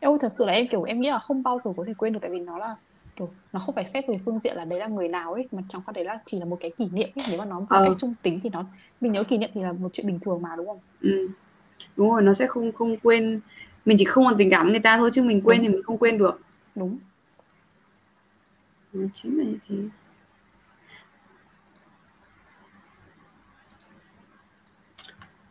Ôi 0.00 0.18
thật 0.20 0.28
sự 0.38 0.44
là 0.46 0.52
em 0.52 0.66
kiểu 0.66 0.82
em 0.82 1.00
nghĩ 1.00 1.10
là 1.10 1.18
không 1.18 1.42
bao 1.42 1.60
giờ 1.64 1.70
có 1.76 1.84
thể 1.86 1.94
quên 1.94 2.12
được 2.12 2.18
tại 2.22 2.30
vì 2.30 2.40
nó 2.40 2.58
là 2.58 2.76
kiểu 3.16 3.30
nó 3.52 3.60
không 3.60 3.74
phải 3.74 3.86
xét 3.86 4.04
về 4.08 4.18
phương 4.24 4.38
diện 4.38 4.56
là 4.56 4.64
đấy 4.64 4.78
là 4.78 4.86
người 4.86 5.08
nào 5.08 5.32
ấy 5.32 5.48
mà 5.52 5.62
chẳng 5.68 5.82
qua 5.86 5.92
đấy 5.92 6.04
là 6.04 6.18
chỉ 6.24 6.38
là 6.38 6.44
một 6.44 6.58
cái 6.60 6.70
kỷ 6.78 6.88
niệm 6.92 7.08
ấy. 7.16 7.24
Nếu 7.30 7.38
mà 7.38 7.44
nói 7.44 7.60
một 7.60 7.66
Ờ. 7.70 7.84
cách 7.84 7.92
trung 7.98 8.14
tính 8.22 8.40
thì 8.42 8.50
nó 8.52 8.64
mình 9.00 9.12
nhớ 9.12 9.24
kỷ 9.24 9.38
niệm 9.38 9.50
thì 9.54 9.62
là 9.62 9.72
một 9.72 9.88
chuyện 9.92 10.06
bình 10.06 10.18
thường 10.22 10.42
mà 10.42 10.48
đúng 10.56 10.66
không? 10.66 10.78
Ừ. 11.00 11.28
đúng 11.96 12.10
rồi 12.10 12.22
nó 12.22 12.34
sẽ 12.34 12.46
không 12.46 12.72
không 12.72 12.96
quên. 12.96 13.40
Mình 13.84 13.96
chỉ 13.98 14.04
không 14.04 14.24
còn 14.24 14.34
tình 14.38 14.50
cảm 14.50 14.68
người 14.70 14.80
ta 14.80 14.96
thôi 14.96 15.10
chứ 15.14 15.22
mình 15.22 15.40
quên 15.44 15.58
Đúng. 15.58 15.66
thì 15.66 15.72
mình 15.72 15.82
không 15.82 15.98
quên 15.98 16.18
được. 16.18 16.40
Đúng 16.74 16.98
Nó 18.96 19.06
chính 19.14 19.38
là 19.38 19.44
như 19.44 19.58
thế 19.68 19.76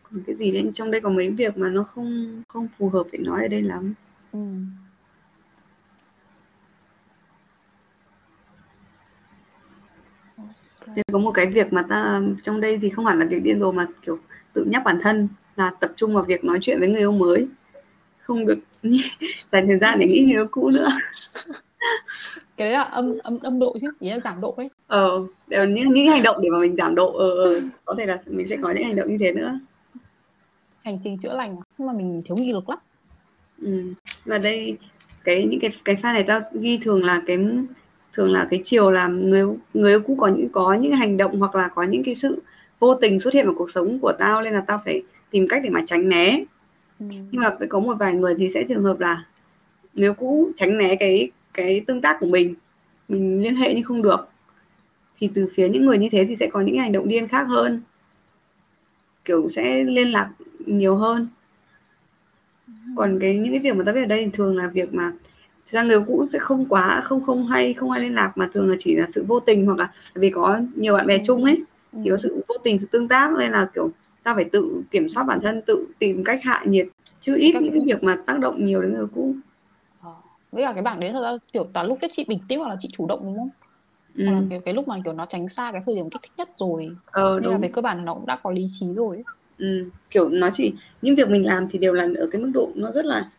còn 0.04 0.24
cái 0.28 0.36
gì 0.36 0.52
đấy 0.52 0.72
trong 0.74 0.92
đây 0.92 1.02
có 1.02 1.10
mấy 1.10 1.30
việc 1.30 1.58
mà 1.58 1.70
nó 1.70 1.84
không 1.84 2.42
không 2.48 2.68
phù 2.78 2.90
hợp 2.90 3.04
để 3.12 3.20
nói 3.20 3.42
ở 3.42 3.48
đây 3.48 3.62
lắm 3.62 3.94
ừ. 4.32 4.40
Ok. 10.38 10.96
Nên 10.96 11.06
có 11.12 11.20
một 11.20 11.32
cái 11.32 11.46
việc 11.46 11.74
mà 11.74 11.86
ta 11.90 12.22
trong 12.44 12.62
đây 12.62 12.80
thì 12.82 12.90
không 12.90 13.06
hẳn 13.06 13.20
là 13.20 13.26
việc 13.26 13.40
điên 13.44 13.60
rồ 13.60 13.72
mà 13.72 13.88
kiểu 14.02 14.20
tự 14.54 14.66
nhắc 14.66 14.82
bản 14.86 15.00
thân 15.02 15.28
là 15.56 15.72
tập 15.80 15.92
trung 15.96 16.14
vào 16.14 16.24
việc 16.24 16.44
nói 16.44 16.60
chuyện 16.62 16.80
với 16.80 16.88
người 16.88 17.00
yêu 17.00 17.12
mới 17.12 17.48
không 18.20 18.46
được 18.46 18.60
dành 19.52 19.68
thời 19.68 19.78
gian 19.82 20.00
để 20.00 20.08
nghĩ 20.08 20.20
người 20.20 20.34
yêu 20.34 20.48
cũ 20.52 20.70
nữa 20.70 20.90
cái 22.58 22.68
đấy 22.68 22.74
là 22.74 22.82
âm 22.82 23.14
âm 23.24 23.34
âm 23.44 23.60
độ 23.60 23.78
chứ 23.82 23.92
ý 24.00 24.10
là 24.10 24.20
giảm 24.24 24.42
độ 24.42 24.52
ấy 24.58 24.70
ờ 24.88 25.10
đều 25.48 25.66
những 25.66 25.94
những 25.94 26.08
hành 26.08 26.24
động 26.24 26.38
để 26.42 26.50
mà 26.50 26.60
mình 26.60 26.76
giảm 26.76 26.96
độ 26.96 27.14
ờ, 27.14 27.44
ờ 27.44 27.50
có 27.86 27.96
thể 27.98 28.06
là 28.06 28.22
mình 28.26 28.48
sẽ 28.48 28.58
có 28.62 28.72
những 28.72 28.84
hành 28.84 28.96
động 28.96 29.10
như 29.10 29.18
thế 29.20 29.32
nữa 29.32 29.60
hành 30.84 30.98
trình 31.04 31.18
chữa 31.18 31.34
lành 31.34 31.56
mà. 31.56 31.62
nhưng 31.78 31.88
mà 31.88 31.94
mình 31.94 32.22
thiếu 32.26 32.38
nghị 32.38 32.54
lực 32.54 32.70
lắm 32.70 32.80
ừ. 33.62 33.94
và 34.26 34.38
đây 34.38 34.78
cái 35.24 35.46
những 35.46 35.60
cái 35.60 35.72
cái 35.86 35.96
file 35.96 36.14
này 36.14 36.24
tao 36.24 36.42
ghi 36.54 36.78
thường 36.78 37.04
là 37.04 37.22
cái 37.28 37.38
thường 38.14 38.34
là 38.34 38.48
cái 38.50 38.62
chiều 38.66 38.92
là 38.92 39.08
người 39.08 39.46
người 39.74 40.00
cũ 40.00 40.16
có 40.20 40.28
những 40.28 40.50
có 40.50 40.74
những 40.74 40.92
hành 40.92 41.18
động 41.18 41.40
hoặc 41.40 41.56
là 41.56 41.68
có 41.68 41.84
những 41.84 42.04
cái 42.04 42.16
sự 42.16 42.42
vô 42.80 42.96
tình 42.96 43.20
xuất 43.20 43.34
hiện 43.34 43.46
vào 43.46 43.56
cuộc 43.58 43.72
sống 43.72 44.00
của 44.00 44.14
tao 44.20 44.42
nên 44.42 44.54
là 44.54 44.62
tao 44.68 44.80
phải 44.86 45.04
tìm 45.30 45.48
cách 45.48 45.62
để 45.64 45.70
mà 45.70 45.84
tránh 45.88 46.10
né 46.10 46.40
ừ. 47.00 47.06
nhưng 47.10 47.42
mà 47.42 47.56
phải 47.60 47.68
có 47.68 47.80
một 47.80 47.94
vài 48.00 48.14
người 48.14 48.36
thì 48.38 48.50
sẽ 48.54 48.64
trường 48.68 48.84
hợp 48.84 49.00
là 49.00 49.24
nếu 49.94 50.14
cũ 50.14 50.52
tránh 50.56 50.78
né 50.78 50.96
cái 51.00 51.30
cái 51.56 51.82
tương 51.88 52.02
tác 52.02 52.18
của 52.20 52.26
mình. 52.28 52.54
Mình 53.08 53.42
liên 53.42 53.56
hệ 53.56 53.74
nhưng 53.74 53.84
không 53.84 54.02
được. 54.02 54.28
Thì 55.20 55.30
từ 55.36 55.50
phía 55.56 55.70
những 55.70 55.86
người 55.86 55.98
như 55.98 56.08
thế 56.12 56.26
thì 56.30 56.36
sẽ 56.36 56.48
có 56.48 56.62
những 56.62 56.78
hành 56.78 56.92
động 56.92 57.08
điên 57.08 57.28
khác 57.28 57.44
hơn. 57.44 57.82
Kiểu 59.26 59.48
sẽ 59.50 59.84
liên 59.84 60.12
lạc 60.12 60.30
nhiều 60.66 60.96
hơn. 60.96 61.28
Còn 62.96 63.20
cái 63.22 63.36
những 63.36 63.52
cái 63.52 63.60
việc 63.60 63.76
mà 63.76 63.84
ta 63.86 63.92
biết 63.92 64.02
ở 64.02 64.06
đây 64.06 64.26
thì 64.26 64.32
thường 64.34 64.58
là 64.58 64.68
việc 64.68 64.94
mà 64.94 65.12
ra 65.72 65.84
người 65.84 66.00
cũ 66.08 66.26
sẽ 66.34 66.40
không 66.40 66.66
quá 66.66 67.02
không 67.04 67.24
không 67.24 67.48
hay 67.48 67.74
không 67.74 67.92
hay 67.92 68.02
liên 68.02 68.16
lạc 68.16 68.32
mà 68.36 68.50
thường 68.54 68.70
là 68.70 68.76
chỉ 68.80 68.96
là 68.96 69.08
sự 69.10 69.26
vô 69.28 69.40
tình 69.40 69.66
hoặc 69.66 69.78
là 69.78 69.92
vì 70.14 70.30
có 70.30 70.60
nhiều 70.76 70.94
bạn 70.94 71.08
bè 71.08 71.18
chung 71.28 71.44
ấy 71.44 71.64
Ừ. 71.92 72.00
thì 72.04 72.10
có 72.10 72.18
sự 72.18 72.44
vô 72.48 72.56
tình 72.64 72.80
sự 72.80 72.88
tương 72.92 73.08
tác 73.08 73.34
nên 73.40 73.52
là 73.52 73.70
kiểu 73.76 73.92
ta 74.24 74.36
phải 74.36 74.44
tự 74.44 74.82
kiểm 74.92 75.10
soát 75.10 75.24
bản 75.24 75.40
thân 75.42 75.62
tự 75.62 75.86
tìm 76.00 76.24
cách 76.24 76.40
hạ 76.44 76.64
nhiệt. 76.66 76.88
Chứ 77.22 77.36
ít 77.36 77.56
những 77.62 77.74
cái 77.74 77.82
việc 77.86 78.04
mà 78.04 78.18
tác 78.26 78.40
động 78.40 78.66
nhiều 78.66 78.82
đến 78.82 78.94
người 78.94 79.08
cũ. 79.16 79.36
Với 80.52 80.64
cả 80.64 80.74
cái 80.74 80.82
bảng 80.82 81.00
đấy 81.00 81.12
thật 81.14 81.22
ra 81.22 81.32
kiểu 81.54 81.68
toàn 81.74 81.88
lúc 81.88 81.98
viết 82.02 82.08
chị 82.14 82.26
bình 82.28 82.40
tĩnh 82.48 82.60
hoặc 82.60 82.70
là 82.70 82.76
chị 82.80 82.90
chủ 82.92 83.08
động 83.08 83.20
đúng 83.24 83.38
không? 83.38 83.50
Hoặc 84.26 84.32
là 84.32 84.42
cái, 84.50 84.60
cái 84.66 84.74
lúc 84.74 84.88
mà 84.88 84.96
kiểu 85.04 85.14
nó 85.14 85.26
tránh 85.26 85.50
xa 85.50 85.72
cái 85.72 85.82
thời 85.86 85.96
điểm 85.96 86.10
kích 86.10 86.22
thích 86.22 86.32
nhất 86.38 86.50
rồi. 86.58 86.96
Ờ, 87.06 87.40
nên 87.40 87.52
là 87.52 87.58
về 87.58 87.68
cơ 87.68 87.82
bản 87.82 88.06
nó 88.06 88.14
cũng 88.14 88.26
đã 88.26 88.40
có 88.44 88.52
lý 88.52 88.64
trí 88.72 88.88
rồi 88.94 89.24
Ừ. 89.58 89.90
kiểu 90.10 90.30
nó 90.30 90.50
chỉ 90.54 90.74
những 91.02 91.16
việc 91.16 91.30
mình 91.30 91.46
làm 91.46 91.68
thì 91.72 91.80
đều 91.80 91.94
là 91.94 92.08
ở 92.18 92.28
cái 92.32 92.42
mức 92.42 92.52
độ 92.54 92.70
nó 92.76 92.92
rất 92.92 93.06
là 93.06 93.30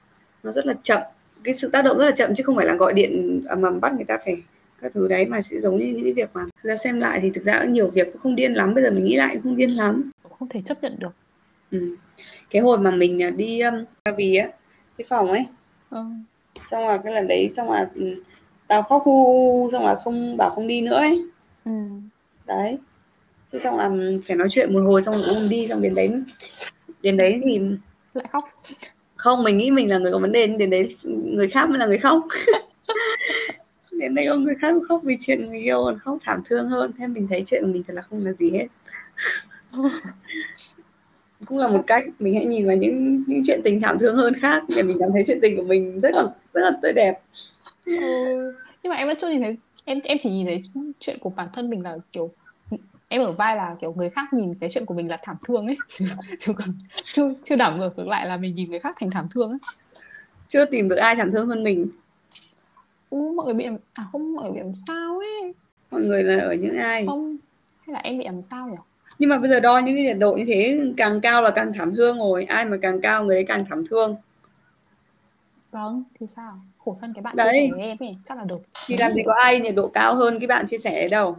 nó 0.43 0.53
rất 0.53 0.67
là 0.67 0.75
chậm. 0.83 1.03
Cái 1.45 1.55
sự 1.55 1.69
tác 1.69 1.83
động 1.83 1.99
rất 1.99 2.05
là 2.05 2.11
chậm 2.11 2.35
chứ 2.37 2.43
không 2.43 2.57
phải 2.57 2.67
là 2.67 2.75
gọi 2.75 2.93
điện 2.93 3.41
mà 3.59 3.71
bắt 3.71 3.93
người 3.95 4.05
ta 4.05 4.19
phải 4.25 4.37
các 4.81 4.93
thứ 4.95 5.09
đấy 5.09 5.27
mà 5.27 5.43
sẽ 5.43 5.61
giống 5.61 5.79
như 5.79 5.87
những 5.87 6.05
cái 6.05 6.13
việc 6.13 6.31
mà 6.35 6.43
ra 6.63 6.77
xem 6.77 7.01
lại 7.01 7.19
thì 7.23 7.31
thực 7.31 7.45
ra 7.45 7.65
nhiều 7.65 7.89
việc 7.91 8.09
cũng 8.13 8.23
không 8.23 8.37
điên 8.37 8.55
lắm 8.55 8.75
bây 8.75 8.85
giờ 8.85 8.91
mình 8.91 9.05
nghĩ 9.05 9.17
lại 9.17 9.35
cũng 9.35 9.43
không 9.43 9.57
điên 9.57 9.71
lắm. 9.71 10.11
Không 10.39 10.49
thể 10.49 10.61
chấp 10.61 10.83
nhận 10.83 10.97
được. 10.99 11.13
Ừ. 11.71 11.97
cái 12.51 12.63
hồi 12.63 12.79
mà 12.79 12.91
mình 12.91 13.23
à, 13.23 13.31
đi 13.31 13.61
um, 13.61 13.75
vì 14.17 14.37
á 14.37 14.49
cái 14.99 15.07
phòng 15.09 15.29
ấy 15.29 15.47
ừ. 15.91 16.05
Xong 16.71 16.87
rồi 16.87 16.99
cái 17.05 17.13
lần 17.13 17.29
đấy 17.29 17.49
xong 17.49 17.71
là 17.71 17.91
ừ, 17.95 18.23
tao 18.69 18.83
khóc 18.83 19.03
hu 19.05 19.69
xong 19.73 19.87
là 19.87 19.95
không 20.05 20.37
bảo 20.37 20.51
không 20.51 20.67
đi 20.67 20.81
nữa 20.81 20.97
ấy. 20.97 21.25
Ừ. 21.65 21.73
đấy. 22.47 22.79
Thế 23.53 23.59
xong 23.59 23.79
là 23.79 23.91
phải 24.29 24.37
nói 24.37 24.49
chuyện 24.51 24.73
một 24.73 24.81
hồi 24.81 25.03
xong 25.03 25.15
rồi 25.15 25.25
cũng 25.29 25.49
đi 25.49 25.67
xong 25.67 25.83
đến 25.83 25.95
đấy 25.95 26.11
đến 27.03 27.17
đấy 27.17 27.41
thì 27.45 27.61
lại 28.15 28.27
khóc. 28.33 28.45
Không 29.17 29.43
mình 29.43 29.59
nghĩ 29.59 29.71
mình 29.71 29.91
là 29.91 29.99
người 29.99 30.13
có 30.13 30.19
vấn 30.19 30.33
đề 30.33 30.49
nhưng 30.49 30.59
đến 30.59 30.71
đấy 30.71 30.97
người 31.05 31.49
khác 31.49 31.69
mới 31.71 31.79
là 31.79 31.87
người 31.87 31.99
khóc. 31.99 32.27
Đến 33.91 34.15
đây 34.15 34.27
ông 34.27 34.45
người 34.45 34.55
khác 34.61 34.75
khóc 34.89 35.01
vì 35.05 35.17
chuyện 35.21 35.47
người 35.47 35.61
yêu 35.61 35.83
còn 35.85 35.99
khóc 35.99 36.19
thảm 36.25 36.43
thương 36.49 36.69
hơn. 36.69 36.93
Thế 36.99 37.07
mình 37.07 37.27
thấy 37.31 37.45
chuyện 37.47 37.63
của 37.63 37.73
mình 37.73 37.83
thật 37.87 37.95
là 37.95 38.03
không 38.03 38.25
là 38.25 38.33
gì 38.33 38.51
hết. 38.51 38.67
Cũng 41.47 41.59
là 41.59 41.69
một 41.69 41.85
cách 41.87 42.05
mình 42.19 42.35
hãy 42.35 42.45
nhìn 42.45 42.67
vào 42.67 42.77
những 42.77 43.25
những 43.27 43.43
chuyện 43.47 43.61
tình 43.65 43.81
thảm 43.81 43.99
thương 43.99 44.17
hơn 44.17 44.35
khác 44.35 44.63
để 44.77 44.83
mình 44.83 44.97
cảm 45.01 45.09
thấy 45.13 45.25
chuyện 45.27 45.39
tình 45.43 45.57
của 45.57 45.63
mình 45.63 46.01
rất 46.01 46.15
là 46.15 46.25
rất 46.57 46.71
là 46.71 46.79
tươi 46.83 46.93
đẹp. 46.93 47.21
Ừ. 47.85 47.93
nhưng 48.83 48.91
mà 48.91 48.97
em 48.97 49.09
vẫn 49.09 49.17
chưa 49.21 49.29
nhìn 49.29 49.43
thấy 49.43 49.57
em 49.85 50.01
em 50.05 50.19
chỉ 50.21 50.31
nhìn 50.31 50.47
thấy 50.47 50.65
chuyện 51.01 51.19
của 51.21 51.31
bản 51.31 51.49
thân 51.53 51.71
mình 51.71 51.83
là 51.83 51.97
kiểu 52.13 52.31
em 53.09 53.23
ở 53.23 53.33
vai 53.33 53.57
là 53.57 53.77
kiểu 53.81 53.95
người 53.97 54.11
khác 54.11 54.33
nhìn 54.33 54.55
cái 54.55 54.71
chuyện 54.71 54.87
của 54.87 54.95
mình 54.95 55.09
là 55.09 55.19
thảm 55.23 55.37
thương 55.47 55.67
ấy. 55.67 55.77
Chứ 56.39 56.53
còn 56.53 56.69
chưa 57.05 57.35
chưa 57.45 57.57
đảo 57.57 57.77
ngược 57.77 57.99
ngược 57.99 58.09
lại 58.09 58.27
là 58.27 58.37
mình 58.37 58.55
nhìn 58.55 58.71
người 58.71 58.79
khác 58.79 58.97
thành 59.01 59.11
thảm 59.11 59.29
thương 59.35 59.51
ấy. 59.51 59.59
Chưa 60.49 60.65
tìm 60.65 60.89
được 60.89 60.97
ai 60.97 61.17
thảm 61.17 61.33
thương 61.33 61.49
hơn 61.49 61.65
mình. 61.65 61.87
Ừ, 63.11 63.19
mọi 63.37 63.47
người 63.47 63.55
bị 63.55 63.67
à 63.93 64.07
không 64.13 64.35
mọi 64.35 64.45
người 64.45 64.53
bị 64.53 64.61
làm 64.61 64.75
sao 64.87 65.19
ấy? 65.19 65.55
Mọi 65.91 66.01
người 66.01 66.23
là 66.23 66.45
ở 66.45 66.55
những 66.55 66.77
ai? 66.77 67.07
Không 67.07 67.37
hay 67.87 67.95
là 67.95 68.01
em 68.01 68.19
bị 68.19 68.25
làm 68.25 68.43
sao 68.43 68.69
nhỉ 68.69 68.77
nhưng 69.19 69.31
mà 69.31 69.39
bây 69.39 69.51
giờ 69.51 69.61
đo 69.61 69.79
những 69.79 69.97
cái 69.97 70.05
nhiệt 70.05 70.19
độ 70.19 70.33
như 70.33 70.45
thế 70.47 70.79
càng 70.97 71.21
cao 71.21 71.43
là 71.43 71.51
càng 71.51 71.73
thảm 71.73 71.95
thương 71.95 72.19
rồi. 72.19 72.45
Ai 72.45 72.65
mà 72.65 72.77
càng 72.83 73.01
cao 73.01 73.25
người 73.25 73.37
ấy 73.37 73.45
càng 73.49 73.65
thảm 73.69 73.87
thương 73.87 74.17
vâng 75.77 76.05
thì 76.21 76.27
sao? 76.27 76.61
Khổ 76.79 76.97
thân 77.01 77.13
cái 77.15 77.23
bạn 77.23 77.37
đấy. 77.37 77.53
chia 77.53 77.61
sẻ 77.61 77.69
với 77.71 77.81
em 77.81 77.97
ấy 78.01 78.17
chắc 78.25 78.39
là 78.39 78.45
được. 78.45 78.61
Thì 78.87 78.97
làm 78.99 79.13
gì 79.13 79.23
có 79.27 79.35
ai 79.45 79.61
nhiệt 79.61 79.75
độ 79.75 79.89
cao 79.89 80.15
hơn 80.15 80.39
cái 80.41 80.47
bạn 80.47 80.67
chia 80.67 80.79
sẻ 80.79 81.07
đâu. 81.11 81.37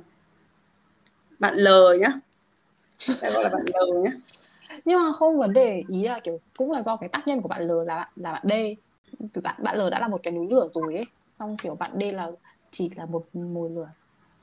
Bạn 1.39 1.55
L 1.57 1.67
nhá. 1.99 2.19
Ta 3.21 3.29
gọi 3.33 3.43
là 3.43 3.49
bạn 3.53 3.65
L 3.65 4.03
nhá. 4.03 4.11
Nhưng 4.85 5.03
mà 5.03 5.11
không 5.11 5.37
vấn 5.37 5.53
đề 5.53 5.83
ý 5.87 6.03
là 6.03 6.19
kiểu 6.19 6.39
cũng 6.57 6.71
là 6.71 6.81
do 6.81 6.95
cái 6.95 7.09
tác 7.09 7.27
nhân 7.27 7.41
của 7.41 7.47
bạn 7.47 7.61
L 7.61 7.71
là 7.85 7.95
bạn 7.95 8.09
là 8.15 8.31
bạn 8.31 8.43
D. 8.49 8.53
Từ 9.33 9.41
bạn 9.41 9.55
bạn 9.63 9.77
L 9.77 9.89
đã 9.91 9.99
là 9.99 10.07
một 10.07 10.19
cái 10.23 10.33
núi 10.33 10.47
lửa 10.49 10.67
rồi 10.71 10.95
ấy. 10.95 11.05
Xong 11.31 11.57
kiểu 11.63 11.75
bạn 11.75 11.91
D 11.99 12.03
là 12.13 12.31
chỉ 12.71 12.91
là 12.95 13.05
một 13.05 13.25
mùi 13.33 13.69
lửa. 13.69 13.89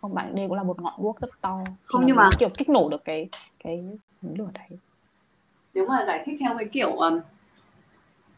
Không 0.00 0.14
bạn 0.14 0.34
D 0.36 0.38
cũng 0.48 0.56
là 0.56 0.62
một 0.62 0.82
ngọn 0.82 1.02
đuốc 1.02 1.20
rất 1.20 1.30
to. 1.40 1.64
Không 1.84 2.06
nhưng 2.06 2.16
mà 2.16 2.30
kiểu 2.38 2.48
kích 2.48 2.68
nổ 2.68 2.88
được 2.88 3.04
cái 3.04 3.28
cái 3.64 3.84
núi 4.22 4.34
lửa 4.38 4.50
đấy. 4.54 4.78
Nếu 5.74 5.86
mà 5.86 6.04
giải 6.06 6.22
thích 6.26 6.36
theo 6.40 6.58
cái 6.58 6.68
kiểu 6.72 6.90
um, 6.90 7.20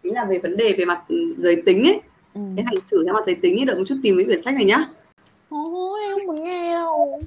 tính 0.07 0.14
là 0.14 0.25
về 0.25 0.38
vấn 0.38 0.57
đề 0.57 0.75
về 0.79 0.85
mặt 0.85 1.03
giới 1.38 1.62
tính 1.66 1.85
ấy. 1.85 2.01
Ừ. 2.35 2.40
cái 2.57 2.64
hành 2.64 2.85
xử 2.90 3.05
theo 3.05 3.14
mặt 3.14 3.23
giới 3.27 3.35
tính 3.35 3.59
ấy 3.59 3.64
đợi 3.64 3.77
một 3.77 3.85
chút 3.87 3.95
tìm 4.03 4.16
cái 4.16 4.25
quyển 4.25 4.42
sách 4.42 4.55
này 4.55 4.64
nhá. 4.64 4.85
Ôi 5.49 6.01
em 6.03 6.12
không 6.14 6.27
muốn 6.27 6.45
nghe 6.45 6.73
đâu. 6.73 7.21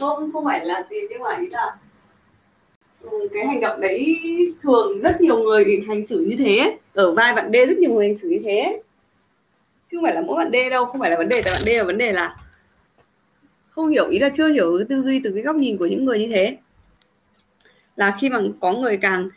Không 0.00 0.32
không 0.32 0.44
phải 0.44 0.66
là 0.66 0.86
tìm 0.90 1.04
nhưng 1.10 1.22
mà 1.22 1.36
ý 1.40 1.46
là 1.50 1.76
ừ, 3.00 3.28
cái 3.34 3.46
hành 3.46 3.60
động 3.60 3.80
đấy 3.80 4.18
thường 4.62 5.00
rất 5.00 5.20
nhiều 5.20 5.38
người 5.38 5.84
hành 5.88 6.06
xử 6.06 6.24
như 6.28 6.36
thế 6.38 6.78
ở 6.94 7.14
vai 7.14 7.34
bạn 7.34 7.50
D 7.52 7.54
rất 7.68 7.78
nhiều 7.78 7.94
người 7.94 8.06
hành 8.06 8.16
xử 8.16 8.28
như 8.28 8.40
thế 8.44 8.82
chứ 9.90 9.96
không 9.96 10.04
phải 10.04 10.14
là 10.14 10.20
mỗi 10.20 10.36
bạn 10.36 10.50
D 10.52 10.70
đâu 10.70 10.84
không 10.84 11.00
phải 11.00 11.10
là 11.10 11.16
vấn 11.16 11.28
đề 11.28 11.42
tại 11.42 11.54
bạn 11.54 11.62
D 11.64 11.68
là 11.68 11.84
vấn 11.84 11.98
đề 11.98 12.12
là 12.12 12.36
không 13.70 13.88
hiểu 13.88 14.08
ý 14.08 14.18
là 14.18 14.28
chưa 14.28 14.48
hiểu 14.48 14.78
cái 14.78 14.86
tư 14.88 15.02
duy 15.02 15.20
từ 15.24 15.30
cái 15.34 15.42
góc 15.42 15.56
nhìn 15.56 15.76
của 15.76 15.86
những 15.86 16.04
người 16.04 16.18
như 16.18 16.28
thế. 16.32 16.56
Là 17.96 18.16
khi 18.20 18.28
mà 18.28 18.40
có 18.60 18.72
người 18.72 18.96
càng 18.96 19.28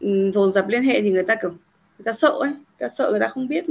ừ, 0.00 0.30
dồn 0.34 0.52
dập 0.52 0.68
liên 0.68 0.82
hệ 0.82 1.00
thì 1.00 1.10
người 1.10 1.22
ta 1.22 1.34
kiểu 1.34 1.50
người 1.98 2.04
ta 2.04 2.12
sợ 2.12 2.28
ấy 2.28 2.50
người 2.50 2.58
ta 2.78 2.88
sợ 2.88 3.10
người 3.10 3.20
ta 3.20 3.28
không 3.28 3.48
biết 3.48 3.64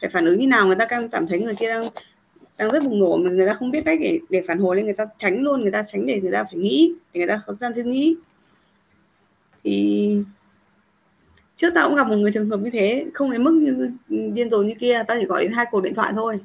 phải 0.00 0.10
phản 0.10 0.26
ứng 0.26 0.38
như 0.38 0.46
nào 0.46 0.66
người 0.66 0.76
ta 0.76 0.86
cảm 1.12 1.26
thấy 1.26 1.40
người 1.40 1.54
kia 1.54 1.68
đang 1.68 1.84
đang 2.58 2.70
rất 2.70 2.82
bùng 2.84 2.98
nổ 2.98 3.16
mà 3.16 3.30
người 3.30 3.46
ta 3.46 3.52
không 3.52 3.70
biết 3.70 3.82
cách 3.84 3.98
để 4.02 4.20
để 4.28 4.42
phản 4.48 4.58
hồi 4.58 4.76
nên 4.76 4.84
người 4.84 4.94
ta 4.94 5.06
tránh 5.18 5.42
luôn 5.42 5.60
người 5.60 5.70
ta 5.70 5.82
tránh 5.92 6.06
để 6.06 6.20
người 6.20 6.32
ta 6.32 6.44
phải 6.44 6.54
nghĩ 6.54 6.94
để 7.12 7.18
người 7.18 7.28
ta 7.28 7.40
có 7.46 7.54
gian 7.54 7.72
suy 7.74 7.82
nghĩ. 7.82 8.16
Thì 9.64 10.16
trước 11.56 11.70
tao 11.74 11.88
cũng 11.88 11.96
gặp 11.96 12.08
một 12.08 12.16
người 12.16 12.32
trường 12.32 12.50
hợp 12.50 12.56
như 12.56 12.70
thế 12.70 13.06
không 13.14 13.30
đến 13.30 13.44
mức 13.44 13.52
như 13.52 13.90
điên 14.08 14.50
rồ 14.50 14.62
như 14.62 14.74
kia 14.80 15.02
tao 15.08 15.16
chỉ 15.20 15.26
gọi 15.26 15.42
đến 15.42 15.52
hai 15.52 15.66
cuộc 15.70 15.80
điện 15.80 15.94
thoại 15.94 16.12
thôi. 16.16 16.40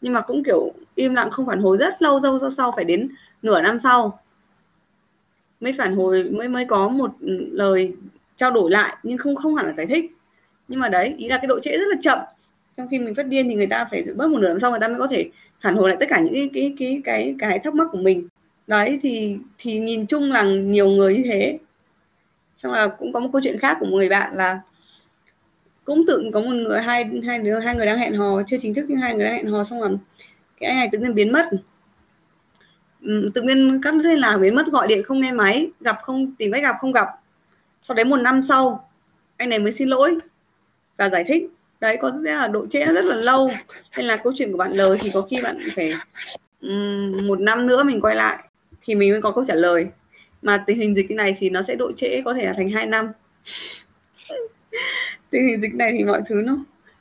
Nhưng 0.00 0.12
mà 0.12 0.20
cũng 0.20 0.44
kiểu 0.44 0.72
im 0.94 1.14
lặng 1.14 1.30
không 1.30 1.46
phản 1.46 1.60
hồi 1.60 1.76
rất 1.76 2.02
lâu 2.02 2.20
lâu 2.22 2.38
sau, 2.38 2.50
sau 2.50 2.72
phải 2.76 2.84
đến 2.84 3.08
nửa 3.42 3.62
năm 3.62 3.80
sau 3.80 4.20
mới 5.60 5.72
phản 5.72 5.92
hồi 5.96 6.24
mới 6.24 6.48
mới 6.48 6.64
có 6.64 6.88
một 6.88 7.10
lời 7.52 7.92
trao 8.36 8.50
đổi 8.50 8.70
lại 8.70 8.96
nhưng 9.02 9.18
không 9.18 9.36
không 9.36 9.54
hẳn 9.54 9.66
là 9.66 9.72
giải 9.76 9.86
thích 9.86 10.12
nhưng 10.68 10.80
mà 10.80 10.88
đấy, 10.88 11.14
ý 11.18 11.28
là 11.28 11.36
cái 11.36 11.46
độ 11.46 11.60
trễ 11.60 11.70
rất 11.70 11.86
là 11.90 11.96
chậm. 12.02 12.18
Trong 12.76 12.88
khi 12.90 12.98
mình 12.98 13.14
phát 13.14 13.26
điên 13.26 13.48
thì 13.48 13.54
người 13.54 13.66
ta 13.66 13.86
phải 13.90 14.04
bớt 14.16 14.28
một 14.28 14.38
nửa 14.38 14.48
năm 14.48 14.60
sau 14.60 14.70
người 14.70 14.80
ta 14.80 14.88
mới 14.88 14.98
có 14.98 15.06
thể 15.06 15.30
phản 15.60 15.74
hồi 15.74 15.88
lại 15.88 15.96
tất 16.00 16.06
cả 16.10 16.20
những 16.20 16.34
cái 16.34 16.50
cái 16.54 16.74
cái 16.78 17.00
cái 17.04 17.34
cái 17.38 17.58
thắc 17.58 17.74
mắc 17.74 17.88
của 17.92 17.98
mình. 17.98 18.28
Đấy, 18.66 18.98
thì 19.02 19.36
thì 19.58 19.78
nhìn 19.78 20.06
chung 20.06 20.32
là 20.32 20.42
nhiều 20.44 20.88
người 20.88 21.16
như 21.16 21.22
thế. 21.24 21.58
Xong 22.56 22.72
là 22.72 22.88
cũng 22.88 23.12
có 23.12 23.20
một 23.20 23.28
câu 23.32 23.40
chuyện 23.44 23.58
khác 23.58 23.76
của 23.80 23.86
một 23.86 23.96
người 23.96 24.08
bạn 24.08 24.36
là 24.36 24.60
cũng 25.84 26.06
tự 26.06 26.30
có 26.32 26.40
một 26.40 26.52
người, 26.52 26.82
hai 26.82 27.04
hai 27.26 27.38
đứa 27.38 27.58
hai 27.58 27.76
người 27.76 27.86
đang 27.86 27.98
hẹn 27.98 28.14
hò, 28.14 28.42
chưa 28.46 28.56
chính 28.60 28.74
thức 28.74 28.84
nhưng 28.88 28.98
hai 28.98 29.14
người 29.14 29.24
đang 29.24 29.34
hẹn 29.34 29.46
hò 29.46 29.64
xong 29.64 29.80
rồi 29.80 29.98
cái 30.60 30.70
anh 30.70 30.78
này 30.78 30.88
tự 30.92 30.98
nhiên 30.98 31.14
biến 31.14 31.32
mất. 31.32 31.48
Tự 33.34 33.42
nhiên 33.42 33.80
cắt 33.82 33.94
liên 33.94 34.18
lạc, 34.18 34.38
biến 34.38 34.54
mất, 34.54 34.66
gọi 34.66 34.86
điện, 34.86 35.02
không 35.02 35.20
nghe 35.20 35.32
máy, 35.32 35.70
gặp 35.80 35.98
không, 36.02 36.34
tìm 36.34 36.52
cách 36.52 36.62
gặp, 36.62 36.76
không 36.80 36.92
gặp. 36.92 37.08
Sau 37.88 37.94
đấy 37.94 38.04
một 38.04 38.16
năm 38.16 38.42
sau, 38.42 38.88
anh 39.36 39.48
này 39.48 39.58
mới 39.58 39.72
xin 39.72 39.88
lỗi 39.88 40.18
và 40.96 41.08
giải 41.08 41.24
thích. 41.28 41.50
Đấy 41.80 41.96
có 42.00 42.10
nghĩa 42.10 42.34
là 42.34 42.48
độ 42.48 42.66
trễ 42.66 42.84
rất 42.84 43.04
là 43.04 43.14
lâu 43.14 43.50
nên 43.96 44.06
là 44.06 44.16
câu 44.16 44.32
chuyện 44.36 44.52
của 44.52 44.58
bạn 44.58 44.72
lời 44.72 44.98
thì 45.00 45.10
có 45.14 45.22
khi 45.22 45.36
bạn 45.42 45.58
phải 45.76 45.92
um, 46.60 47.26
một 47.26 47.40
năm 47.40 47.66
nữa 47.66 47.82
mình 47.82 48.00
quay 48.00 48.16
lại 48.16 48.44
thì 48.82 48.94
mình 48.94 49.10
mới 49.10 49.22
có 49.22 49.32
câu 49.32 49.44
trả 49.44 49.54
lời. 49.54 49.86
Mà 50.42 50.64
tình 50.66 50.78
hình 50.78 50.94
dịch 50.94 51.10
này 51.10 51.36
thì 51.38 51.50
nó 51.50 51.62
sẽ 51.62 51.74
độ 51.74 51.92
trễ 51.92 52.22
có 52.24 52.34
thể 52.34 52.46
là 52.46 52.52
thành 52.56 52.70
2 52.70 52.86
năm. 52.86 53.12
Tình 55.30 55.48
hình 55.48 55.60
dịch 55.60 55.74
này 55.74 55.92
thì 55.98 56.04
mọi 56.04 56.22
thứ 56.28 56.34
nó 56.34 56.56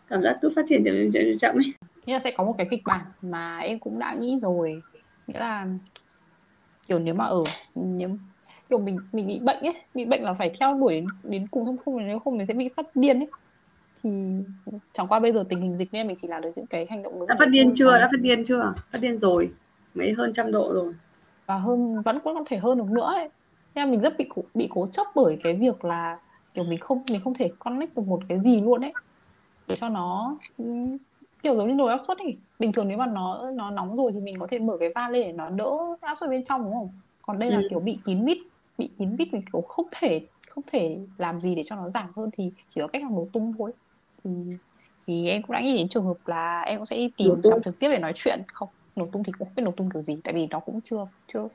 cảm 0.10 0.22
giác 0.24 0.38
cứ 0.42 0.52
phát 0.56 0.66
triển 0.70 0.84
chậm 0.86 1.12
chậm 1.12 1.24
chậm 1.40 1.56
ấy. 1.56 1.74
Nghĩa 2.06 2.14
là 2.14 2.20
sẽ 2.20 2.32
có 2.32 2.44
một 2.44 2.56
cái 2.58 2.68
kịch 2.70 2.82
bản 2.86 3.02
mà 3.22 3.60
em 3.60 3.80
cũng 3.80 4.00
đã 4.00 4.16
nghĩ 4.20 4.38
rồi. 4.40 4.82
Nghĩa 5.28 5.40
là 5.40 5.68
kiểu 6.88 7.00
nếu 7.00 7.14
mà 7.14 7.26
ở 7.26 7.44
nếu 7.76 8.10
kiểu 8.70 8.80
mình 8.80 8.98
mình 9.12 9.28
bị 9.28 9.40
bệnh 9.40 9.60
ấy 9.60 9.74
bị 9.94 10.06
bệnh 10.06 10.24
là 10.24 10.34
phải 10.34 10.52
theo 10.60 10.74
đuổi 10.74 10.94
đến, 10.94 11.06
đến 11.24 11.48
cùng 11.52 11.66
không 11.66 11.78
không 11.78 12.08
nếu 12.08 12.20
không 12.20 12.38
mình 12.38 12.48
sẽ 12.48 12.54
bị 12.54 12.70
phát 12.76 12.96
điên 12.96 13.20
ấy 13.20 13.28
thì 14.04 14.10
chẳng 14.94 15.08
qua 15.08 15.20
bây 15.20 15.32
giờ 15.32 15.44
tình 15.50 15.62
hình 15.62 15.78
dịch 15.78 15.90
nên 15.92 16.08
mình 16.08 16.16
chỉ 16.16 16.28
làm 16.28 16.42
được 16.42 16.52
những 16.56 16.66
cái 16.66 16.88
hành 16.90 17.04
động 17.04 17.28
đã 17.28 17.36
phát 17.40 17.50
điên 17.50 17.74
chưa? 17.76 17.92
Đã 17.92 18.10
phát 18.12 18.22
điên 18.22 18.46
chưa? 18.46 18.74
Phát 18.92 19.00
điên 19.02 19.20
rồi. 19.20 19.52
Mấy 19.94 20.14
hơn 20.14 20.34
trăm 20.34 20.52
độ 20.52 20.74
rồi. 20.74 20.94
Và 21.46 21.58
hơn 21.58 22.02
vẫn 22.02 22.20
cũng 22.24 22.34
có 22.34 22.44
thể 22.48 22.58
hơn 22.58 22.78
được 22.78 22.92
nữa 22.92 23.14
ấy. 23.16 23.30
Nên 23.76 23.92
mình 23.92 24.02
rất 24.02 24.18
bị 24.18 24.30
bị 24.54 24.68
cố 24.72 24.88
chấp 24.88 25.08
bởi 25.16 25.40
cái 25.44 25.54
việc 25.54 25.86
là 25.86 26.20
kiểu 26.54 26.64
mình 26.64 26.80
không 26.80 27.04
mình 27.12 27.22
không 27.24 27.34
thể 27.34 27.52
connect 27.60 27.96
được 27.96 28.08
một 28.08 28.20
cái 28.30 28.40
gì 28.40 28.62
luôn 28.62 28.82
ấy. 28.82 28.94
Để 29.68 29.76
cho 29.76 29.90
nó 29.90 30.38
kiểu 31.44 31.56
giống 31.56 31.70
như 31.70 31.76
nồi 31.76 31.92
áp 31.92 32.00
suất 32.08 32.18
ấy. 32.18 32.38
Bình 32.60 32.72
thường 32.72 32.88
nếu 32.88 32.98
mà 32.98 33.06
nó 33.06 33.52
nó 33.52 33.72
nóng 33.72 33.98
rồi 33.98 34.12
thì 34.12 34.20
mình 34.20 34.40
có 34.40 34.48
thể 34.48 34.60
mở 34.60 34.78
cái 34.80 34.90
van 34.96 35.12
lên 35.12 35.28
để 35.28 35.34
nó 35.34 35.50
đỡ 35.50 35.72
áp 36.02 36.16
suất 36.16 36.30
bên 36.30 36.44
trong 36.44 36.64
đúng 36.64 36.74
không? 36.74 36.90
Còn 37.22 37.40
đây 37.40 37.52
là 37.52 37.58
ừ. 37.58 37.68
kiểu 37.70 37.80
bị 37.80 38.00
kín 38.06 38.26
mít 38.26 38.38
bị 38.78 38.90
kín 39.00 39.16
mít 39.16 39.34
mình 39.34 39.42
kiểu 39.54 39.62
không 39.62 39.86
thể 39.92 40.22
không 40.48 40.64
thể 40.72 40.98
làm 41.18 41.42
gì 41.42 41.56
để 41.56 41.64
cho 41.64 41.76
nó 41.76 41.90
giảm 41.90 42.12
hơn 42.16 42.30
thì 42.34 42.52
chỉ 42.70 42.82
có 42.82 42.88
cách 42.88 43.04
là 43.04 43.10
nổ 43.10 43.28
tung 43.34 43.54
thôi 43.58 43.72
thì 44.24 44.32
thì 45.08 45.28
em 45.28 45.42
cũng 45.42 45.52
đã 45.52 45.62
nghĩ 45.62 45.78
đến 45.78 45.90
trường 45.90 46.06
hợp 46.06 46.18
là 46.26 46.62
em 46.62 46.78
cũng 46.78 46.86
sẽ 46.86 47.08
tìm 47.18 47.42
gặp 47.44 47.58
trực 47.66 47.80
tiếp 47.80 47.90
để 47.92 48.00
nói 48.00 48.14
chuyện. 48.16 48.42
Không 48.54 48.70
nổ 48.96 49.08
tung 49.12 49.24
thì 49.24 49.32
cũng 49.32 49.48
không 49.48 49.56
biết 49.56 49.64
nổ 49.64 49.72
tung 49.72 49.90
kiểu 49.94 50.02
gì 50.02 50.18
tại 50.24 50.34
vì 50.34 50.48
nó 50.48 50.60
cũng 50.60 50.82
chưa 50.82 51.08
chưa 51.28 51.48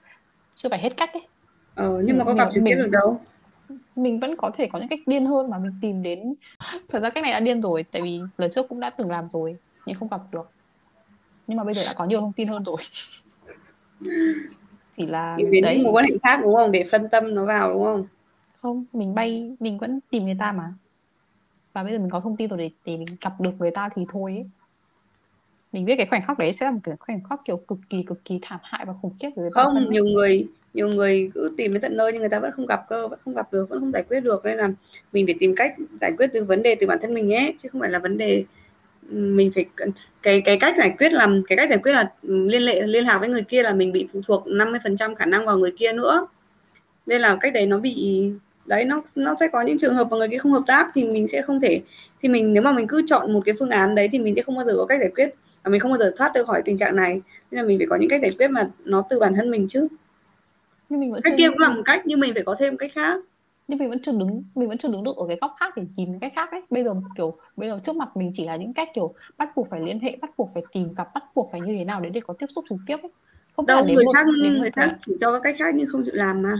chưa 0.55 0.69
phải 0.69 0.79
hết 0.79 0.97
cách 0.97 1.13
ấy. 1.13 1.27
Ờ, 1.75 2.03
nhưng 2.05 2.19
mà 2.19 2.25
có 2.25 2.35
gặp 2.35 2.49
trực 2.55 2.63
tiếp 2.67 2.75
được 2.75 2.89
đâu. 2.91 3.21
mình 3.97 4.21
vẫn 4.21 4.37
có 4.37 4.51
thể 4.55 4.69
có 4.73 4.79
những 4.79 4.89
cách 4.89 4.99
điên 5.07 5.27
hơn 5.27 5.51
mà 5.51 5.59
mình 5.59 5.73
tìm 5.81 6.03
đến. 6.03 6.35
Thật 6.89 7.01
ra 7.03 7.11
cách 7.11 7.23
này 7.23 7.33
đã 7.33 7.41
điên 7.41 7.63
rồi 7.63 7.85
tại 7.93 8.03
vì 8.03 8.21
lần 8.39 8.51
trước 8.51 8.69
cũng 8.69 8.81
đã 8.81 8.91
từng 8.91 9.11
làm 9.11 9.31
rồi 9.31 9.57
nhưng 9.87 9.97
không 9.97 10.09
gặp 10.09 10.21
được. 10.33 10.51
Nhưng 11.47 11.57
mà 11.57 11.65
bây 11.65 11.75
giờ 11.75 11.85
đã 11.85 11.93
có 11.97 12.05
nhiều 12.05 12.21
thông 12.21 12.33
tin 12.33 12.49
hơn 12.49 12.65
rồi. 12.65 12.77
Chỉ 14.97 15.07
là 15.07 15.35
tìm 15.39 15.51
đến 15.51 15.65
đấy. 15.65 15.79
mối 15.85 15.93
quan 15.93 16.05
hệ 16.05 16.19
khác 16.23 16.41
đúng 16.43 16.55
không? 16.55 16.73
Để 16.73 16.85
phân 16.91 17.09
tâm 17.09 17.35
nó 17.35 17.45
vào 17.45 17.73
đúng 17.73 17.85
không? 17.85 18.07
Không 18.63 18.85
mình 18.93 19.15
bay 19.15 19.57
mình 19.61 19.79
vẫn 19.79 20.01
tìm 20.11 20.25
người 20.25 20.37
ta 20.39 20.53
mà 20.53 20.75
và 21.77 21.83
bây 21.83 21.93
giờ 21.93 21.99
mình 21.99 22.11
có 22.11 22.21
thông 22.21 22.37
tin 22.37 22.51
rồi 22.51 22.59
để 22.59 22.71
để 22.85 22.97
mình 22.97 23.07
gặp 23.21 23.41
được 23.41 23.51
người 23.59 23.71
ta 23.71 23.89
thì 23.95 24.07
thôi 24.09 24.33
ấy. 24.33 24.47
mình 25.73 25.85
biết 25.85 25.97
cái 25.97 26.07
khoảnh 26.07 26.23
khắc 26.23 26.39
đấy 26.39 26.53
sẽ 26.53 26.67
là 26.67 26.73
một 26.73 26.79
cái 26.83 26.97
khoảnh 26.97 27.21
khắc 27.31 27.41
kiểu 27.45 27.57
cực 27.57 27.79
kỳ 27.91 28.03
cực 28.03 28.25
kỳ 28.25 28.39
thảm 28.43 28.61
hại 28.63 28.85
và 28.87 28.93
khủng 29.03 29.15
khiếp 29.21 29.31
với 29.37 29.51
thân 29.55 29.69
không 29.71 29.93
nhiều 29.93 30.05
người 30.05 30.47
nhiều 30.75 30.89
người 30.89 31.31
cứ 31.35 31.55
tìm 31.57 31.73
đến 31.73 31.83
tận 31.83 31.97
nơi 31.97 32.13
nhưng 32.13 32.21
người 32.21 32.29
ta 32.29 32.41
vẫn 32.41 32.53
không 32.53 32.67
gặp 32.67 32.89
cơ 32.89 33.09
vẫn 33.09 33.19
không 33.25 33.35
gặp 33.35 33.53
được 33.53 33.69
vẫn 33.69 33.81
không 33.81 33.93
giải 33.93 34.03
quyết 34.09 34.21
được. 34.21 34.45
Nên 34.45 34.59
là 34.59 34.71
mình 35.13 35.27
phải 35.27 35.35
tìm 35.41 35.55
cách 35.57 35.75
giải 36.01 36.13
quyết 36.19 36.31
từ 36.33 36.45
vấn 36.45 36.63
đề 36.63 36.75
từ 36.75 36.87
bản 36.87 36.99
thân 37.03 37.15
mình 37.15 37.29
nhé 37.29 37.53
chứ 37.63 37.69
không 37.69 37.81
phải 37.81 37.91
là 37.91 37.99
vấn 37.99 38.19
đề 38.19 38.45
mình 39.11 39.51
phải 39.55 39.65
cái 40.23 40.41
cái 40.41 40.59
cách 40.59 40.75
giải 40.79 40.95
quyết 40.99 41.13
làm 41.13 41.43
cái 41.49 41.57
cách 41.57 41.71
giải 41.71 41.79
quyết 41.83 41.93
là 41.93 42.13
liên 42.23 42.63
lệ 42.63 42.83
liên 42.87 43.05
lạc 43.05 43.19
với 43.19 43.29
người 43.29 43.43
kia 43.43 43.63
là 43.63 43.73
mình 43.73 43.93
bị 43.93 44.09
phụ 44.13 44.21
thuộc 44.27 44.47
50% 44.47 45.15
khả 45.15 45.27
năng 45.27 45.47
vào 45.47 45.59
người 45.59 45.73
kia 45.79 45.93
nữa. 45.93 46.27
Nên 47.07 47.21
là 47.21 47.37
cách 47.41 47.53
đấy 47.53 47.67
nó 47.67 47.79
bị 47.79 48.25
đấy 48.67 48.85
nó 48.85 49.03
nó 49.15 49.35
sẽ 49.41 49.49
có 49.49 49.61
những 49.61 49.79
trường 49.79 49.95
hợp 49.95 50.09
mà 50.11 50.17
người 50.17 50.29
kia 50.29 50.39
không 50.39 50.53
hợp 50.53 50.63
tác 50.67 50.91
thì 50.95 51.05
mình 51.05 51.27
sẽ 51.33 51.43
không 51.43 51.61
thể 51.61 51.81
thì 52.23 52.29
mình 52.29 52.53
nếu 52.53 52.63
mà 52.63 52.73
mình 52.73 52.87
cứ 52.87 53.03
chọn 53.09 53.33
một 53.33 53.41
cái 53.45 53.55
phương 53.59 53.71
án 53.71 53.95
đấy 53.95 54.09
thì 54.13 54.19
mình 54.19 54.35
sẽ 54.37 54.43
không 54.43 54.57
bao 54.57 54.67
giờ 54.67 54.73
có 54.77 54.87
cách 54.87 55.01
giải 55.01 55.11
quyết 55.15 55.35
và 55.67 55.71
mình 55.71 55.81
không 55.81 55.91
bao 55.91 55.99
giờ 55.99 56.13
thoát 56.17 56.33
được 56.35 56.47
khỏi 56.47 56.63
tình 56.65 56.79
trạng 56.79 56.97
này. 56.97 57.21
Nên 57.51 57.61
là 57.61 57.69
mình 57.69 57.79
phải 57.79 57.87
có 57.91 57.97
những 57.97 58.11
cách 58.11 58.23
giải 58.23 58.33
quyết 58.39 58.49
mà 58.49 58.71
nó 58.85 59.03
từ 59.11 59.21
bản 59.21 59.35
thân 59.35 59.51
mình 59.51 59.69
chứ. 59.69 59.89
Nhưng 60.89 61.01
mình 61.01 61.13
vẫn 61.13 61.23
cách 61.23 61.35
kia 61.37 61.49
cũng 61.49 61.59
là 61.59 61.69
một 61.69 61.83
cách 61.85 62.03
nhưng 62.05 62.21
mình 62.21 62.35
phải 62.35 62.43
có 62.43 62.57
thêm 62.59 62.73
một 62.73 62.77
cách 62.81 62.91
khác. 62.95 63.21
Nhưng 63.69 63.79
mình 63.79 63.91
vẫn 63.91 64.03
chưa 64.03 64.13
đứng 64.13 64.45
mình 64.55 64.69
vẫn 64.69 64.79
chưa 64.79 64.89
đứng 64.89 65.05
được 65.05 65.17
ở 65.17 65.27
cái 65.29 65.37
góc 65.41 65.55
khác 65.61 65.77
để 65.77 65.83
tìm 65.97 66.09
cái 66.13 66.19
cách 66.21 66.33
khác 66.37 66.51
ấy. 66.51 66.63
Bây 66.71 66.85
giờ 66.85 66.95
kiểu 67.17 67.37
bây 67.57 67.69
giờ 67.69 67.81
trước 67.83 67.97
mặt 67.97 68.17
mình 68.17 68.31
chỉ 68.33 68.45
là 68.45 68.57
những 68.57 68.73
cách 68.73 68.89
kiểu 68.95 69.15
bắt 69.39 69.57
buộc 69.57 69.69
phải 69.71 69.81
liên 69.81 70.01
hệ 70.01 70.17
bắt 70.21 70.31
buộc 70.37 70.51
phải 70.55 70.63
tìm 70.73 70.95
gặp 70.97 71.09
bắt 71.15 71.25
buộc 71.35 71.49
phải 71.53 71.61
như 71.61 71.77
thế 71.79 71.85
nào 71.85 72.01
để 72.01 72.11
để 72.11 72.21
có 72.21 72.35
tiếp 72.39 72.47
xúc 72.49 72.65
trực 72.69 72.79
tiếp 72.87 72.97
ấy. 73.03 73.11
Không 73.57 73.67
đâu 73.67 73.85
người 73.85 74.05
một, 74.05 74.13
khác 74.15 74.27
người 74.59 74.71
khác 74.71 74.97
chỉ 75.07 75.13
cho 75.21 75.33
các 75.33 75.41
cách 75.45 75.57
khác 75.59 75.75
nhưng 75.75 75.89
không 75.89 76.05
chịu 76.05 76.15
làm 76.15 76.43
mà 76.43 76.55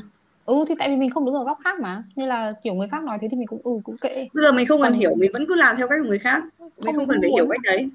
ừ 0.47 0.65
thì 0.69 0.75
tại 0.79 0.89
vì 0.89 0.97
mình 0.97 1.11
không 1.11 1.27
đứng 1.27 1.35
ở 1.35 1.45
góc 1.45 1.59
khác 1.65 1.81
mà. 1.81 2.03
Nên 2.17 2.29
là 2.29 2.55
kiểu 2.63 2.75
người 2.75 2.89
khác 2.89 3.05
nói 3.05 3.19
thế 3.21 3.29
thì 3.31 3.37
mình 3.37 3.47
cũng 3.47 3.61
ừ 3.65 3.81
cũng 3.85 3.99
kệ. 3.99 4.29
Bây 4.35 4.45
giờ 4.45 4.53
mình 4.53 4.67
không 4.67 4.83
cần 4.83 4.93
Còn... 4.93 5.01
hiểu 5.01 5.15
mình 5.15 5.31
vẫn 5.33 5.47
cứ 5.49 5.55
làm 5.55 5.77
theo 5.77 5.89
cách 5.89 5.99
của 6.03 6.09
người 6.09 6.19
khác. 6.19 6.43
Mình 6.59 6.71
không, 6.79 6.95
không 6.97 7.09
cần 7.09 7.19
phải 7.21 7.31
hiểu 7.37 7.47
cách 7.51 7.61
đấy. 7.65 7.91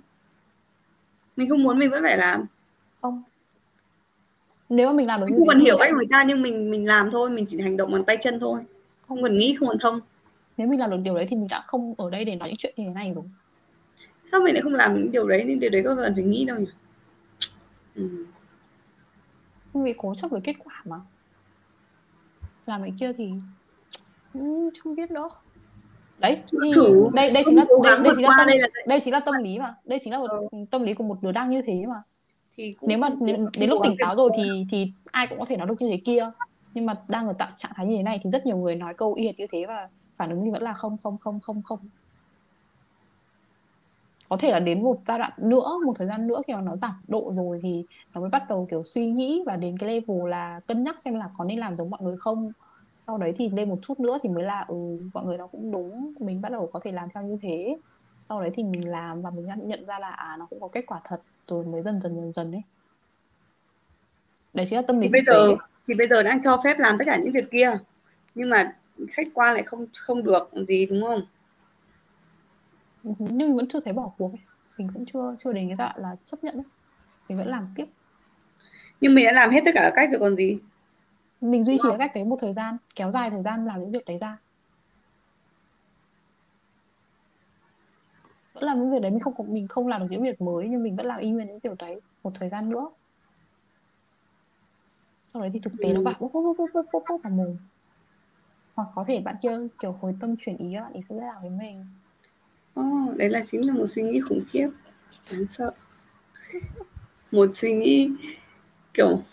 Mình 1.36 1.50
không 1.50 1.64
muốn 1.64 1.80
mình 1.80 1.92
vẫn 1.92 2.04
phải 2.04 2.18
làm. 2.18 2.46
Không. 3.02 3.24
Nếu 4.70 4.88
mà 4.88 4.94
mình 4.94 5.08
làm 5.08 5.20
được 5.20 5.26
mình 5.30 5.38
không 5.38 5.48
cần 5.48 5.60
hiểu 5.60 5.78
cách 5.80 5.94
người 5.94 6.08
ta 6.12 6.24
nhưng 6.24 6.42
mình 6.42 6.72
mình 6.72 6.88
làm 6.88 7.12
thôi 7.12 7.30
mình 7.30 7.46
chỉ 7.46 7.62
hành 7.62 7.78
động 7.78 7.92
bằng 7.92 8.04
tay 8.04 8.18
chân 8.22 8.40
thôi. 8.40 8.62
Không 9.08 9.24
cần 9.24 9.38
nghĩ 9.38 9.56
không 9.60 9.70
cần 9.70 9.80
thông 9.80 10.00
nếu 10.58 10.68
mình 10.68 10.80
làm 10.80 10.90
được 10.90 10.98
điều 11.04 11.16
đấy 11.16 11.26
thì 11.28 11.38
mình 11.38 11.48
đã 11.50 11.64
không 11.68 11.94
ở 11.98 12.10
đây 12.10 12.26
để 12.26 12.36
nói 12.36 12.50
những 12.50 12.58
chuyện 12.58 12.74
như 12.78 12.84
thế 12.88 12.94
này 12.94 13.14
rồi. 13.16 13.24
Sao 14.32 14.42
mình 14.42 14.54
lại 14.54 14.62
không 14.62 14.74
làm 14.74 14.96
những 14.96 15.12
điều 15.12 15.28
đấy? 15.28 15.44
Nên 15.44 15.60
điều 15.60 15.70
đấy 15.70 15.82
có 15.86 15.96
cần 15.96 16.14
phải 16.16 16.24
nghĩ 16.24 16.46
đâu 16.46 16.58
nhỉ? 16.58 16.68
Ừ. 17.96 18.26
vì 19.74 19.94
cố 19.98 20.16
chấp 20.16 20.32
với 20.32 20.42
kết 20.44 20.56
quả 20.64 20.82
mà 20.86 20.98
làm 22.72 22.82
cái 22.82 22.92
kia 23.00 23.14
thì 23.18 23.32
không 24.84 24.96
biết 24.96 25.12
nữa. 25.12 25.30
Đấy 26.20 26.38
thì 26.52 26.72
Thử. 26.76 27.06
đây 27.14 27.32
đây 27.32 27.44
chính 27.46 27.56
là 27.56 27.66
đây, 27.84 28.00
đây 28.04 28.14
chính 28.16 28.24
là 28.24 28.36
tâm 28.38 28.48
đây, 28.48 28.60
là... 28.60 28.68
đây 28.88 29.00
chính 29.00 29.14
là 29.14 29.20
tâm 29.20 29.36
lý 29.44 29.60
mà. 29.60 29.74
Đây 29.86 30.00
chính 30.04 30.14
là 30.14 30.20
một 30.20 30.28
ừ. 30.52 30.58
tâm 30.72 30.84
lý 30.84 30.94
của 30.94 31.04
một 31.04 31.18
đứa 31.22 31.32
đang 31.32 31.50
như 31.50 31.62
thế 31.62 31.86
mà. 31.88 32.02
Thì 32.58 32.74
nếu 32.82 32.98
mà 32.98 33.10
đến, 33.22 33.46
đến 33.60 33.70
lúc 33.70 33.82
tỉnh 33.84 33.96
táo 34.00 34.16
rồi 34.16 34.30
thì 34.38 34.66
thì 34.72 34.92
ai 35.12 35.28
cũng 35.28 35.40
có 35.40 35.46
thể 35.46 35.58
nói 35.58 35.68
được 35.68 35.82
như 35.82 35.90
thế 35.90 35.98
kia. 36.06 36.32
Nhưng 36.74 36.86
mà 36.86 36.94
đang 37.08 37.28
ở 37.28 37.34
trạng 37.58 37.72
thái 37.76 37.86
như 37.86 37.96
thế 37.98 38.04
này 38.04 38.20
thì 38.24 38.30
rất 38.30 38.46
nhiều 38.46 38.58
người 38.58 38.76
nói 38.76 38.94
câu 38.98 39.14
y 39.14 39.26
hệt 39.26 39.40
như 39.40 39.48
thế 39.52 39.66
và 39.68 39.90
phản 40.18 40.30
ứng 40.30 40.44
thì 40.46 40.52
vẫn 40.52 40.62
là 40.62 40.74
không 40.74 40.98
không 41.04 41.18
không 41.18 41.40
không 41.40 41.62
không 41.62 41.80
có 44.32 44.38
thể 44.38 44.52
là 44.52 44.60
đến 44.60 44.84
một 44.84 44.98
giai 45.06 45.20
đoạn 45.20 45.32
nữa 45.38 45.80
một 45.86 45.94
thời 45.96 46.08
gian 46.08 46.28
nữa 46.28 46.42
khi 46.48 46.54
mà 46.54 46.62
nó 46.62 46.76
giảm 46.82 46.92
độ 47.08 47.32
rồi 47.36 47.60
thì 47.64 47.86
nó 48.14 48.22
mới 48.22 48.30
bắt 48.30 48.44
đầu 48.50 48.68
kiểu 48.72 48.84
suy 48.84 49.12
nghĩ 49.12 49.44
và 49.46 49.56
đến 49.56 49.78
cái 49.78 49.90
level 49.90 50.30
là 50.30 50.60
cân 50.68 50.84
nhắc 50.84 51.00
xem 51.00 51.16
là 51.16 51.30
có 51.38 51.46
nên 51.46 51.60
làm 51.60 51.78
giống 51.78 51.90
mọi 51.90 52.00
người 52.04 52.18
không. 52.18 52.52
Sau 53.00 53.18
đấy 53.18 53.34
thì 53.36 53.50
lên 53.50 53.70
một 53.70 53.80
chút 53.82 54.00
nữa 54.00 54.18
thì 54.24 54.30
mới 54.30 54.44
là 54.44 54.66
ừ 54.68 54.76
mọi 55.14 55.26
người 55.26 55.38
nó 55.38 55.48
cũng 55.48 55.72
đúng 55.72 56.14
mình 56.20 56.42
bắt 56.42 56.52
đầu 56.52 56.70
có 56.74 56.80
thể 56.84 56.92
làm 56.92 57.10
theo 57.14 57.24
như 57.24 57.38
thế. 57.42 57.78
Sau 58.30 58.42
đấy 58.42 58.52
thì 58.56 58.64
mình 58.64 58.92
làm 58.92 59.22
và 59.22 59.30
mình 59.30 59.48
nhận 59.64 59.86
ra 59.86 60.00
là 60.00 60.10
à 60.10 60.36
nó 60.40 60.46
cũng 60.50 60.60
có 60.60 60.68
kết 60.68 60.86
quả 60.88 61.02
thật 61.04 61.22
rồi 61.48 61.66
mới 61.66 61.82
dần 61.82 62.02
dần 62.02 62.16
dần 62.16 62.34
dần 62.34 62.52
ấy. 62.52 62.64
Đấy 64.54 64.66
chính 64.70 64.76
là 64.76 64.84
tâm 64.88 65.00
lý 65.00 65.08
thì 65.08 65.12
bây 65.12 65.22
giờ 65.28 65.56
thì 65.88 65.94
bây 65.94 66.08
giờ 66.08 66.24
đang 66.24 66.44
cho 66.44 66.62
phép 66.64 66.80
làm 66.80 66.98
tất 66.98 67.06
cả 67.08 67.18
những 67.18 67.34
việc 67.34 67.52
kia 67.52 67.78
nhưng 68.36 68.50
mà 68.50 68.76
khách 69.10 69.28
quan 69.34 69.54
lại 69.54 69.64
không 69.64 69.86
không 69.98 70.24
được 70.24 70.50
gì 70.68 70.86
đúng 70.86 71.02
không 71.02 71.22
nhưng 73.04 73.38
mình 73.38 73.56
vẫn 73.56 73.68
chưa 73.68 73.80
thấy 73.80 73.94
bỏ 73.94 74.12
cuộc 74.18 74.32
mình 74.78 74.90
vẫn 74.94 75.06
chưa 75.14 75.36
chưa 75.38 75.54
đến 75.54 75.68
cái 75.68 75.76
giai 75.76 75.88
đoạn 75.88 76.02
là 76.02 76.16
chấp 76.26 76.44
nhận 76.44 76.62
mình 77.30 77.38
vẫn 77.38 77.48
làm 77.48 77.74
tiếp 77.76 77.86
nhưng 79.02 79.16
mình 79.16 79.26
đã 79.26 79.32
làm 79.32 79.50
hết 79.50 79.62
tất 79.66 79.72
cả 79.74 79.82
các 79.82 79.94
cách 79.96 80.10
rồi 80.12 80.20
còn 80.20 80.36
gì 80.36 80.58
mình 81.42 81.64
duy 81.64 81.78
trì 81.78 81.90
cái 81.90 81.98
cách 81.98 82.12
đấy 82.16 82.24
một 82.24 82.38
thời 82.40 82.54
gian 82.54 82.78
kéo 82.96 83.12
dài 83.12 83.30
thời 83.30 83.42
gian 83.42 83.66
làm 83.66 83.80
những 83.80 83.92
việc 83.92 84.06
đấy 84.06 84.18
ra 84.18 84.38
vẫn 88.54 88.64
làm 88.64 88.80
những 88.80 88.92
việc 88.92 89.02
đấy 89.02 89.12
mình 89.12 89.20
không 89.20 89.34
mình 89.48 89.68
không 89.68 89.88
làm 89.88 90.02
được 90.02 90.08
những 90.10 90.24
việc 90.24 90.42
mới 90.42 90.68
nhưng 90.70 90.84
mình 90.84 90.96
vẫn 90.96 91.06
làm 91.06 91.20
y 91.20 91.32
nguyên 91.32 91.48
những 91.48 91.60
kiểu 91.60 91.76
đấy 91.80 92.02
một 92.24 92.32
thời 92.34 92.50
gian 92.50 92.70
nữa 92.70 92.90
sau 95.34 95.42
đấy 95.42 95.52
thì 95.54 95.60
thực 95.60 95.74
tế 95.82 95.90
ừ. 95.90 95.94
nó 95.94 96.02
bảo 96.02 96.16
bốc 96.20 96.32
bốc 96.34 96.44
bốc 96.58 96.70
bốc 96.74 96.86
bốc 96.94 97.04
bốc 97.10 97.22
vào 97.24 97.34
mồm 97.34 97.58
hoặc 98.76 98.88
có 98.96 99.04
thể 99.08 99.22
bạn 99.22 99.36
kia 99.42 99.58
kiểu 99.80 99.92
hồi 100.02 100.16
tâm 100.20 100.36
chuyển 100.40 100.58
ý 100.58 100.76
bạn 100.76 100.94
ấy 100.94 101.02
sẽ 101.02 101.16
làm 101.16 101.42
với 101.42 101.50
mình 101.50 101.86
oh, 102.80 103.18
đấy 103.18 103.30
là 103.30 103.44
chính 103.52 103.68
là 103.68 103.74
một 103.74 103.88
suy 103.88 104.04
nghĩ 104.04 104.22
khủng 104.22 104.42
khiếp 104.50 104.70
đáng 105.32 105.48
sợ. 105.48 105.72
Một 107.32 107.50
suy 107.54 107.74
nghĩ 107.74 108.10
kiểu 108.94 109.24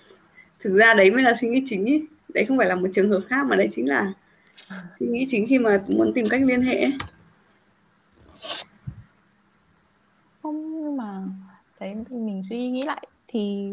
thực 0.61 0.74
ra 0.77 0.94
đấy 0.94 1.11
mới 1.11 1.22
là 1.22 1.35
suy 1.40 1.48
nghĩ 1.48 1.62
chính 1.66 1.85
ý. 1.85 2.05
đấy 2.35 2.44
không 2.48 2.59
phải 2.59 2.66
là 2.66 2.74
một 2.77 2.88
trường 2.94 3.11
hợp 3.11 3.20
khác 3.29 3.46
mà 3.46 3.57
đấy 3.57 3.68
chính 3.72 3.88
là 3.88 4.12
suy 5.01 5.07
nghĩ 5.07 5.27
chính 5.29 5.46
khi 5.48 5.59
mà 5.59 5.85
muốn 5.88 6.12
tìm 6.14 6.27
cách 6.31 6.42
liên 6.44 6.62
hệ 6.62 6.87
không 10.42 10.83
nhưng 10.85 10.96
mà 10.96 11.22
đấy 11.81 11.94
mình 12.11 12.42
suy 12.42 12.70
nghĩ 12.70 12.83
lại 12.83 13.07
thì 13.29 13.72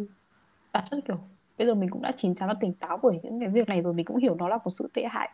bản 0.74 0.84
chất 0.92 1.00
kiểu 1.08 1.20
bây 1.58 1.68
giờ 1.68 1.76
mình 1.76 1.90
cũng 1.90 2.02
đã 2.02 2.12
chín 2.12 2.36
chắn 2.36 2.50
và 2.50 2.56
tỉnh 2.60 2.74
táo 2.74 3.00
bởi 3.04 3.20
những 3.24 3.40
cái 3.40 3.50
việc 3.50 3.68
này 3.70 3.82
rồi 3.82 3.94
mình 3.94 4.06
cũng 4.06 4.18
hiểu 4.18 4.36
nó 4.36 4.48
là 4.48 4.58
một 4.66 4.70
sự 4.70 4.90
tệ 4.94 5.04
hại 5.04 5.30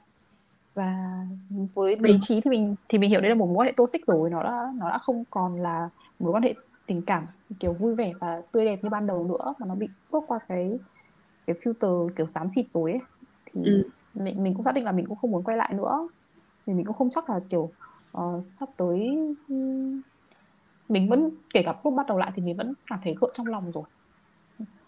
và 0.74 1.26
với 1.74 1.98
lý 2.00 2.18
trí 2.22 2.42
thì 2.42 2.50
mình 2.50 2.76
thì 2.90 2.98
mình 2.98 3.10
hiểu 3.10 3.22
đây 3.22 3.30
là 3.30 3.36
một 3.36 3.46
mối 3.46 3.56
quan 3.56 3.66
hệ 3.66 3.74
toxic 3.78 4.06
rồi 4.08 4.30
nó 4.30 4.44
đã 4.44 4.74
nó 4.76 4.90
đã 4.90 4.98
không 4.98 5.24
còn 5.30 5.62
là 5.62 5.90
mối 6.20 6.32
quan 6.32 6.44
hệ 6.44 6.54
tình 6.86 7.02
cảm 7.02 7.26
kiểu 7.60 7.74
vui 7.74 7.96
vẻ 7.96 8.14
và 8.20 8.42
tươi 8.52 8.66
đẹp 8.66 8.84
như 8.84 8.90
ban 8.90 9.08
đầu 9.08 9.28
nữa 9.28 9.54
mà 9.60 9.68
nó 9.68 9.76
bị 9.76 9.88
bước 10.12 10.24
qua 10.28 10.40
cái 10.48 10.80
cái 11.48 11.56
filter 11.56 12.10
kiểu 12.10 12.28
xám 12.28 12.50
xịt 12.50 12.66
rồi 12.72 12.92
ấy. 12.92 13.02
Thì 13.46 13.62
ừ. 13.66 13.84
mình 14.14 14.44
mình 14.44 14.54
cũng 14.54 14.64
xác 14.64 14.74
định 14.74 14.86
là 14.86 14.92
mình 14.92 15.06
cũng 15.08 15.18
không 15.18 15.32
muốn 15.32 15.44
quay 15.44 15.58
lại 15.58 15.74
nữa. 15.74 16.08
Vì 16.66 16.74
mình 16.74 16.86
cũng 16.86 16.96
không 16.96 17.10
chắc 17.10 17.30
là 17.30 17.40
kiểu 17.50 17.70
uh, 18.18 18.44
sắp 18.60 18.70
tới 18.78 19.18
mình 20.90 21.10
vẫn 21.10 21.30
kể 21.54 21.64
cả 21.64 21.76
lúc 21.84 21.94
bắt 21.94 22.08
đầu 22.08 22.18
lại 22.18 22.32
thì 22.36 22.42
mình 22.46 22.58
vẫn 22.58 22.74
cảm 22.88 23.00
thấy 23.04 23.16
gợn 23.22 23.32
trong 23.34 23.48
lòng 23.48 23.72
rồi. 23.72 23.84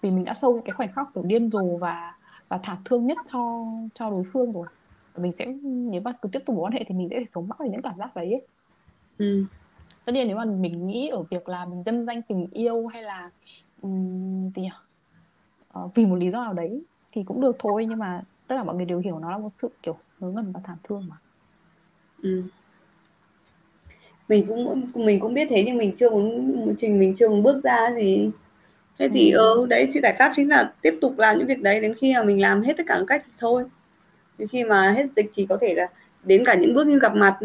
Vì 0.02 0.12
mình 0.12 0.26
đã 0.26 0.34
sâu 0.34 0.62
cái 0.66 0.72
khoảnh 0.72 0.92
khắc 0.94 1.08
kiểu 1.16 1.24
điên 1.24 1.50
rồ 1.50 1.78
và 1.78 2.14
và 2.50 2.60
thảm 2.64 2.78
thương 2.86 3.08
nhất 3.08 3.18
cho 3.32 3.66
cho 3.96 4.10
đối 4.10 4.24
phương 4.34 4.52
rồi 4.52 4.68
mình 5.18 5.32
sẽ 5.40 5.46
nếu 5.64 6.02
mà 6.02 6.12
cứ 6.22 6.30
tiếp 6.32 6.40
tục 6.46 6.56
mối 6.56 6.66
quan 6.66 6.74
hệ 6.74 6.84
thì 6.88 6.96
mình 6.96 7.08
sẽ 7.12 7.24
sống 7.34 7.48
mãi 7.48 7.58
với 7.60 7.70
những 7.70 7.82
cảm 7.82 7.98
giác 7.98 8.16
đấy 8.16 8.32
ấy. 8.32 8.42
Ừ. 9.18 9.46
tất 10.06 10.14
nhiên 10.14 10.28
nếu 10.28 10.38
mà 10.38 10.46
mình 10.46 10.88
nghĩ 10.88 11.08
ở 11.08 11.24
việc 11.24 11.50
là 11.50 11.66
mình 11.66 11.84
dân 11.84 12.06
danh 12.06 12.22
tình 12.22 12.48
yêu 12.52 12.88
hay 12.88 13.04
là 13.04 13.30
um, 13.82 14.52
gì 14.56 14.62
nhỉ? 14.62 14.70
Uh, 15.80 15.96
vì 15.96 16.06
một 16.06 16.16
lý 16.16 16.32
do 16.32 16.44
nào 16.44 16.54
đấy 16.54 16.84
thì 17.12 17.24
cũng 17.24 17.42
được 17.42 17.56
thôi 17.60 17.86
nhưng 17.90 18.00
mà 18.00 18.24
tất 18.48 18.56
cả 18.58 18.64
mọi 18.64 18.76
người 18.76 18.86
đều 18.86 19.00
hiểu 19.00 19.20
nó 19.20 19.32
là 19.32 19.38
một 19.38 19.50
sự 19.50 19.70
kiểu 19.84 19.98
ngớ 20.20 20.30
ngẩn 20.30 20.52
và 20.52 20.60
thảm 20.64 20.78
thương 20.84 21.06
mà 21.10 21.16
ừ. 22.24 22.44
mình 24.28 24.46
cũng 24.48 24.82
mình 24.94 25.20
cũng 25.20 25.34
biết 25.34 25.48
thế 25.50 25.64
nhưng 25.66 25.78
mình 25.78 25.96
chưa 25.98 26.10
muốn 26.10 26.76
trình 26.80 27.00
mình 27.00 27.16
chưa 27.16 27.30
muốn 27.30 27.44
bước 27.44 27.64
ra 27.64 27.94
gì 27.96 28.32
thế 29.00 29.10
thì 29.14 29.32
ừ. 29.32 29.38
ừ 29.38 29.66
đấy 29.66 29.90
chứ 29.94 30.00
giải 30.04 30.16
pháp 30.20 30.32
chính 30.36 30.50
là 30.50 30.74
tiếp 30.82 30.98
tục 31.02 31.20
làm 31.20 31.38
những 31.38 31.48
việc 31.48 31.62
đấy 31.62 31.80
đến 31.80 31.94
khi 31.94 32.14
mà 32.14 32.24
mình 32.24 32.42
làm 32.42 32.62
hết 32.62 32.78
tất 32.78 32.84
cả 32.88 32.96
các 32.96 33.06
cách 33.08 33.24
thì 33.26 33.32
thôi 33.38 33.66
đến 34.44 34.48
khi 34.48 34.64
mà 34.64 34.92
hết 34.92 35.06
dịch 35.16 35.32
thì 35.36 35.46
có 35.50 35.58
thể 35.62 35.74
là 35.74 35.90
đến 36.24 36.44
cả 36.46 36.56
những 36.56 36.74
bước 36.74 36.88
như 36.88 37.00
gặp 37.00 37.16
mặt 37.16 37.38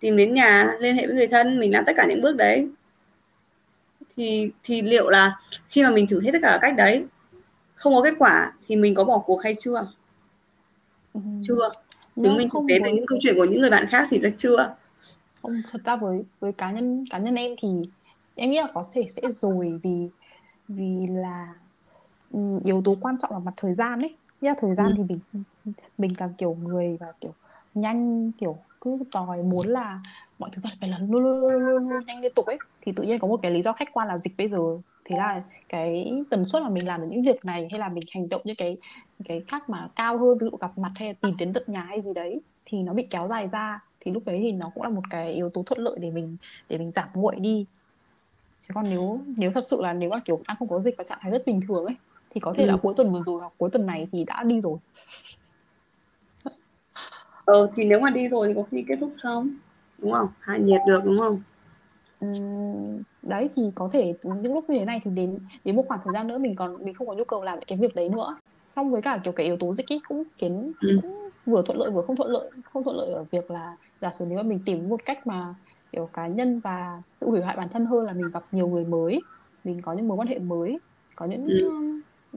tìm 0.00 0.16
đến 0.16 0.34
nhà 0.34 0.72
liên 0.80 0.96
hệ 0.96 1.06
với 1.06 1.14
người 1.14 1.26
thân 1.26 1.60
mình 1.60 1.72
làm 1.72 1.84
tất 1.86 1.92
cả 1.96 2.06
những 2.08 2.22
bước 2.22 2.36
đấy. 2.36 2.68
Thì 4.16 4.50
thì 4.64 4.82
liệu 4.82 5.10
là 5.10 5.38
khi 5.68 5.82
mà 5.82 5.90
mình 5.90 6.06
thử 6.06 6.20
hết 6.20 6.30
tất 6.32 6.38
cả 6.42 6.48
các 6.48 6.58
cách 6.62 6.76
đấy 6.76 7.04
không 7.74 7.94
có 7.94 8.02
kết 8.02 8.14
quả 8.18 8.52
thì 8.66 8.76
mình 8.76 8.94
có 8.94 9.04
bỏ 9.04 9.18
cuộc 9.18 9.42
hay 9.42 9.56
chưa? 9.60 9.92
Ừ. 11.14 11.20
chưa? 11.48 11.70
Chúng 12.14 12.36
mình 12.36 12.48
thực 12.52 12.60
tế 12.68 12.78
với 12.82 12.94
những 12.94 13.06
câu 13.06 13.18
chuyện 13.22 13.34
của 13.36 13.44
những 13.44 13.60
người 13.60 13.70
bạn 13.70 13.86
khác 13.90 14.06
thì 14.10 14.18
là 14.18 14.30
chưa. 14.38 14.76
Không 15.42 15.62
thật 15.70 15.80
ra 15.84 15.96
với 15.96 16.24
với 16.40 16.52
cá 16.52 16.70
nhân 16.70 17.04
cá 17.10 17.18
nhân 17.18 17.34
em 17.34 17.54
thì 17.62 17.68
em 18.36 18.50
nghĩ 18.50 18.56
là 18.56 18.68
có 18.74 18.84
thể 18.92 19.06
sẽ 19.08 19.22
rồi 19.30 19.80
vì 19.82 20.08
vì 20.68 21.06
là 21.08 21.54
yếu 22.64 22.82
tố 22.84 22.94
quan 23.00 23.18
trọng 23.18 23.32
là 23.32 23.38
mặt 23.38 23.54
thời 23.56 23.74
gian 23.74 24.00
ấy 24.00 24.16
Nghĩa 24.40 24.54
thời 24.58 24.74
gian 24.74 24.86
ừ. 24.86 24.92
thì 24.96 25.02
mình 25.08 25.44
mình 25.98 26.10
là 26.18 26.28
kiểu 26.38 26.56
người 26.62 26.96
và 27.00 27.12
kiểu 27.20 27.32
nhanh 27.74 28.32
kiểu 28.32 28.56
cứ 28.80 28.98
đòi 29.14 29.42
muốn 29.42 29.66
là 29.66 30.00
mọi 30.38 30.50
thứ 30.52 30.62
phải 30.80 30.88
là 30.88 30.98
luôn 30.98 31.22
luôn, 31.22 31.38
luôn, 31.38 31.66
luôn, 31.66 31.88
luôn 31.88 32.06
nhanh 32.06 32.20
liên 32.20 32.32
tục 32.36 32.46
ấy. 32.46 32.58
Thì 32.80 32.92
tự 32.92 33.02
nhiên 33.02 33.18
có 33.18 33.28
một 33.28 33.40
cái 33.42 33.50
lý 33.50 33.62
do 33.62 33.72
khách 33.72 33.88
quan 33.92 34.08
là 34.08 34.18
dịch 34.18 34.36
bây 34.38 34.48
giờ. 34.48 34.78
Thế 35.04 35.16
là 35.16 35.42
cái 35.68 36.12
tần 36.30 36.44
suất 36.44 36.62
mà 36.62 36.68
mình 36.68 36.86
làm 36.86 37.00
được 37.00 37.06
những 37.10 37.22
việc 37.22 37.44
này 37.44 37.68
hay 37.70 37.80
là 37.80 37.88
mình 37.88 38.04
hành 38.14 38.28
động 38.28 38.40
những 38.44 38.56
cái 38.56 38.76
cái 39.24 39.42
khác 39.48 39.70
mà 39.70 39.88
cao 39.96 40.18
hơn 40.18 40.38
ví 40.38 40.46
dụ 40.50 40.56
gặp 40.56 40.78
mặt 40.78 40.92
hay 40.94 41.08
là 41.08 41.14
tìm 41.20 41.36
đến 41.36 41.52
tận 41.52 41.62
nhà 41.66 41.80
hay 41.80 42.02
gì 42.02 42.12
đấy 42.14 42.40
thì 42.64 42.78
nó 42.82 42.92
bị 42.92 43.06
kéo 43.10 43.28
dài 43.28 43.48
ra. 43.52 43.80
Thì 44.00 44.12
lúc 44.12 44.22
đấy 44.26 44.40
thì 44.42 44.52
nó 44.52 44.70
cũng 44.74 44.82
là 44.82 44.88
một 44.88 45.02
cái 45.10 45.32
yếu 45.32 45.50
tố 45.50 45.62
thuận 45.62 45.80
lợi 45.80 45.96
để 46.00 46.10
mình 46.10 46.36
để 46.68 46.78
mình 46.78 46.92
giảm 46.96 47.08
nguội 47.14 47.36
đi. 47.36 47.66
Chứ 48.68 48.74
còn 48.74 48.90
nếu 48.90 49.20
nếu 49.36 49.50
thật 49.54 49.66
sự 49.66 49.82
là 49.82 49.92
nếu 49.92 50.10
mà 50.10 50.20
kiểu 50.24 50.40
đang 50.48 50.56
không 50.56 50.68
có 50.68 50.80
dịch 50.80 50.94
và 50.98 51.04
trạng 51.04 51.18
thái 51.20 51.32
rất 51.32 51.46
bình 51.46 51.60
thường 51.68 51.84
ấy 51.84 51.96
thì 52.30 52.40
có 52.40 52.54
thể 52.56 52.64
ừ. 52.64 52.68
là 52.68 52.76
cuối 52.76 52.94
tuần 52.96 53.12
vừa 53.12 53.20
rồi 53.20 53.40
hoặc 53.40 53.52
cuối 53.58 53.70
tuần 53.70 53.86
này 53.86 54.08
thì 54.12 54.24
đã 54.24 54.42
đi 54.42 54.60
rồi 54.60 54.78
ờ 57.44 57.70
thì 57.76 57.84
nếu 57.84 58.00
mà 58.00 58.10
đi 58.10 58.28
rồi 58.28 58.48
thì 58.48 58.54
có 58.54 58.62
khi 58.70 58.84
kết 58.88 58.96
thúc 59.00 59.12
xong 59.22 59.50
đúng 59.98 60.12
không 60.12 60.28
hạ 60.40 60.56
nhiệt 60.56 60.80
được 60.86 61.00
đúng 61.04 61.18
không 61.18 61.42
đấy 63.22 63.50
thì 63.56 63.62
có 63.74 63.88
thể 63.92 64.14
những 64.22 64.54
lúc 64.54 64.70
như 64.70 64.78
thế 64.78 64.84
này 64.84 65.00
thì 65.04 65.10
đến 65.10 65.38
đến 65.64 65.76
một 65.76 65.84
khoảng 65.88 66.00
thời 66.04 66.14
gian 66.14 66.28
nữa 66.28 66.38
mình 66.38 66.56
còn 66.56 66.84
mình 66.84 66.94
không 66.94 67.06
có 67.06 67.14
nhu 67.14 67.24
cầu 67.24 67.44
làm 67.44 67.58
cái 67.66 67.78
việc 67.78 67.94
đấy 67.94 68.08
nữa 68.08 68.36
xong 68.76 68.90
với 68.90 69.02
cả 69.02 69.20
kiểu 69.24 69.32
cái 69.32 69.46
yếu 69.46 69.56
tố 69.56 69.74
dịch 69.74 69.92
ấy 69.92 70.00
cũng 70.08 70.22
khiến 70.38 70.72
ừ. 70.80 70.98
cũng 71.02 71.30
vừa 71.44 71.62
thuận 71.62 71.78
lợi 71.78 71.90
vừa 71.90 72.02
không 72.02 72.16
thuận 72.16 72.30
lợi 72.30 72.50
không 72.64 72.84
thuận 72.84 72.96
lợi 72.96 73.12
ở 73.12 73.24
việc 73.30 73.50
là 73.50 73.76
giả 74.00 74.12
sử 74.12 74.24
nếu 74.28 74.36
mà 74.36 74.42
mình 74.42 74.60
tìm 74.64 74.88
một 74.88 75.00
cách 75.04 75.26
mà 75.26 75.54
kiểu 75.92 76.06
cá 76.12 76.26
nhân 76.26 76.60
và 76.60 77.02
tự 77.18 77.28
hủy 77.28 77.40
hoại 77.40 77.56
bản 77.56 77.68
thân 77.68 77.86
hơn 77.86 78.04
là 78.04 78.12
mình 78.12 78.30
gặp 78.30 78.44
nhiều 78.52 78.68
người 78.68 78.84
mới 78.84 79.20
mình 79.64 79.82
có 79.82 79.92
những 79.92 80.08
mối 80.08 80.16
quan 80.18 80.28
hệ 80.28 80.38
mới 80.38 80.78
có 81.16 81.26
những 81.26 81.46
ừ. 81.46 81.70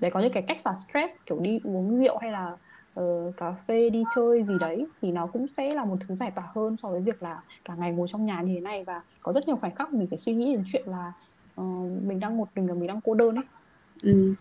Đấy 0.02 0.12
có 0.12 0.20
những 0.20 0.34
cái 0.34 0.44
cách 0.44 0.60
xả 0.60 0.74
stress 0.74 1.16
kiểu 1.26 1.40
đi 1.40 1.60
uống 1.64 2.04
rượu 2.04 2.18
hay 2.18 2.32
là 2.32 2.58
uh, 3.00 3.38
cà 3.38 3.52
phê 3.52 3.90
đi 3.90 4.04
chơi 4.16 4.44
gì 4.44 4.54
đấy 4.60 4.86
thì 5.02 5.12
nó 5.12 5.28
cũng 5.28 5.48
sẽ 5.58 5.74
là 5.74 5.86
một 5.86 5.96
thứ 6.08 6.16
giải 6.16 6.32
tỏa 6.36 6.46
hơn 6.56 6.78
so 6.78 6.90
với 6.90 7.02
việc 7.02 7.24
là 7.24 7.42
cả 7.66 7.76
ngày 7.76 7.92
ngồi 7.92 8.08
trong 8.08 8.26
nhà 8.26 8.42
như 8.42 8.54
thế 8.56 8.60
này. 8.60 8.84
Và 8.84 9.02
có 9.24 9.34
rất 9.34 9.48
nhiều 9.48 9.56
khoảnh 9.56 9.76
khắc 9.76 9.94
mình 9.94 10.08
phải 10.08 10.18
suy 10.18 10.34
nghĩ 10.34 10.54
đến 10.54 10.64
chuyện 10.68 10.84
là 10.88 11.14
uh, 11.62 12.04
mình 12.04 12.20
đang 12.20 12.38
một 12.38 12.48
mình 12.56 12.68
và 12.68 12.74
mình 12.74 12.88
đang 12.88 13.02
cô 13.02 13.14
đơn 13.14 13.36
ấy. 13.36 13.46
Ừ. 14.04 14.34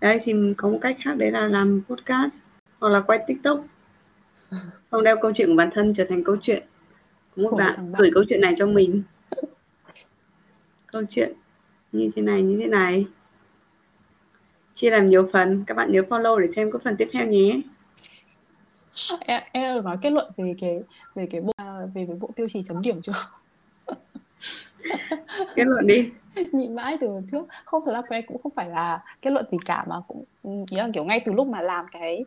đấy 0.00 0.20
thì 0.24 0.32
có 0.56 0.68
một 0.68 0.78
cách 0.80 0.96
khác 1.00 1.16
đấy 1.16 1.30
là 1.30 1.46
làm 1.46 1.82
podcast 1.88 2.34
hoặc 2.80 2.88
là 2.88 3.00
quay 3.00 3.18
tiktok. 3.26 3.64
Không 4.90 5.04
đeo 5.04 5.16
câu 5.22 5.32
chuyện 5.34 5.48
của 5.48 5.56
bản 5.56 5.70
thân 5.74 5.94
trở 5.94 6.04
thành 6.08 6.24
câu 6.24 6.36
chuyện. 6.42 6.66
Có 7.36 7.42
một 7.42 7.56
bạn. 7.56 7.92
gửi 7.98 8.10
câu 8.14 8.24
chuyện 8.28 8.40
này 8.40 8.54
cho 8.56 8.66
mình. 8.66 9.02
Câu 10.86 11.02
chuyện 11.08 11.32
như 11.92 12.10
thế 12.14 12.22
này 12.22 12.42
như 12.42 12.58
thế 12.58 12.66
này 12.66 13.06
chia 14.74 14.90
làm 14.90 15.10
nhiều 15.10 15.28
phần. 15.32 15.64
Các 15.66 15.76
bạn 15.76 15.92
nhớ 15.92 16.02
follow 16.08 16.38
để 16.38 16.48
thêm 16.54 16.72
các 16.72 16.82
phần 16.84 16.96
tiếp 16.96 17.08
theo 17.12 17.26
nhé. 17.26 17.60
Em, 19.20 19.42
em 19.52 19.84
nói 19.84 19.96
kết 20.02 20.10
luận 20.10 20.32
về 20.36 20.54
cái 20.60 20.80
về 21.14 21.26
cái 21.30 21.40
bộ 21.40 21.52
à, 21.56 21.78
về 21.94 22.04
cái 22.06 22.16
bộ 22.20 22.30
tiêu 22.36 22.48
chí 22.48 22.62
chấm 22.62 22.82
điểm 22.82 23.02
chưa? 23.02 23.12
Kết 25.56 25.64
luận 25.64 25.86
đi. 25.86 26.10
Nhịn 26.52 26.74
mãi 26.74 26.96
từ 27.00 27.08
trước. 27.32 27.46
Không 27.64 27.82
thật 27.86 27.92
ra 27.92 28.02
cái 28.08 28.22
cũng 28.22 28.42
không 28.42 28.52
phải 28.56 28.70
là 28.70 29.04
kết 29.22 29.30
luận 29.30 29.46
gì 29.50 29.58
cả 29.64 29.84
mà 29.88 29.96
cũng 30.08 30.24
ý 30.42 30.76
là 30.76 30.88
kiểu 30.94 31.04
ngay 31.04 31.20
từ 31.26 31.32
lúc 31.32 31.46
mà 31.46 31.62
làm 31.62 31.86
cái 31.92 32.24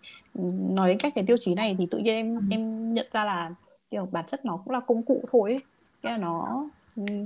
nói 0.70 0.90
đến 0.90 0.98
các 0.98 1.14
cái 1.16 1.24
tiêu 1.28 1.38
chí 1.40 1.56
này 1.56 1.76
thì 1.80 1.88
tự 1.92 1.98
nhiên 1.98 2.16
em 2.16 2.36
ừ. 2.36 2.42
em 2.52 2.94
nhận 2.94 3.08
ra 3.14 3.26
là 3.26 3.52
kiểu 3.92 4.08
bản 4.12 4.26
chất 4.26 4.46
nó 4.46 4.58
cũng 4.58 4.74
là 4.74 4.80
công 4.80 5.04
cụ 5.04 5.24
thôi 5.32 5.52
ấy. 5.52 5.60
cái 6.02 6.12
là 6.12 6.18
nó 6.18 6.70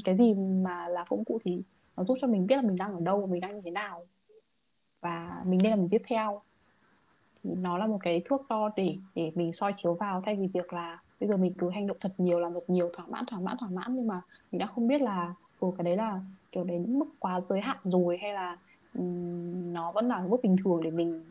cái 0.04 0.18
gì 0.18 0.34
mà 0.34 0.88
là 0.88 1.04
công 1.10 1.26
cụ 1.26 1.40
thì 1.46 1.62
nó 1.98 2.04
giúp 2.04 2.18
cho 2.22 2.28
mình 2.28 2.48
biết 2.48 2.56
là 2.56 2.62
mình 2.62 2.76
đang 2.80 2.94
ở 2.94 3.00
đâu 3.00 3.28
mình 3.28 3.42
đang 3.42 3.56
như 3.56 3.62
thế 3.66 3.72
nào 3.72 4.06
và 5.02 5.44
mình 5.46 5.60
nên 5.64 5.72
làm 5.72 5.90
tiếp 5.90 6.02
theo. 6.08 6.42
Thì 7.44 7.50
nó 7.56 7.78
là 7.78 7.88
một 7.88 7.98
cái 8.02 8.22
thước 8.26 8.42
đo 8.50 8.70
để 8.76 8.98
để 9.16 9.32
mình 9.36 9.54
soi 9.54 9.72
chiếu 9.76 9.94
vào. 9.94 10.22
Thay 10.22 10.36
vì 10.36 10.48
việc 10.48 10.74
là 10.74 11.00
bây 11.20 11.30
giờ 11.30 11.38
mình 11.38 11.54
cứ 11.58 11.70
hành 11.70 11.88
động 11.88 11.98
thật 12.00 12.14
nhiều 12.18 12.40
làm 12.40 12.54
thật 12.54 12.64
nhiều 12.68 12.90
thỏa 12.94 13.06
mãn 13.06 13.26
thỏa 13.26 13.40
mãn 13.40 13.58
thỏa 13.60 13.70
mãn 13.70 13.96
nhưng 13.96 14.08
mà 14.08 14.22
mình 14.52 14.60
đã 14.60 14.66
không 14.66 14.88
biết 14.88 15.02
là 15.02 15.34
ừ, 15.60 15.68
cái 15.78 15.84
đấy 15.84 15.96
là 15.98 16.20
kiểu 16.52 16.64
đến 16.64 17.00
mức 17.00 17.06
quá 17.20 17.42
giới 17.50 17.62
hạn 17.62 17.78
rồi 17.84 18.18
hay 18.22 18.34
là 18.34 18.58
um, 18.98 19.74
nó 19.74 19.92
vẫn 19.92 20.08
là 20.08 20.22
mức 20.30 20.38
bình 20.44 20.56
thường 20.64 20.82
để 20.84 20.92
mình 20.92 21.24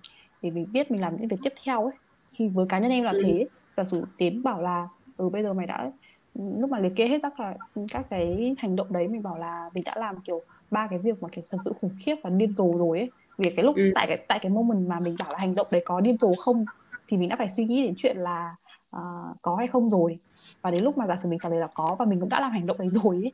để 0.43 0.51
mình 0.51 0.67
biết 0.73 0.91
mình 0.91 1.01
làm 1.01 1.17
những 1.17 1.29
việc 1.29 1.37
tiếp 1.43 1.53
theo 1.65 1.85
ấy. 1.85 1.95
Thì 2.37 2.49
với 2.49 2.67
cá 2.69 2.79
nhân 2.79 2.91
em 2.91 3.05
là 3.05 3.15
thế. 3.25 3.47
Giả 3.77 3.85
sử 3.85 4.05
tiến 4.17 4.43
bảo 4.43 4.63
là 4.63 4.89
ừ 5.17 5.29
bây 5.29 5.43
giờ 5.43 5.55
mày 5.55 5.67
đã 5.67 5.91
lúc 6.35 6.71
mà 6.71 6.79
liệt 6.79 6.93
kê 6.97 7.09
hết 7.09 7.19
các 7.23 7.41
là 7.41 7.57
các 7.93 8.07
cái 8.11 8.55
hành 8.59 8.77
động 8.77 8.93
đấy 8.93 9.09
mình 9.09 9.23
bảo 9.23 9.39
là 9.39 9.71
mình 9.75 9.83
đã 9.87 9.95
làm 9.99 10.21
kiểu 10.21 10.43
ba 10.71 10.87
cái 10.91 10.99
việc 10.99 11.23
mà 11.23 11.29
kiểu 11.33 11.45
thật 11.51 11.59
sự 11.65 11.73
khủng 11.81 11.95
khiếp 12.05 12.17
và 12.23 12.31
điên 12.31 12.55
rồ 12.57 12.73
rồi 12.73 12.99
ấy 12.99 13.11
vì 13.41 13.51
cái 13.57 13.65
lúc 13.65 13.77
ừ. 13.77 13.83
tại 13.95 14.07
cái 14.07 14.17
tại 14.29 14.39
cái 14.43 14.51
moment 14.51 14.89
mà 14.89 15.01
mình 15.01 15.17
bảo 15.21 15.33
là 15.33 15.39
hành 15.39 15.55
động 15.55 15.67
đấy 15.71 15.83
có 15.85 16.01
điên 16.01 16.19
rồ 16.19 16.35
không 16.35 16.65
thì 17.09 17.17
mình 17.17 17.29
đã 17.29 17.37
phải 17.37 17.49
suy 17.49 17.65
nghĩ 17.65 17.83
đến 17.83 17.95
chuyện 17.97 18.17
là 18.17 18.57
uh, 18.97 19.43
có 19.43 19.57
hay 19.57 19.67
không 19.67 19.91
rồi. 19.91 20.19
Và 20.63 20.71
đến 20.71 20.85
lúc 20.85 20.99
mà 20.99 21.07
giả 21.07 21.17
sử 21.17 21.29
mình 21.29 21.39
trả 21.39 21.49
lời 21.49 21.61
là 21.61 21.69
có 21.75 21.97
và 21.99 22.05
mình 22.05 22.21
cũng 22.21 22.29
đã 22.29 22.41
làm 22.41 22.51
hành 22.51 22.67
động 22.67 22.77
đấy 22.79 22.89
rồi 22.89 23.17
ấy, 23.17 23.33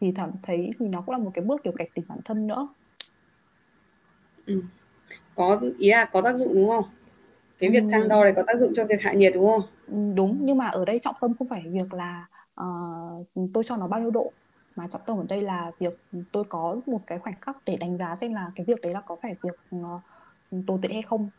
thì 0.00 0.12
cảm 0.16 0.30
thấy 0.42 0.70
thì 0.78 0.88
nó 0.88 1.00
cũng 1.00 1.12
là 1.12 1.18
một 1.18 1.30
cái 1.34 1.44
bước 1.44 1.62
kiểu 1.64 1.72
cảnh 1.76 1.88
tỉnh 1.94 2.04
bản 2.08 2.18
thân 2.24 2.46
nữa. 2.46 2.68
Ừ. 4.46 4.62
có 5.34 5.60
ý 5.78 5.90
là 5.90 6.04
có 6.04 6.20
tác 6.20 6.36
dụng 6.36 6.54
đúng 6.54 6.68
không? 6.68 6.84
Cái 7.58 7.70
việc 7.70 7.82
thang 7.90 8.08
đo 8.08 8.24
này 8.24 8.32
có 8.36 8.42
tác 8.46 8.60
dụng 8.60 8.72
cho 8.76 8.84
việc 8.84 9.02
hạ 9.02 9.12
nhiệt 9.12 9.32
đúng 9.34 9.46
không? 9.46 9.62
Đúng 10.14 10.38
nhưng 10.40 10.58
mà 10.58 10.66
ở 10.66 10.84
đây 10.84 10.98
trọng 10.98 11.14
tâm 11.20 11.34
không 11.38 11.48
phải 11.48 11.62
việc 11.66 11.94
là 11.94 12.26
uh, 12.60 13.26
tôi 13.54 13.64
cho 13.64 13.76
nó 13.76 13.86
bao 13.86 14.00
nhiêu 14.00 14.10
độ 14.10 14.32
mà 14.78 14.86
trọng 14.90 15.00
tâm 15.06 15.18
ở 15.18 15.24
đây 15.28 15.42
là 15.42 15.70
việc 15.78 16.00
tôi 16.32 16.44
có 16.48 16.80
một 16.86 17.00
cái 17.06 17.18
khoảnh 17.18 17.34
khắc 17.40 17.56
để 17.64 17.76
đánh 17.76 17.98
giá 17.98 18.16
xem 18.16 18.34
là 18.34 18.50
cái 18.54 18.64
việc 18.64 18.80
đấy 18.80 18.92
là 18.92 19.00
có 19.00 19.16
phải 19.22 19.34
việc 19.42 19.76
uh, 19.76 20.02
tồi 20.66 20.78
tệ 20.82 20.88
hay 20.92 21.02
không. 21.02 21.30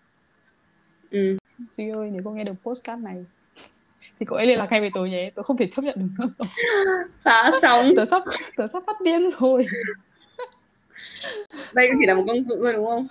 Ừ. 1.12 1.38
Duy 1.72 1.90
ơi 1.90 2.10
nếu 2.12 2.22
cô 2.26 2.32
nghe 2.32 2.44
được 2.44 2.54
postcard 2.64 3.04
này 3.04 3.26
thì 4.20 4.26
cô 4.26 4.36
ấy 4.36 4.46
liên 4.46 4.60
lạc 4.60 4.68
ngay 4.72 4.80
với 4.80 4.92
tôi 4.94 5.10
nhé. 5.10 5.32
Tôi 5.36 5.44
không 5.44 5.58
thể 5.58 5.68
chấp 5.68 5.82
nhận 5.82 5.96
được 6.00 6.08
nữa. 6.20 6.28
Rồi 6.40 6.48
phá 7.22 7.52
xong 7.62 7.92
tớ 7.98 8.06
sắp 8.06 8.24
tớ 8.58 8.68
sắp 8.74 8.84
phát 8.88 9.02
điên 9.02 9.30
rồi. 9.40 9.66
Đây 11.74 11.88
cũng 11.88 11.98
chỉ 12.00 12.06
là 12.08 12.14
một 12.14 12.24
công 12.28 12.44
cụ 12.50 12.56
thôi 12.62 12.74
đúng 12.74 12.86
không? 12.86 13.08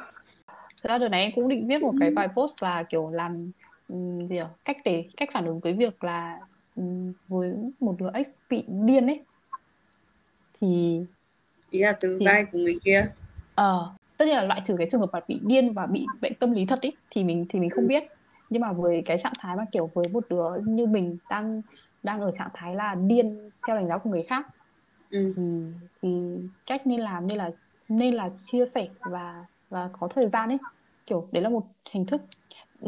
Thật 0.82 0.88
ra 0.88 0.98
đợt 0.98 1.08
này 1.08 1.22
em 1.22 1.32
cũng 1.34 1.48
định 1.48 1.68
viết 1.68 1.82
một 1.82 1.94
cái 2.00 2.10
bài 2.10 2.28
post 2.36 2.62
là 2.62 2.82
kiểu 2.82 3.10
làm 3.10 3.50
um, 3.88 4.26
gì 4.26 4.36
à? 4.36 4.48
cách 4.64 4.76
để 4.84 5.04
cách 5.16 5.28
phản 5.32 5.46
ứng 5.46 5.60
với 5.60 5.72
việc 5.72 6.04
là 6.04 6.38
um, 6.76 7.12
với 7.28 7.52
một 7.80 7.94
đứa 7.98 8.10
ex 8.14 8.38
bị 8.50 8.64
điên 8.68 9.06
ấy 9.06 9.24
thì 10.60 11.00
ý 11.70 11.80
là 11.80 11.92
từ 11.92 12.16
thì, 12.20 12.26
vai 12.26 12.44
của 12.52 12.58
người 12.58 12.78
kia 12.84 13.06
ờ 13.54 13.90
tất 14.16 14.24
nhiên 14.24 14.36
là 14.36 14.42
loại 14.42 14.62
trừ 14.64 14.74
cái 14.78 14.86
trường 14.90 15.00
hợp 15.00 15.10
mà 15.12 15.20
bị 15.28 15.40
điên 15.42 15.72
và 15.72 15.86
bị 15.86 16.06
bệnh 16.20 16.34
tâm 16.34 16.52
lý 16.52 16.66
thật 16.66 16.78
ấy 16.82 16.96
thì 17.10 17.24
mình 17.24 17.46
thì 17.48 17.60
mình 17.60 17.70
không 17.70 17.84
ừ. 17.84 17.88
biết 17.88 18.02
nhưng 18.50 18.62
mà 18.62 18.72
với 18.72 19.02
cái 19.06 19.18
trạng 19.18 19.32
thái 19.38 19.56
mà 19.56 19.64
kiểu 19.72 19.90
với 19.94 20.04
một 20.12 20.24
đứa 20.28 20.48
như 20.66 20.86
mình 20.86 21.16
đang 21.30 21.62
đang 22.02 22.20
ở 22.20 22.30
trạng 22.30 22.50
thái 22.54 22.74
là 22.74 22.94
điên 22.94 23.50
theo 23.66 23.76
đánh 23.76 23.88
giá 23.88 23.98
của 23.98 24.10
người 24.10 24.22
khác 24.22 24.46
ừ. 25.10 25.32
thì 25.36 25.42
thì 26.02 26.08
cách 26.66 26.86
nên 26.86 27.00
làm 27.00 27.26
nên 27.26 27.38
là 27.38 27.50
nên 27.88 28.14
là 28.14 28.30
chia 28.36 28.66
sẻ 28.66 28.88
và 29.00 29.44
và 29.70 29.90
có 29.92 30.08
thời 30.08 30.28
gian 30.28 30.48
ấy 30.48 30.58
kiểu 31.06 31.28
đấy 31.32 31.42
là 31.42 31.48
một 31.48 31.62
hình 31.90 32.06
thức 32.06 32.20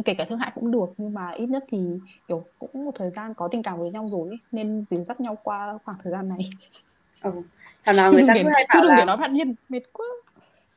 kể 0.04 0.14
cả 0.14 0.24
thương 0.28 0.38
hại 0.38 0.52
cũng 0.54 0.70
được 0.70 0.86
nhưng 0.96 1.14
mà 1.14 1.30
ít 1.30 1.46
nhất 1.46 1.64
thì 1.68 1.88
kiểu 2.28 2.44
cũng 2.58 2.84
một 2.84 2.92
thời 2.94 3.10
gian 3.10 3.34
có 3.34 3.48
tình 3.48 3.62
cảm 3.62 3.78
với 3.78 3.90
nhau 3.90 4.08
rồi 4.08 4.28
ấy, 4.28 4.38
nên 4.52 4.84
dìu 4.90 5.04
dắt 5.04 5.20
nhau 5.20 5.38
qua 5.42 5.78
khoảng 5.84 5.98
thời 6.02 6.12
gian 6.12 6.28
này 6.28 6.38
ừ. 7.24 7.30
Thằng 7.84 7.96
nào 7.96 8.12
người 8.12 8.24
ta 8.26 8.34
cứ 8.34 8.42
hay 8.42 8.52
bảo 8.54 8.64
chứ 8.72 8.80
đừng 8.82 8.96
để 8.96 9.04
nói 9.04 9.16
bạn 9.16 9.32
nhiên 9.32 9.54
mệt 9.68 9.80
quá. 9.92 10.06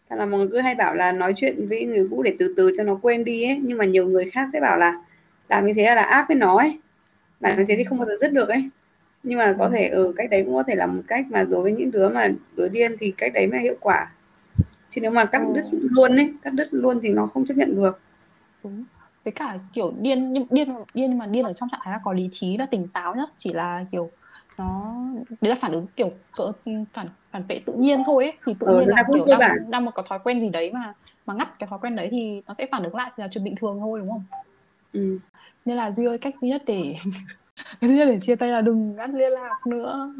Thằng 0.09 0.17
nào 0.17 0.27
mọi 0.27 0.39
người 0.39 0.49
cứ 0.51 0.59
hay 0.59 0.75
bảo 0.75 0.95
là 0.95 1.11
nói 1.11 1.33
chuyện 1.37 1.67
với 1.67 1.85
người 1.85 2.07
cũ 2.11 2.23
để 2.23 2.35
từ 2.39 2.53
từ 2.57 2.71
cho 2.77 2.83
nó 2.83 2.99
quên 3.01 3.23
đi 3.23 3.43
ấy. 3.43 3.59
Nhưng 3.63 3.77
mà 3.77 3.85
nhiều 3.85 4.07
người 4.07 4.29
khác 4.31 4.49
sẽ 4.53 4.59
bảo 4.59 4.77
là 4.77 5.01
làm 5.49 5.67
như 5.67 5.73
thế 5.75 5.95
là 5.95 6.01
áp 6.01 6.25
với 6.27 6.37
nó 6.37 6.57
ấy. 6.57 6.79
Làm 7.39 7.57
như 7.57 7.65
thế 7.67 7.75
thì 7.75 7.83
không 7.83 7.97
bao 7.97 8.07
giờ 8.07 8.13
dứt 8.21 8.33
được 8.33 8.49
ấy. 8.49 8.69
Nhưng 9.23 9.39
mà 9.39 9.55
có 9.59 9.65
ừ. 9.65 9.71
thể 9.73 9.87
ở 9.87 10.03
ừ, 10.03 10.13
cách 10.17 10.29
đấy 10.29 10.43
cũng 10.45 10.55
có 10.55 10.63
thể 10.63 10.75
là 10.75 10.85
một 10.85 11.01
cách 11.07 11.25
mà 11.29 11.43
đối 11.43 11.61
với 11.61 11.71
những 11.71 11.91
đứa 11.91 12.09
mà 12.09 12.29
đứa 12.55 12.67
điên 12.67 12.95
thì 12.99 13.13
cách 13.17 13.31
đấy 13.33 13.47
mới 13.47 13.59
hiệu 13.59 13.75
quả. 13.79 14.11
Chứ 14.89 15.01
nếu 15.01 15.11
mà 15.11 15.25
cắt 15.25 15.41
ừ. 15.47 15.53
đứt 15.55 15.63
luôn 15.71 16.15
ấy 16.15 16.33
cắt 16.41 16.53
đứt 16.53 16.67
luôn 16.71 16.99
thì 17.03 17.09
nó 17.09 17.27
không 17.27 17.45
chấp 17.45 17.57
nhận 17.57 17.75
được. 17.75 17.99
Đúng. 18.63 18.83
Với 19.23 19.31
cả 19.31 19.57
kiểu 19.73 19.93
điên 19.99 20.33
nhưng 20.33 20.45
điên 20.49 20.67
điên 20.93 21.09
nhưng 21.09 21.17
mà 21.17 21.27
điên 21.27 21.45
ở 21.45 21.53
trong 21.53 21.69
trạng 21.69 21.79
thái 21.83 21.91
là 21.91 21.99
có 22.03 22.13
lý 22.13 22.29
trí 22.31 22.57
là 22.57 22.65
tỉnh 22.65 22.87
táo 22.87 23.15
nhá. 23.15 23.25
Chỉ 23.37 23.53
là 23.53 23.85
kiểu 23.91 24.11
nó 24.57 24.95
đấy 25.41 25.49
là 25.49 25.55
phản 25.55 25.71
ứng 25.71 25.87
kiểu 25.95 26.11
cỡ 26.37 26.51
phản 26.93 27.09
phản 27.31 27.43
vệ 27.47 27.59
tự 27.65 27.73
nhiên 27.73 28.03
thôi 28.05 28.23
ấy. 28.25 28.33
Thì 28.45 28.53
tự 28.59 28.67
ừ, 28.67 28.79
nhiên 28.79 28.89
là 28.89 29.03
kiểu 29.13 29.25
đang, 29.25 29.39
đang, 29.39 29.71
đang 29.71 29.85
một 29.85 29.91
có 29.95 30.03
thói 30.03 30.19
quen 30.23 30.41
gì 30.41 30.49
đấy 30.49 30.71
mà 30.73 30.93
mà 31.25 31.33
ngắt 31.33 31.59
cái 31.59 31.67
thói 31.69 31.79
quen 31.81 31.95
đấy 31.95 32.07
thì 32.11 32.41
nó 32.47 32.53
sẽ 32.53 32.67
phản 32.71 32.83
ứng 32.83 32.95
lại 32.95 33.11
là 33.15 33.27
chuyện 33.31 33.43
bình 33.43 33.55
thường 33.61 33.77
thôi 33.79 33.99
đúng 33.99 34.09
không? 34.11 34.23
Ừ. 34.93 35.19
nên 35.65 35.77
là 35.77 35.91
duy 35.91 36.05
ơi 36.05 36.17
cách 36.17 36.35
duy 36.41 36.49
nhất 36.49 36.63
để 36.65 36.95
cái 37.81 37.89
duy 37.89 37.97
nhất 37.97 38.05
để 38.05 38.17
chia 38.19 38.35
tay 38.35 38.49
là 38.49 38.61
đừng 38.61 38.95
ngắt 38.95 39.09
liên 39.09 39.31
lạc 39.31 39.67
nữa. 39.67 40.13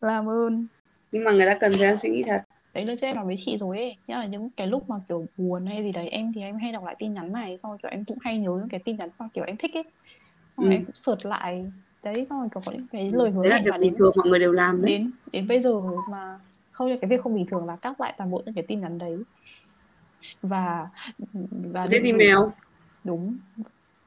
Làm 0.00 0.28
ơn. 0.28 0.66
Nhưng 1.12 1.24
mà 1.24 1.32
người 1.32 1.46
ta 1.46 1.54
cần 1.60 1.72
thời 1.72 1.80
gian 1.80 1.96
suy 2.02 2.10
nghĩ 2.10 2.22
thật. 2.26 2.42
Đấy 2.74 2.84
là 2.84 2.96
cho 2.96 3.06
em 3.06 3.16
nói 3.16 3.24
với 3.24 3.34
chị 3.38 3.58
rồi 3.58 3.78
ấy. 3.78 3.96
Nhưng 4.06 4.18
là 4.18 4.26
những 4.26 4.50
cái 4.50 4.66
lúc 4.66 4.88
mà 4.88 4.96
kiểu 5.08 5.26
buồn 5.36 5.66
hay 5.66 5.82
gì 5.82 5.92
đấy 5.92 6.08
em 6.08 6.32
thì 6.34 6.40
em 6.40 6.56
hay 6.58 6.72
đọc 6.72 6.84
lại 6.84 6.96
tin 6.98 7.14
nhắn 7.14 7.32
này 7.32 7.58
xong 7.62 7.70
rồi 7.70 7.78
kiểu 7.82 7.90
em 7.90 8.04
cũng 8.04 8.18
hay 8.20 8.38
nhớ 8.38 8.50
những 8.60 8.68
cái 8.68 8.80
tin 8.84 8.96
nhắn 8.96 9.08
mà 9.18 9.28
kiểu 9.34 9.44
em 9.44 9.56
thích 9.56 9.74
ấy. 9.74 9.84
Xong 10.56 10.66
ừ. 10.66 10.72
em 10.72 10.84
cũng 10.84 10.94
search 10.94 11.26
lại 11.26 11.64
đấy 12.04 12.26
xong 12.30 12.40
rồi 12.40 12.48
kiểu 12.54 12.62
có 12.66 12.72
những 12.72 12.86
cái 12.92 13.12
lời 13.12 13.30
hứa 13.30 13.42
đấy 13.42 13.50
là 13.50 13.62
việc 13.64 13.80
bình 13.80 13.94
thường 13.98 14.12
mọi 14.16 14.28
người 14.28 14.38
đều 14.38 14.52
làm 14.52 14.82
đấy. 14.82 14.92
đến 14.92 15.10
đến 15.32 15.48
bây 15.48 15.62
giờ 15.62 15.80
mà 16.10 16.38
không 16.72 16.98
cái 17.00 17.10
việc 17.10 17.22
không 17.22 17.34
bình 17.34 17.46
thường 17.50 17.66
là 17.66 17.76
cắt 17.76 18.00
lại 18.00 18.14
toàn 18.18 18.30
bộ 18.30 18.42
những 18.46 18.54
cái 18.54 18.64
tin 18.68 18.80
nhắn 18.80 18.98
đấy. 18.98 19.16
Và 20.42 20.88
và 21.72 21.86
đến 21.86 22.04
email 22.04 22.38
đúng. 23.04 23.36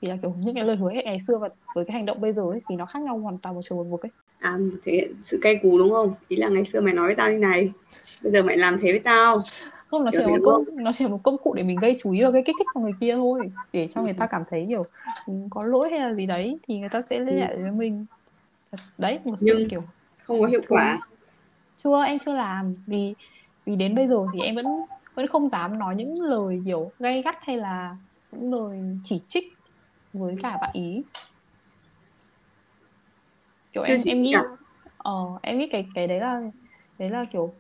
Vì 0.02 0.10
là 0.10 0.18
kiểu 0.22 0.36
những 0.40 0.56
cái 0.56 0.64
lời 0.64 0.76
hứa 0.76 0.90
hẹn 0.90 1.06
ngày 1.06 1.20
xưa 1.28 1.38
và 1.38 1.50
với 1.76 1.86
cái 1.86 1.94
hành 1.94 2.06
động 2.06 2.22
bây 2.22 2.34
giờ 2.34 2.44
ấy, 2.44 2.62
thì 2.70 2.76
nó 2.76 2.86
khác 2.86 3.02
nhau 3.02 3.18
hoàn 3.18 3.38
toàn 3.38 3.56
một 3.56 3.62
chiều 3.70 3.78
một 3.78 3.84
vực 3.84 4.02
ấy. 4.02 4.12
À 4.40 4.58
thể 4.86 4.92
hiện 4.92 5.14
sự 5.24 5.40
cay 5.42 5.56
cú 5.56 5.78
đúng 5.78 5.92
không? 5.92 6.14
Ý 6.28 6.38
là 6.38 6.50
ngày 6.50 6.66
xưa 6.66 6.82
mày 6.82 6.94
nói 6.94 7.06
với 7.06 7.16
tao 7.16 7.32
như 7.32 7.38
này 7.38 7.72
bây 8.24 8.32
giờ 8.32 8.42
mày 8.42 8.58
làm 8.58 8.80
thế 8.82 8.92
với 8.92 9.00
tao 9.00 9.44
không 9.88 10.06
nó 10.06 10.12
chỉ 10.12 10.18
là 10.18 10.28
một 10.28 10.40
công 10.44 10.66
nó 10.76 10.92
chỉ 10.94 11.04
là 11.04 11.10
một 11.10 11.20
công 11.24 11.38
cụ 11.44 11.54
để 11.54 11.64
mình 11.64 11.80
gây 11.80 11.98
chú 12.00 12.12
ý 12.12 12.24
và 12.24 12.30
gây 12.30 12.44
kích 12.46 12.56
thích 12.60 12.68
cho 12.74 12.82
người 12.82 12.94
kia 13.02 13.16
thôi 13.16 13.52
để 13.74 13.88
cho 13.88 14.02
người 14.02 14.14
ta 14.14 14.28
cảm 14.28 14.44
thấy 14.48 14.66
kiểu 14.70 14.84
ừ, 15.28 15.34
có 15.50 15.64
lỗi 15.64 15.90
hay 15.92 16.00
là 16.00 16.14
gì 16.14 16.26
đấy 16.26 16.60
thì 16.68 16.80
người 16.80 16.90
ta 16.90 17.02
sẽ 17.02 17.20
liên 17.20 17.38
hệ 17.38 17.48
ừ. 17.48 17.62
với 17.62 17.72
mình 17.72 18.06
đấy 18.98 19.20
một 19.26 19.36
sự 19.40 19.68
kiểu 19.70 19.84
không 20.24 20.42
có 20.42 20.48
hiệu 20.48 20.62
quả 20.70 21.00
chưa 21.78 22.04
em 22.06 22.20
chưa 22.26 22.34
làm 22.34 22.76
vì 22.88 23.16
vì 23.66 23.76
đến 23.76 23.96
bây 23.96 24.08
giờ 24.08 24.16
thì 24.34 24.42
em 24.42 24.56
vẫn 24.56 24.66
vẫn 25.16 25.28
không 25.28 25.50
dám 25.50 25.80
nói 25.80 25.96
những 25.96 26.22
lời 26.22 26.62
kiểu 26.66 26.92
gay 27.00 27.22
gắt 27.22 27.36
hay 27.42 27.58
là 27.58 27.96
những 28.32 28.54
lời 28.54 28.78
chỉ 29.04 29.22
trích 29.28 29.44
với 30.14 30.36
cả 30.42 30.58
bạn 30.62 30.70
ý 30.74 31.04
kiểu 33.74 33.84
Chưa 33.84 33.94
em 33.94 34.02
em 34.06 34.22
nghĩ 34.22 34.32
à? 34.32 34.44
ờ 34.98 35.14
em 35.42 35.58
nghĩ 35.58 35.70
cái 35.72 35.86
cái 35.96 36.08
đấy 36.08 36.20
là 36.20 36.42
đấy 37.00 37.10
là 37.10 37.24
kiểu 37.32 37.54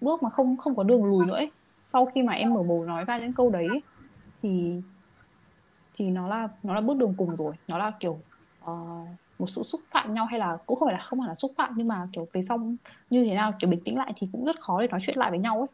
bước 0.00 0.22
mà 0.22 0.30
không 0.30 0.56
không 0.56 0.76
có 0.76 0.82
đường 0.82 1.04
lùi 1.04 1.26
nữa 1.26 1.34
ấy 1.34 1.50
sau 1.92 2.06
khi 2.06 2.22
mà 2.22 2.32
em 2.32 2.54
mở 2.54 2.62
mồm 2.62 2.86
nói 2.86 3.04
ra 3.04 3.18
những 3.18 3.32
câu 3.32 3.50
đấy 3.50 3.68
thì 4.42 4.80
thì 5.94 6.04
nó 6.04 6.28
là 6.28 6.48
nó 6.62 6.74
là 6.74 6.80
bước 6.80 6.96
đường 6.96 7.14
cùng 7.16 7.36
rồi. 7.36 7.54
Nó 7.68 7.78
là 7.78 7.92
kiểu 8.00 8.18
uh, 8.64 9.08
một 9.38 9.46
sự 9.46 9.62
xúc 9.62 9.80
phạm 9.90 10.12
nhau 10.14 10.26
hay 10.26 10.38
là 10.38 10.58
cũng 10.66 10.78
không 10.78 10.88
phải 10.88 10.98
là 10.98 11.04
không 11.04 11.18
phải 11.18 11.28
là 11.28 11.34
xúc 11.34 11.50
phạm 11.56 11.74
nhưng 11.76 11.88
mà 11.88 12.08
kiểu 12.12 12.28
về 12.32 12.42
sau 12.42 12.58
như 13.10 13.24
thế 13.24 13.34
nào 13.34 13.52
kiểu 13.58 13.70
bình 13.70 13.80
tĩnh 13.84 13.96
lại 13.96 14.12
thì 14.16 14.28
cũng 14.32 14.44
rất 14.44 14.60
khó 14.60 14.80
để 14.80 14.88
nói 14.88 15.00
chuyện 15.02 15.18
lại 15.18 15.30
với 15.30 15.38
nhau 15.38 15.58
ấy. 15.58 15.68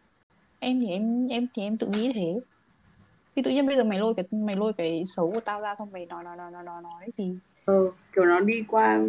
Em 0.59 0.81
thì 0.81 0.87
em 0.87 1.27
em 1.27 1.47
thì 1.55 1.63
em 1.63 1.77
tự 1.77 1.87
nghĩ 1.87 2.13
thế. 2.15 2.41
Thì 3.37 3.43
tự 3.43 3.51
nhiên 3.51 3.67
bây 3.67 3.77
giờ 3.77 3.85
mày 3.85 3.99
lôi 3.99 4.15
cái 4.15 4.25
mày 4.31 4.57
lôi 4.57 4.73
cái 4.73 5.05
xấu 5.07 5.31
của 5.31 5.41
tao 5.41 5.61
ra 5.61 5.75
xong 5.79 5.93
mày 5.93 6.07
nói 6.07 6.25
nói 6.25 6.37
nói 6.37 6.51
nói 6.51 6.65
nói, 6.65 6.83
nói 6.83 7.07
thì 7.17 7.35
ừ, 7.67 7.91
kiểu 8.13 8.25
nó 8.25 8.41
đi 8.41 8.65
qua 8.69 9.01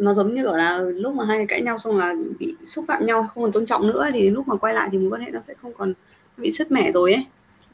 nó 0.00 0.14
giống 0.14 0.34
như 0.34 0.42
kiểu 0.42 0.56
là 0.56 0.78
lúc 0.78 1.14
mà 1.14 1.24
hai 1.24 1.36
người 1.36 1.46
cãi 1.46 1.62
nhau 1.62 1.78
xong 1.78 1.96
là 1.98 2.14
bị 2.38 2.54
xúc 2.64 2.84
phạm 2.88 3.06
nhau 3.06 3.22
không 3.22 3.42
còn 3.42 3.52
tôn 3.52 3.66
trọng 3.66 3.86
nữa 3.86 4.08
thì 4.12 4.30
lúc 4.30 4.48
mà 4.48 4.56
quay 4.56 4.74
lại 4.74 4.88
thì 4.92 4.98
mối 4.98 5.10
quan 5.10 5.20
hệ 5.20 5.30
nó 5.30 5.40
sẽ 5.48 5.54
không 5.54 5.72
còn 5.72 5.94
bị 6.36 6.50
sứt 6.50 6.72
mẻ 6.72 6.92
rồi 6.92 7.12
ấy. 7.12 7.26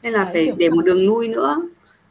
Nên 0.03 0.13
là 0.13 0.23
Đấy, 0.23 0.33
phải 0.33 0.53
để 0.57 0.69
một 0.69 0.81
đường 0.81 1.05
lui 1.05 1.27
nữa. 1.27 1.61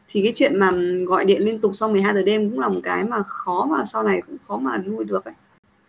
Thì 0.09 0.23
cái 0.23 0.33
chuyện 0.37 0.59
mà 0.59 0.73
gọi 1.07 1.25
điện 1.25 1.43
liên 1.43 1.59
tục 1.59 1.73
sau 1.75 1.89
12 1.89 2.15
giờ 2.15 2.23
đêm 2.23 2.51
cũng 2.51 2.61
là 2.61 2.69
một 2.69 2.81
cái 2.83 3.05
mà 3.05 3.23
khó 3.23 3.67
mà 3.71 3.85
sau 3.85 4.03
này 4.03 4.23
cũng 4.27 4.37
khó 4.49 4.57
mà 4.57 4.83
lui 4.87 5.05
được 5.05 5.25
ấy. 5.25 5.35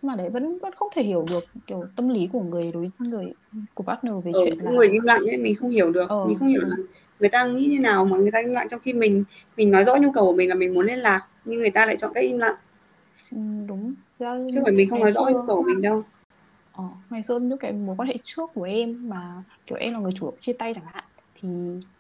Mà 0.02 0.16
đấy 0.16 0.30
vẫn 0.30 0.60
vẫn 0.60 0.74
không 0.76 0.90
thể 0.96 1.04
hiểu 1.04 1.26
được 1.32 1.44
kiểu 1.68 1.86
tâm 1.96 2.10
lý 2.10 2.30
của 2.34 2.42
người 2.42 2.72
đối 2.72 2.86
người 3.00 3.34
của 3.74 3.84
partner 3.84 4.14
về 4.26 4.32
ừ, 4.32 4.42
chuyện 4.46 4.58
là 4.62 4.72
người 4.72 4.88
im 4.90 5.04
lặng 5.04 5.26
ấy 5.26 5.38
mình 5.38 5.56
không 5.56 5.70
hiểu 5.70 5.92
được 5.92 6.10
Ờ, 6.10 6.26
mình 6.26 6.40
không 6.40 6.48
hiểu 6.48 6.62
là 6.62 6.76
người 7.20 7.30
ta 7.30 7.46
nghĩ 7.46 7.66
như 7.66 7.80
nào 7.80 8.06
mà 8.06 8.18
người 8.18 8.32
ta 8.32 8.40
im 8.40 8.52
lặng 8.52 8.68
trong 8.72 8.80
khi 8.80 8.94
mình 8.94 9.24
mình 9.58 9.72
nói 9.72 9.84
rõ 9.84 9.96
nhu 9.96 10.12
cầu 10.12 10.26
của 10.26 10.34
mình 10.34 10.50
là 10.50 10.56
mình 10.56 10.74
muốn 10.74 10.86
liên 10.86 11.00
lạc 11.00 11.28
nhưng 11.46 11.60
người 11.60 11.70
ta 11.70 11.86
lại 11.86 11.98
chọn 11.98 12.12
cách 12.14 12.24
im 12.24 12.38
lặng. 12.38 12.56
Ừ, 13.32 13.38
đúng 13.68 13.94
Ra 14.20 14.38
chứ 14.54 14.62
phải 14.64 14.72
mình 14.72 14.90
không 14.90 15.00
nói 15.00 15.12
rõ 15.12 15.26
của 15.48 15.64
mình 15.64 15.82
đâu. 15.82 16.04
Ờ, 16.74 16.84
ngày 17.10 17.24
xưa 17.24 17.40
những 17.40 17.58
cái 17.58 17.72
mối 17.72 17.96
quan 17.98 18.08
hệ 18.08 18.16
trước 18.24 18.50
của 18.54 18.64
em 18.64 19.10
mà 19.10 19.44
kiểu 19.68 19.78
em 19.78 19.94
là 19.94 20.00
người 20.00 20.12
chủ 20.12 20.26
động 20.26 20.38
chia 20.42 20.54
tay 20.54 20.74
chẳng 20.74 20.86
hạn 20.88 21.04
thì 21.42 21.50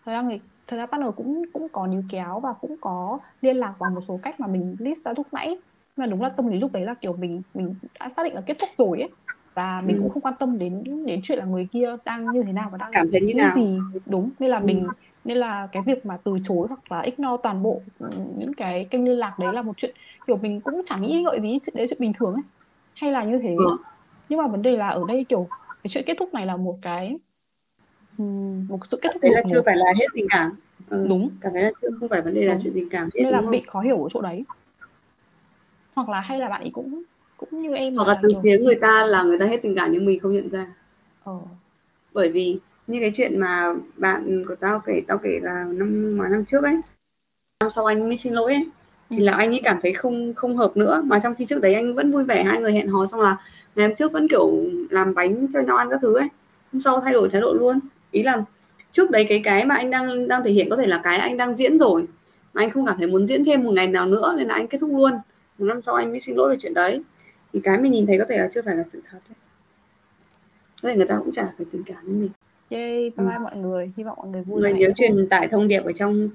thật 0.06 0.12
ra 0.12 0.22
người 0.22 0.42
thật 0.68 0.78
ra 0.78 0.86
partner 0.86 1.10
cũng 1.16 1.46
cũng 1.54 1.70
có 1.70 1.88
níu 1.88 2.04
kéo 2.10 2.40
và 2.40 2.54
cũng 2.62 2.76
có 2.82 3.20
liên 3.42 3.58
lạc 3.58 3.74
bằng 3.80 3.96
một 3.96 4.02
số 4.02 4.20
cách 4.24 4.40
mà 4.40 4.48
mình 4.48 4.76
list 4.80 5.06
ra 5.06 5.14
lúc 5.18 5.28
nãy. 5.34 5.48
Nhưng 5.48 5.62
mà 5.96 6.06
đúng 6.06 6.22
là 6.22 6.30
tâm 6.30 6.48
lý 6.48 6.60
lúc 6.60 6.72
đấy 6.72 6.86
là 6.86 6.94
kiểu 6.94 7.14
mình 7.14 7.42
mình 7.54 7.76
đã 8.00 8.10
xác 8.10 8.24
định 8.24 8.34
là 8.34 8.42
kết 8.42 8.58
thúc 8.60 8.70
rồi 8.78 9.02
ấy 9.02 9.10
và 9.58 9.82
mình 9.82 9.98
Ừ. 9.98 10.02
cũng 10.02 10.10
không 10.10 10.24
quan 10.24 10.34
tâm 10.40 10.58
đến 10.58 10.84
đến 11.06 11.20
chuyện 11.24 11.38
là 11.40 11.46
người 11.46 11.68
kia 11.72 11.96
đang 12.06 12.32
như 12.32 12.44
thế 12.44 12.52
nào 12.54 12.70
và 12.72 12.78
đang 12.78 12.92
cảm 12.94 13.12
thấy 13.12 13.22
như 13.22 13.28
nghĩ 13.28 13.34
nào 13.34 13.56
gì 13.56 13.80
đúng 14.06 14.30
nên 14.40 14.50
là 14.50 14.60
Ừ. 14.60 14.66
mình 14.66 14.90
nên 15.24 15.38
là 15.38 15.68
cái 15.72 15.84
việc 15.86 16.06
mà 16.06 16.18
từ 16.24 16.38
chối 16.44 16.68
hoặc 16.70 16.92
là 16.92 17.02
ignore 17.02 17.42
toàn 17.44 17.64
bộ 17.64 17.82
ừ, 18.00 18.08
những 18.38 18.54
cái 18.54 18.88
kênh 18.92 19.06
liên 19.06 19.18
lạc 19.18 19.40
đấy 19.40 19.54
là 19.54 19.62
một 19.62 19.78
chuyện 19.78 19.96
kiểu 20.28 20.38
mình 20.38 20.62
cũng 20.62 20.82
chẳng 20.86 21.02
nghĩ 21.02 21.22
ngợi 21.24 21.40
gì 21.42 21.60
chuyện 21.66 21.76
đấy 21.76 21.86
chuyện 21.90 22.00
bình 22.00 22.12
thường 22.18 22.34
ấy 22.34 22.44
hay 22.96 23.12
là 23.12 23.24
như 23.24 23.40
thế 23.44 23.56
Ừ. 23.60 23.78
nhưng 24.30 24.40
mà 24.40 24.48
vấn 24.48 24.62
đề 24.62 24.78
là 24.78 24.88
ở 24.90 25.06
đây 25.08 25.26
kiểu 25.30 25.50
cái 25.84 25.90
chuyện 25.90 26.04
kết 26.08 26.16
thúc 26.20 26.34
này 26.34 26.46
là 26.46 26.58
một 26.58 26.78
cái 26.82 27.18
ừm, 28.18 28.68
một 28.68 28.80
sự 28.88 29.00
kết 29.02 29.10
thúc 29.14 29.22
đấy 29.22 29.32
là 29.36 29.42
đột 29.42 29.50
chưa 29.52 29.62
phải 29.66 29.76
là 29.78 29.86
hết 30.00 30.06
tình 30.14 30.28
cảm 30.30 30.52
ừ. 30.90 31.06
Đúng. 31.10 31.30
cảm 31.42 31.54
thấy 31.54 31.62
là 31.64 31.72
chưa 31.82 31.88
không 32.00 32.10
phải 32.10 32.22
vấn 32.22 32.34
đề 32.34 32.42
là 32.46 32.54
Đúng. 32.54 32.62
chuyện 32.64 32.74
tình 32.74 32.90
cảm 32.90 33.10
hết 33.16 33.22
nên 33.24 33.34
là 33.34 33.42
bị 33.42 33.62
khó 33.68 33.80
hiểu 33.82 34.04
ở 34.04 34.10
chỗ 34.14 34.22
đấy 34.22 34.44
hoặc 35.96 36.10
là 36.10 36.20
hay 36.20 36.40
là 36.40 36.50
bạn 36.50 36.62
ấy 36.62 36.70
cũng 36.74 37.04
cũng 37.38 37.62
như 37.62 37.74
em 37.76 37.96
hoặc 37.96 38.08
là 38.08 38.20
từ 38.24 38.30
phía 38.44 38.58
người 38.58 38.76
ta 38.76 39.06
là 39.06 39.24
người 39.24 39.40
ta 39.40 39.46
hết 39.46 39.58
tình 39.64 39.76
cảm 39.76 39.92
nhưng 39.92 40.06
mình 40.06 40.20
không 40.20 40.34
nhận 40.34 40.50
ra. 40.50 40.68
Ờ 41.24 41.38
bởi 42.14 42.30
vì 42.30 42.58
như 42.88 43.00
cái 43.00 43.14
chuyện 43.18 43.40
mà 43.40 43.74
bạn 43.98 44.46
của 44.48 44.56
tao 44.56 44.82
kể 44.86 45.02
tao 45.08 45.18
kể 45.18 45.40
là 45.42 45.66
năm 45.72 46.18
mà 46.18 46.28
năm 46.30 46.46
trước 46.46 46.64
ấy 46.64 46.76
năm 47.64 47.70
sau 47.70 47.86
anh 47.86 48.08
mới 48.08 48.18
xin 48.18 48.34
lỗi 48.34 48.54
ấy 48.54 48.70
thì 49.10 49.18
Ừ. 49.18 49.24
là 49.24 49.34
anh 49.34 49.50
ấy 49.50 49.62
cảm 49.64 49.80
thấy 49.82 49.94
không 49.94 50.34
không 50.34 50.58
hợp 50.58 50.78
nữa. 50.78 51.02
Mà 51.06 51.20
trong 51.20 51.36
khi 51.36 51.46
trước 51.46 51.62
đấy 51.62 51.74
anh 51.74 51.94
vẫn 51.96 52.12
vui 52.12 52.24
vẻ 52.24 52.44
hai 52.44 52.62
người 52.62 52.74
hẹn 52.74 52.88
hò 52.88 53.06
xong 53.06 53.22
là 53.22 53.38
ngày 53.76 53.88
hôm 53.88 53.96
trước 53.96 54.12
vẫn 54.12 54.28
kiểu 54.28 54.52
làm 54.90 55.14
bánh 55.14 55.48
cho 55.54 55.60
nhau 55.62 55.78
ăn 55.78 55.88
các 55.90 56.00
thứ 56.02 56.16
ấy. 56.16 56.28
Hôm 56.74 56.82
sau 56.82 57.02
thay 57.02 57.14
đổi 57.14 57.30
thái 57.30 57.42
độ 57.42 57.54
luôn. 57.54 57.80
Ý 58.12 58.24
là 58.24 58.44
trước 58.92 59.12
đấy 59.12 59.26
cái 59.30 59.42
cái 59.44 59.66
mà 59.66 59.76
anh 59.76 59.90
đang 59.90 60.28
đang 60.28 60.44
thể 60.44 60.52
hiện 60.52 60.70
có 60.70 60.76
thể 60.76 60.88
là 60.88 61.02
cái 61.04 61.18
anh 61.18 61.38
đang 61.38 61.56
diễn 61.58 61.78
rồi 61.78 62.08
mà 62.54 62.62
anh 62.62 62.70
không 62.70 62.86
cảm 62.86 62.98
thấy 62.98 63.08
muốn 63.08 63.28
diễn 63.28 63.46
thêm 63.46 63.64
một 63.64 63.72
ngày 63.72 63.88
nào 63.88 64.06
nữa 64.06 64.34
nên 64.38 64.48
là 64.48 64.54
anh 64.54 64.68
kết 64.68 64.78
thúc 64.82 64.90
luôn. 64.94 65.12
Một 65.58 65.66
năm 65.66 65.82
sau 65.82 65.96
anh 65.96 66.10
mới 66.12 66.20
xin 66.20 66.36
lỗi 66.36 66.50
về 66.50 66.58
chuyện 66.60 66.74
đấy 66.74 67.02
thì 67.54 67.60
cái 67.64 67.78
mình 67.78 67.92
nhìn 67.92 68.06
thấy 68.08 68.18
có 68.20 68.26
thể 68.30 68.38
là 68.38 68.48
chưa 68.52 68.62
phải 68.62 68.76
là 68.76 68.84
sự 68.90 69.02
thật 69.10 69.20
ấy. 69.30 69.36
có 70.82 70.90
thể 70.90 70.96
người 70.96 71.06
ta 71.08 71.18
cũng 71.20 71.34
chả 71.34 71.54
phải 71.58 71.66
tình 71.72 71.84
cảm 71.84 72.06
với 72.06 72.14
mình. 72.16 72.30
Yay 72.70 73.10
bye 73.10 73.26
Ừ. 73.26 73.30
bye 73.30 73.38
mọi 73.38 73.56
người. 73.62 73.92
Hy 73.98 74.04
vọng 74.04 74.18
mọi 74.18 74.28
người 74.28 74.42
vui 74.44 74.62
và 74.64 74.70
nhớ 74.70 74.88
truyền 74.96 75.30
tải 75.30 75.48
thông 75.48 75.68
điệp 75.68 75.84
ở 75.86 75.92
trong 75.94 76.30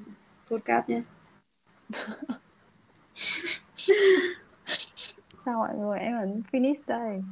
podcast 0.51 0.89
nhé. 0.89 1.03
Chào 5.45 5.59
mọi 5.59 5.77
người 5.79 5.99
em 5.99 6.19
ấn 6.19 6.43
finish 6.53 6.85
đây 6.89 7.23